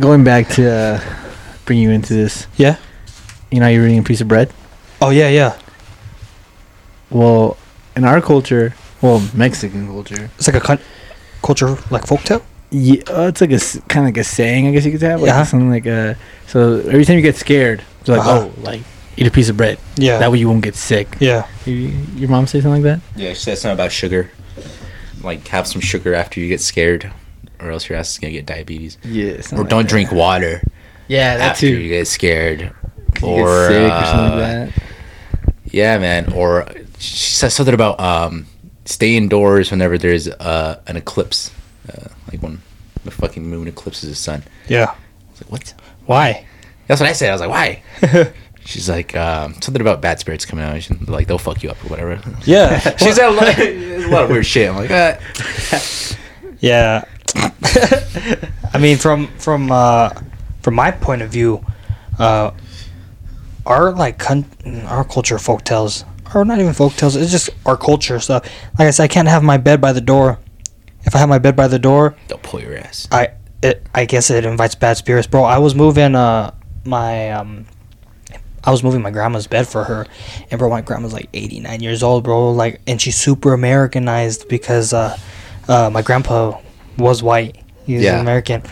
Going 0.00 0.24
back 0.24 0.48
to 0.50 0.68
uh, 0.68 1.23
bring 1.64 1.78
you 1.78 1.90
into 1.90 2.14
this, 2.14 2.46
Yeah. 2.56 2.76
you 3.50 3.60
know, 3.60 3.68
you're 3.68 3.86
eating 3.86 3.98
a 4.00 4.02
piece 4.02 4.20
of 4.20 4.28
bread. 4.28 4.50
Oh 5.00 5.10
yeah, 5.10 5.28
yeah. 5.28 5.54
Well, 7.10 7.56
in 7.96 8.04
our 8.04 8.20
culture, 8.20 8.74
well, 9.02 9.22
Mexican 9.34 9.86
culture, 9.86 10.30
It's 10.38 10.46
like 10.48 10.56
a 10.56 10.60
cun- 10.60 10.80
culture 11.42 11.68
like 11.90 12.04
folktale. 12.04 12.42
yeah, 12.70 13.02
uh, 13.08 13.28
it's 13.28 13.40
like 13.40 13.52
a 13.52 13.60
kind 13.88 14.04
of 14.06 14.14
like 14.14 14.16
a 14.16 14.24
saying, 14.24 14.66
I 14.66 14.72
guess 14.72 14.84
you 14.84 14.92
could 14.92 15.02
have, 15.02 15.20
like 15.20 15.28
Yeah. 15.28 15.44
something 15.44 15.70
like 15.70 15.86
a. 15.86 16.16
So 16.46 16.80
every 16.80 17.04
time 17.04 17.16
you 17.16 17.22
get 17.22 17.36
scared, 17.36 17.82
it's 18.00 18.08
like, 18.08 18.20
Uh-huh. 18.20 18.48
oh, 18.48 18.62
like 18.62 18.82
eat 19.16 19.26
a 19.26 19.30
piece 19.30 19.48
of 19.48 19.56
bread. 19.56 19.78
Yeah. 19.96 20.18
That 20.18 20.32
way 20.32 20.38
you 20.38 20.48
won't 20.48 20.62
get 20.62 20.74
sick. 20.74 21.16
yeah. 21.20 21.46
You, 21.66 21.92
your 22.16 22.28
mom 22.28 22.46
say 22.46 22.60
something 22.60 22.82
like 22.82 23.00
that? 23.00 23.00
yeah, 23.16 23.30
she 23.30 23.40
said 23.40 23.58
something 23.58 23.74
about 23.74 23.92
sugar. 23.92 24.30
Like, 25.22 25.46
have 25.48 25.66
some 25.66 25.80
sugar 25.80 26.14
after 26.14 26.38
you 26.40 26.48
get 26.48 26.60
scared, 26.60 27.10
or 27.60 27.70
else 27.70 27.88
your 27.88 27.96
ass 27.98 28.12
is 28.12 28.18
going 28.18 28.32
to 28.34 28.38
get 28.38 28.44
diabetes. 28.44 28.98
Yeah. 29.04 29.40
Or 29.56 29.64
don't 29.64 29.88
drink 29.88 30.12
water 30.12 30.60
Yeah, 31.08 31.36
that 31.36 31.50
after 31.52 31.66
too. 31.66 31.76
you 31.78 31.88
get 31.88 32.06
scared. 32.06 32.72
Or, 33.22 33.68
get 33.68 33.68
sick 33.68 33.92
or 33.92 34.04
something 34.06 34.38
uh, 34.38 34.64
like 34.64 34.74
that. 34.74 34.82
Yeah, 35.66 35.98
man. 35.98 36.32
Or 36.32 36.66
she 36.98 37.34
said 37.34 37.50
something 37.50 37.74
about 37.74 38.00
um, 38.00 38.46
stay 38.84 39.16
indoors 39.16 39.70
whenever 39.70 39.98
there's 39.98 40.28
uh, 40.28 40.80
an 40.86 40.96
eclipse. 40.96 41.52
Uh, 41.88 42.08
like 42.30 42.42
when 42.42 42.60
the 43.04 43.10
fucking 43.10 43.46
moon 43.46 43.68
eclipses 43.68 44.08
the 44.08 44.14
sun. 44.14 44.42
Yeah. 44.68 44.90
I 44.90 45.30
was 45.30 45.42
like, 45.42 45.52
what? 45.52 45.74
Why? 46.06 46.46
That's 46.86 47.00
what 47.00 47.08
I 47.08 47.12
said. 47.12 47.30
I 47.30 47.32
was 47.32 47.40
like, 47.40 47.50
why? 47.50 48.32
She's 48.66 48.88
like, 48.88 49.14
um, 49.14 49.54
something 49.60 49.80
about 49.80 50.00
bad 50.00 50.18
spirits 50.20 50.46
coming 50.46 50.64
out. 50.64 50.82
She's 50.82 50.98
like, 51.02 51.26
they'll 51.26 51.38
fuck 51.38 51.62
you 51.62 51.70
up 51.70 51.82
or 51.84 51.88
whatever. 51.88 52.20
Yeah. 52.46 52.78
She 52.98 53.12
said 53.12 53.28
a 53.28 53.30
lot, 53.30 53.58
a 53.58 54.06
lot 54.08 54.24
of 54.24 54.30
weird 54.30 54.46
shit. 54.46 54.70
I'm 54.70 54.76
like, 54.76 54.90
ah. 54.90 56.16
Yeah. 56.60 57.04
I 58.72 58.78
mean, 58.78 58.96
from 58.96 59.26
from 59.38 59.70
uh, 59.70 60.10
from 60.64 60.74
my 60.74 60.90
point 60.90 61.20
of 61.20 61.28
view, 61.30 61.62
uh, 62.18 62.50
our 63.66 63.92
like 63.92 64.18
con- 64.18 64.46
our 64.86 65.04
culture 65.04 65.38
folk 65.38 65.62
tales, 65.62 66.04
or 66.34 66.44
not 66.44 66.58
even 66.58 66.72
folk 66.72 66.94
tales. 66.94 67.16
It's 67.16 67.30
just 67.30 67.50
our 67.66 67.76
culture 67.76 68.18
stuff. 68.18 68.44
Like 68.78 68.88
I 68.88 68.90
said, 68.90 69.04
I 69.04 69.08
can't 69.08 69.28
have 69.28 69.42
my 69.42 69.58
bed 69.58 69.80
by 69.80 69.92
the 69.92 70.00
door. 70.00 70.38
If 71.04 71.14
I 71.14 71.18
have 71.18 71.28
my 71.28 71.38
bed 71.38 71.54
by 71.54 71.68
the 71.68 71.78
door, 71.78 72.16
They'll 72.28 72.38
pull 72.38 72.60
your 72.62 72.76
ass. 72.78 73.06
I 73.12 73.28
it 73.62 73.86
I 73.94 74.06
guess 74.06 74.30
it 74.30 74.46
invites 74.46 74.74
bad 74.74 74.96
spirits, 74.96 75.26
bro. 75.26 75.44
I 75.44 75.58
was 75.58 75.74
moving 75.74 76.14
uh 76.14 76.54
my 76.84 77.30
um 77.32 77.66
I 78.66 78.70
was 78.70 78.82
moving 78.82 79.02
my 79.02 79.10
grandma's 79.10 79.46
bed 79.46 79.68
for 79.68 79.84
her, 79.84 80.06
and 80.50 80.58
bro, 80.58 80.70
my 80.70 80.80
grandma's 80.80 81.12
like 81.12 81.28
89 81.34 81.82
years 81.82 82.02
old, 82.02 82.24
bro. 82.24 82.50
Like, 82.52 82.80
and 82.86 82.98
she's 83.00 83.16
super 83.16 83.52
Americanized 83.52 84.48
because 84.48 84.94
uh, 84.94 85.18
uh 85.68 85.90
my 85.90 86.00
grandpa 86.00 86.58
was 86.96 87.22
white. 87.22 87.58
He 87.84 87.96
was 87.96 88.04
Yeah. 88.04 88.20
American, 88.20 88.62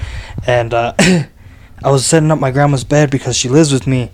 and 0.47 0.73
uh, 0.73 0.95
I 1.85 1.91
was 1.91 2.07
setting 2.07 2.31
up 2.31 2.39
my 2.39 2.51
grandma's 2.51 2.85
bed 2.85 3.11
because 3.11 3.37
she 3.37 3.49
lives 3.49 3.73
with 3.73 3.87
me, 3.87 4.11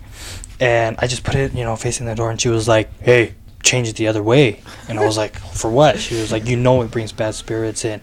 and 0.59 0.95
I 0.99 1.07
just 1.07 1.23
put 1.23 1.35
it, 1.35 1.53
you 1.53 1.63
know, 1.63 1.75
facing 1.75 2.05
the 2.05 2.15
door, 2.15 2.31
and 2.31 2.39
she 2.39 2.49
was 2.49 2.67
like, 2.67 2.89
"Hey, 3.01 3.33
change 3.63 3.87
it 3.87 3.95
the 3.95 4.07
other 4.07 4.23
way," 4.23 4.61
and 4.87 4.99
I 4.99 5.05
was 5.05 5.17
like, 5.17 5.37
"For 5.53 5.69
what?" 5.69 5.99
She 5.99 6.15
was 6.15 6.31
like, 6.31 6.47
"You 6.47 6.57
know, 6.57 6.81
it 6.81 6.91
brings 6.91 7.11
bad 7.11 7.35
spirits 7.35 7.85
in." 7.85 8.01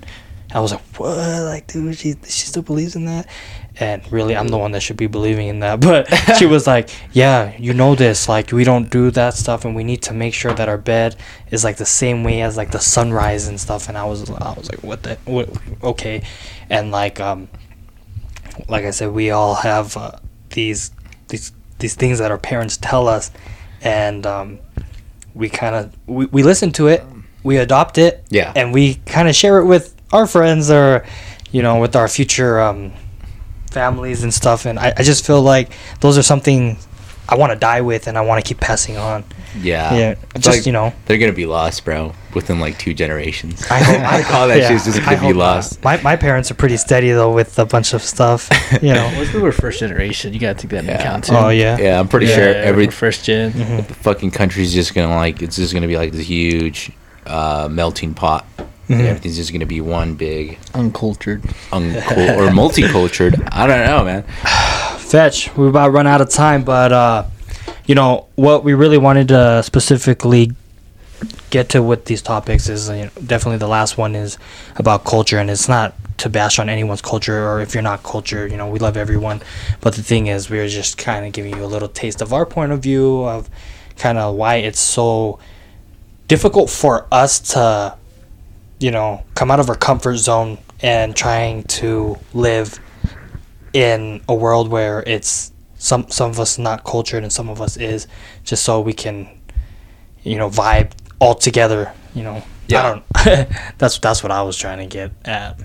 I 0.55 0.61
was 0.61 0.73
like, 0.73 0.83
"What? 0.97 1.17
Like, 1.17 1.67
dude, 1.67 1.97
she 1.97 2.15
she 2.25 2.47
still 2.47 2.63
believes 2.63 2.95
in 2.97 3.05
that?" 3.07 3.29
And 3.79 4.01
really, 4.11 4.35
I'm 4.35 4.49
the 4.49 4.57
one 4.57 4.73
that 4.73 4.81
should 4.81 4.97
be 4.97 5.07
believing 5.07 5.49
in 5.49 5.61
that. 5.61 5.81
But 5.87 6.07
she 6.39 6.47
was 6.47 6.67
like, 6.73 6.89
"Yeah, 7.13 7.53
you 7.59 7.75
know 7.75 7.95
this. 7.95 8.29
Like, 8.29 8.53
we 8.53 8.65
don't 8.65 8.89
do 8.91 9.11
that 9.11 9.35
stuff, 9.35 9.65
and 9.65 9.75
we 9.75 9.85
need 9.85 10.03
to 10.03 10.15
make 10.15 10.33
sure 10.33 10.55
that 10.55 10.69
our 10.69 10.79
bed 10.79 11.17
is 11.51 11.65
like 11.65 11.77
the 11.77 11.85
same 11.87 12.25
way 12.25 12.41
as 12.41 12.57
like 12.57 12.71
the 12.71 12.81
sunrise 12.81 13.49
and 13.49 13.61
stuff." 13.61 13.89
And 13.89 13.99
I 13.99 14.05
was, 14.05 14.31
I 14.31 14.55
was 14.55 14.71
like, 14.71 14.83
"What 14.83 15.03
the? 15.03 15.19
What? 15.25 15.49
Okay." 15.83 16.23
And 16.71 16.91
like, 16.91 17.21
um, 17.21 17.49
like 18.69 18.85
I 18.85 18.91
said, 18.91 19.13
we 19.13 19.31
all 19.31 19.55
have 19.57 19.97
uh, 19.97 20.13
these 20.51 20.91
these 21.29 21.53
these 21.79 21.95
things 21.95 22.19
that 22.19 22.31
our 22.31 22.39
parents 22.39 22.77
tell 22.77 23.09
us, 23.09 23.31
and 23.83 24.27
um, 24.27 24.59
we 25.35 25.49
kind 25.49 25.75
of 25.75 25.97
we, 26.07 26.27
we 26.27 26.43
listen 26.43 26.73
to 26.73 26.89
it, 26.89 27.05
we 27.43 27.59
adopt 27.59 27.99
it, 27.99 28.25
Yeah. 28.31 28.53
and 28.57 28.73
we 28.73 28.95
kind 29.07 29.29
of 29.29 29.35
share 29.35 29.59
it 29.59 29.65
with 29.67 29.95
our 30.13 30.27
friends 30.27 30.71
or 30.71 31.05
you 31.51 31.63
know 31.63 31.81
with 31.81 31.95
our 31.97 32.09
future 32.09 32.61
um, 32.61 32.93
families 33.71 34.23
and 34.23 34.33
stuff. 34.33 34.65
And 34.67 34.79
I, 34.79 34.93
I 34.97 35.03
just 35.03 35.27
feel 35.27 35.43
like 35.43 35.71
those 36.01 36.17
are 36.19 36.23
something 36.23 36.79
I 37.29 37.35
want 37.37 37.53
to 37.53 37.59
die 37.59 37.81
with, 37.81 38.07
and 38.07 38.17
I 38.17 38.21
want 38.23 38.43
to 38.45 38.49
keep 38.49 38.61
passing 38.61 38.97
on. 38.97 39.25
Yeah. 39.61 39.95
Yeah, 39.95 40.11
It's 40.35 40.45
just 40.45 40.59
like 40.59 40.67
you 40.67 40.73
know. 40.73 40.93
they're 41.07 41.19
gonna 41.19 41.33
be 41.33 41.47
lost, 41.47 41.85
bro, 41.85 42.13
within 42.35 42.61
like 42.61 42.79
two 42.79 42.95
generations. 42.95 43.65
I 43.71 43.79
hope 43.83 44.01
I 44.01 44.23
call 44.31 44.49
that 44.49 44.69
shit's 44.69 44.85
just 44.85 44.99
gonna 45.01 45.11
be 45.13 45.17
hope 45.17 45.37
not. 45.37 45.39
lost. 45.39 45.83
My 45.85 46.01
my 46.03 46.17
parents 46.17 46.51
are 46.51 46.55
pretty 46.55 46.77
steady 46.77 47.11
though 47.11 47.33
with 47.33 47.59
a 47.59 47.65
bunch 47.67 47.93
of 47.95 48.03
stuff, 48.03 48.49
you 48.83 48.93
know. 48.95 49.07
Well, 49.17 49.33
we 49.35 49.41
were 49.41 49.53
first 49.53 49.81
generation. 49.81 50.33
You 50.35 50.41
gotta 50.41 50.59
take 50.61 50.71
that 50.71 50.81
into 50.81 50.95
account 50.99 51.25
too. 51.25 51.35
oh 51.35 51.49
yeah. 51.49 51.79
Yeah, 51.79 51.99
I'm 52.01 52.09
pretty 52.09 52.27
Yeah, 52.27 52.35
sure 52.37 52.51
yeah, 52.51 52.57
every 52.71 52.89
first 52.89 53.25
gen. 53.25 53.53
Mhm. 53.53 53.87
the 53.89 53.95
fucking 53.95 54.31
country's 54.33 54.73
just 54.75 54.95
gonna 54.95 55.15
like 55.15 55.43
it's 55.43 55.57
just 55.57 55.73
gonna 55.75 55.89
be 55.89 55.97
like 55.97 56.13
this 56.13 56.27
huge 56.27 56.91
uh, 57.27 57.69
melting 57.71 58.15
pot. 58.15 58.47
Mhm. 58.89 59.01
Everything's 59.01 59.37
just 59.37 59.53
gonna 59.53 59.67
be 59.67 59.81
one 59.81 60.15
big 60.15 60.59
Uncultured. 60.75 61.43
uncul- 61.73 62.37
or 62.39 62.51
multicultured. 62.51 63.49
I 63.53 63.67
don't 63.67 63.85
know, 63.85 64.05
man. 64.05 64.23
Fetch, 64.99 65.55
we're 65.57 65.69
about 65.69 65.93
run 65.93 66.07
out 66.07 66.21
of 66.21 66.29
time, 66.31 66.63
but 66.63 66.93
uh, 66.93 67.25
you 67.87 67.95
know 67.95 68.27
what 68.35 68.65
we 68.65 68.75
really 68.75 68.99
wanted 68.99 69.29
to 69.29 69.63
specifically 69.63 70.53
get 71.51 71.71
to 71.71 71.83
with 71.83 72.05
these 72.05 72.21
topics 72.21 72.69
is 72.69 72.89
you 72.89 73.05
know, 73.05 73.11
definitely 73.25 73.59
the 73.59 73.69
last 73.69 73.97
one 73.97 74.15
is 74.15 74.39
about 74.77 75.05
culture, 75.05 75.39
and 75.39 75.51
it's 75.51 75.69
not 75.69 75.95
to 76.19 76.29
bash 76.29 76.59
on 76.59 76.69
anyone's 76.69 77.03
culture 77.03 77.47
or 77.47 77.61
if 77.61 77.75
you're 77.75 77.83
not 77.83 78.03
culture, 78.03 78.47
you 78.47 78.57
know, 78.57 78.69
we 78.69 78.79
love 78.79 78.97
everyone. 78.97 79.41
But 79.81 79.95
the 79.95 80.03
thing 80.03 80.29
is, 80.29 80.49
we're 80.49 80.69
just 80.69 80.99
kind 80.99 81.27
of 81.27 81.33
giving 81.33 81.55
you 81.57 81.65
a 81.65 81.67
little 81.67 81.89
taste 81.89 82.23
of 82.23 82.33
our 82.33 82.47
point 82.47 82.73
of 82.73 82.81
view 82.81 83.25
of 83.25 83.51
kind 83.97 84.19
of 84.19 84.35
why 84.35 84.57
it's 84.57 84.81
so 84.81 85.39
difficult 86.29 86.71
for 86.71 87.07
us 87.13 87.39
to, 87.53 87.97
you 88.79 88.91
know, 88.91 89.25
come 89.35 89.51
out 89.51 89.61
of 89.61 89.69
our 89.69 89.77
comfort 89.77 90.17
zone 90.17 90.59
and 90.81 91.15
trying 91.15 91.63
to 91.65 92.19
live 92.35 92.81
in 93.73 94.23
a 94.29 94.35
world 94.35 94.69
where 94.69 95.03
it's 95.07 95.53
some 95.87 96.09
some 96.11 96.31
of 96.31 96.41
us 96.41 96.59
not 96.59 96.85
cultured 96.85 97.23
and 97.23 97.33
some 97.33 97.49
of 97.49 97.61
us 97.61 97.77
is 97.77 98.07
just 98.45 98.65
so 98.65 98.81
we 98.81 98.93
can 98.93 99.29
you 100.23 100.37
know 100.37 100.51
vibe 100.51 100.91
all 101.19 101.35
together 101.35 101.93
you 102.15 102.23
know. 102.23 102.43
Yeah. 102.69 103.01
I 103.15 103.25
don't 103.29 103.49
that's 103.79 103.99
that's 103.99 104.23
what 104.25 104.33
I 104.33 104.43
was 104.43 104.57
trying 104.57 104.79
to 104.79 104.87
get 104.87 105.13
at. 105.25 105.61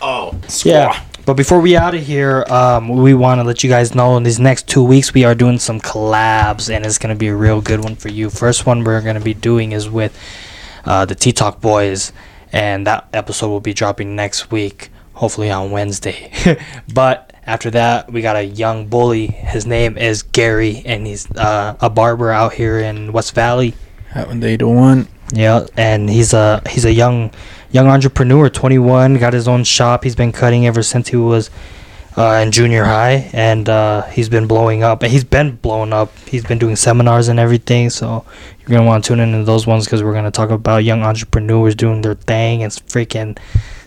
Oh, 0.00 0.38
yeah. 0.64 1.02
but 1.24 1.34
before 1.34 1.60
we 1.60 1.76
out 1.76 1.94
of 1.94 2.02
here 2.02 2.44
um, 2.50 2.88
we 2.88 3.14
want 3.14 3.40
to 3.40 3.44
let 3.44 3.64
you 3.64 3.70
guys 3.70 3.94
know 3.94 4.16
in 4.16 4.22
these 4.22 4.38
next 4.38 4.68
two 4.68 4.84
weeks 4.84 5.14
we 5.14 5.24
are 5.24 5.34
doing 5.34 5.58
some 5.58 5.80
collabs 5.80 6.68
and 6.72 6.84
it's 6.84 6.98
going 6.98 7.14
to 7.14 7.18
be 7.18 7.28
a 7.28 7.34
real 7.34 7.60
good 7.60 7.82
one 7.82 7.96
for 7.96 8.08
you. 8.08 8.28
First 8.28 8.66
one 8.66 8.84
we're 8.84 9.00
going 9.00 9.16
to 9.16 9.24
be 9.24 9.34
doing 9.34 9.72
is 9.72 9.88
with 9.88 10.16
uh, 10.84 11.04
the 11.06 11.14
T 11.14 11.32
Talk 11.32 11.60
Boys, 11.60 12.12
and 12.52 12.86
that 12.86 13.08
episode 13.12 13.48
will 13.48 13.60
be 13.60 13.72
dropping 13.72 14.14
next 14.14 14.50
week, 14.50 14.90
hopefully 15.14 15.50
on 15.50 15.70
Wednesday. 15.70 16.30
but 16.92 17.32
after 17.46 17.70
that, 17.70 18.12
we 18.12 18.22
got 18.22 18.36
a 18.36 18.44
young 18.44 18.86
bully. 18.86 19.26
His 19.26 19.66
name 19.66 19.96
is 19.98 20.22
Gary, 20.22 20.82
and 20.84 21.06
he's 21.06 21.30
uh, 21.32 21.76
a 21.80 21.90
barber 21.90 22.30
out 22.30 22.54
here 22.54 22.78
in 22.78 23.12
West 23.12 23.34
Valley. 23.34 23.74
Day 24.38 24.56
to 24.58 24.68
one. 24.68 25.08
Yeah, 25.32 25.66
and 25.76 26.08
he's 26.08 26.32
a 26.32 26.62
he's 26.68 26.84
a 26.84 26.92
young 26.92 27.32
young 27.72 27.88
entrepreneur, 27.88 28.48
21, 28.48 29.18
got 29.18 29.32
his 29.32 29.48
own 29.48 29.64
shop. 29.64 30.04
He's 30.04 30.14
been 30.14 30.30
cutting 30.30 30.66
ever 30.66 30.82
since 30.82 31.08
he 31.08 31.16
was 31.16 31.50
uh, 32.16 32.40
in 32.44 32.52
junior 32.52 32.84
high, 32.84 33.28
and 33.32 33.68
uh, 33.68 34.02
he's 34.02 34.28
been 34.28 34.46
blowing 34.46 34.84
up. 34.84 35.02
And 35.02 35.10
he's 35.10 35.24
been 35.24 35.56
blowing 35.56 35.92
up. 35.92 36.16
He's 36.20 36.44
been 36.44 36.58
doing 36.58 36.76
seminars 36.76 37.28
and 37.28 37.40
everything. 37.40 37.90
So 37.90 38.24
you're 38.60 38.76
gonna 38.76 38.86
want 38.86 39.04
to 39.04 39.08
tune 39.08 39.20
into 39.20 39.42
those 39.44 39.66
ones 39.66 39.84
because 39.84 40.02
we're 40.02 40.14
gonna 40.14 40.30
talk 40.30 40.50
about 40.50 40.84
young 40.84 41.02
entrepreneurs 41.02 41.74
doing 41.74 42.02
their 42.02 42.14
thing 42.14 42.62
and 42.62 42.72
freaking 42.72 43.36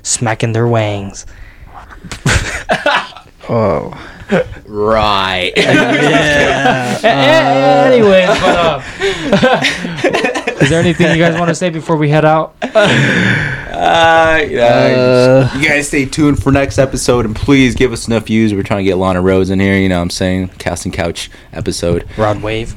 smacking 0.08 0.54
their 0.54 0.68
wangs. 0.68 1.26
Oh. 3.50 3.94
right. 4.66 5.54
yeah. 5.58 7.00
Anyways, 7.94 8.28
but 8.28 8.58
uh, 8.60 8.82
is 10.62 10.70
there 10.70 10.82
anything 10.82 11.16
you 11.16 11.24
guys 11.24 11.40
want 11.40 11.48
to 11.48 11.56
say 11.56 11.70
before 11.70 11.96
we 11.96 12.10
head 12.10 12.26
out? 12.26 12.56
Uh, 12.62 12.76
yeah, 14.50 15.48
Uh, 15.54 15.58
you 15.58 15.66
guys 15.66 15.88
stay 15.88 16.04
tuned 16.04 16.44
for 16.44 16.52
next 16.52 16.78
episode 16.78 17.26
and 17.26 17.38
please 17.38 17.74
give 17.74 17.94
us 17.94 18.08
enough 18.08 18.26
views. 18.26 18.54
We're 18.54 18.64
trying 18.64 18.80
to 18.84 18.90
get 18.90 18.98
Lana 18.98 19.22
Rose 19.22 19.50
in 19.50 19.62
here, 19.62 19.78
you 19.78 19.88
know 19.88 19.96
what 20.00 20.02
I'm 20.04 20.10
saying? 20.10 20.50
Casting 20.58 20.92
Couch 20.92 21.30
episode. 21.54 22.06
Rod 22.18 22.42
Wave. 22.42 22.76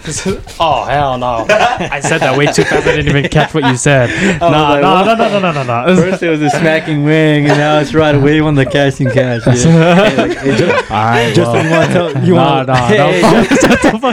oh 0.60 0.84
hell 0.84 1.18
no! 1.18 1.46
I 1.48 2.00
said 2.00 2.18
that 2.18 2.36
way 2.36 2.46
too 2.46 2.64
fast. 2.64 2.86
I 2.86 2.96
didn't 2.96 3.08
even 3.08 3.28
catch 3.30 3.52
what 3.54 3.64
you 3.64 3.76
said. 3.76 4.10
Oh, 4.42 4.50
no, 4.50 4.62
like, 4.62 4.80
no, 4.82 5.04
no, 5.04 5.14
no, 5.14 5.28
no, 5.40 5.52
no, 5.52 5.62
no, 5.64 5.84
no. 5.86 5.96
First 5.96 6.22
it 6.22 6.30
was 6.30 6.40
a 6.40 6.48
smacking 6.50 7.04
wing, 7.04 7.46
and 7.48 7.58
now 7.58 7.78
it's 7.78 7.92
right 7.92 8.14
away 8.14 8.40
on 8.40 8.54
the 8.54 8.64
casting 8.64 9.08
couch. 9.10 9.42
Yeah. 9.46 9.54
Hey, 9.54 10.16
like, 10.16 10.38
hey, 10.38 10.56
Ju- 10.56 10.64
All 10.66 11.04
right, 11.04 11.34
Justin, 11.34 11.64
you 11.66 11.70
want 11.72 11.86
to 11.88 11.92
tell? 11.92 12.24
You 12.24 12.34
Nah, 12.34 12.54
want 12.56 12.68
nah, 12.68 12.86
hey, 12.88 13.20
no. 13.22 14.12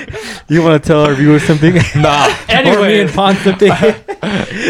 You 0.50 0.64
want 0.64 0.84
to 0.84 0.88
tell 0.88 1.06
our 1.06 1.14
viewers 1.14 1.44
something? 1.44 1.76
Nah. 1.96 2.36
Anyway, 2.50 3.00
and 3.02 3.10
Pon 3.12 3.36
something. 3.38 3.72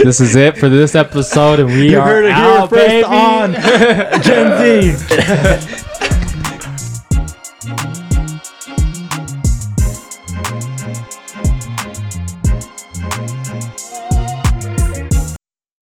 this 0.04 0.20
is 0.22 0.36
it 0.36 0.58
for 0.58 0.70
this 0.70 0.94
episode, 0.96 1.60
and 1.60 1.70
we 1.70 1.92
you 1.92 2.00
are 2.00 2.06
heard 2.08 2.26
it 2.26 2.36
here 2.36 2.44
out, 2.46 2.70
first 2.70 2.88
baby. 2.88 3.04
on 3.06 3.54
Gen 4.22 4.96
Z. 4.96 5.84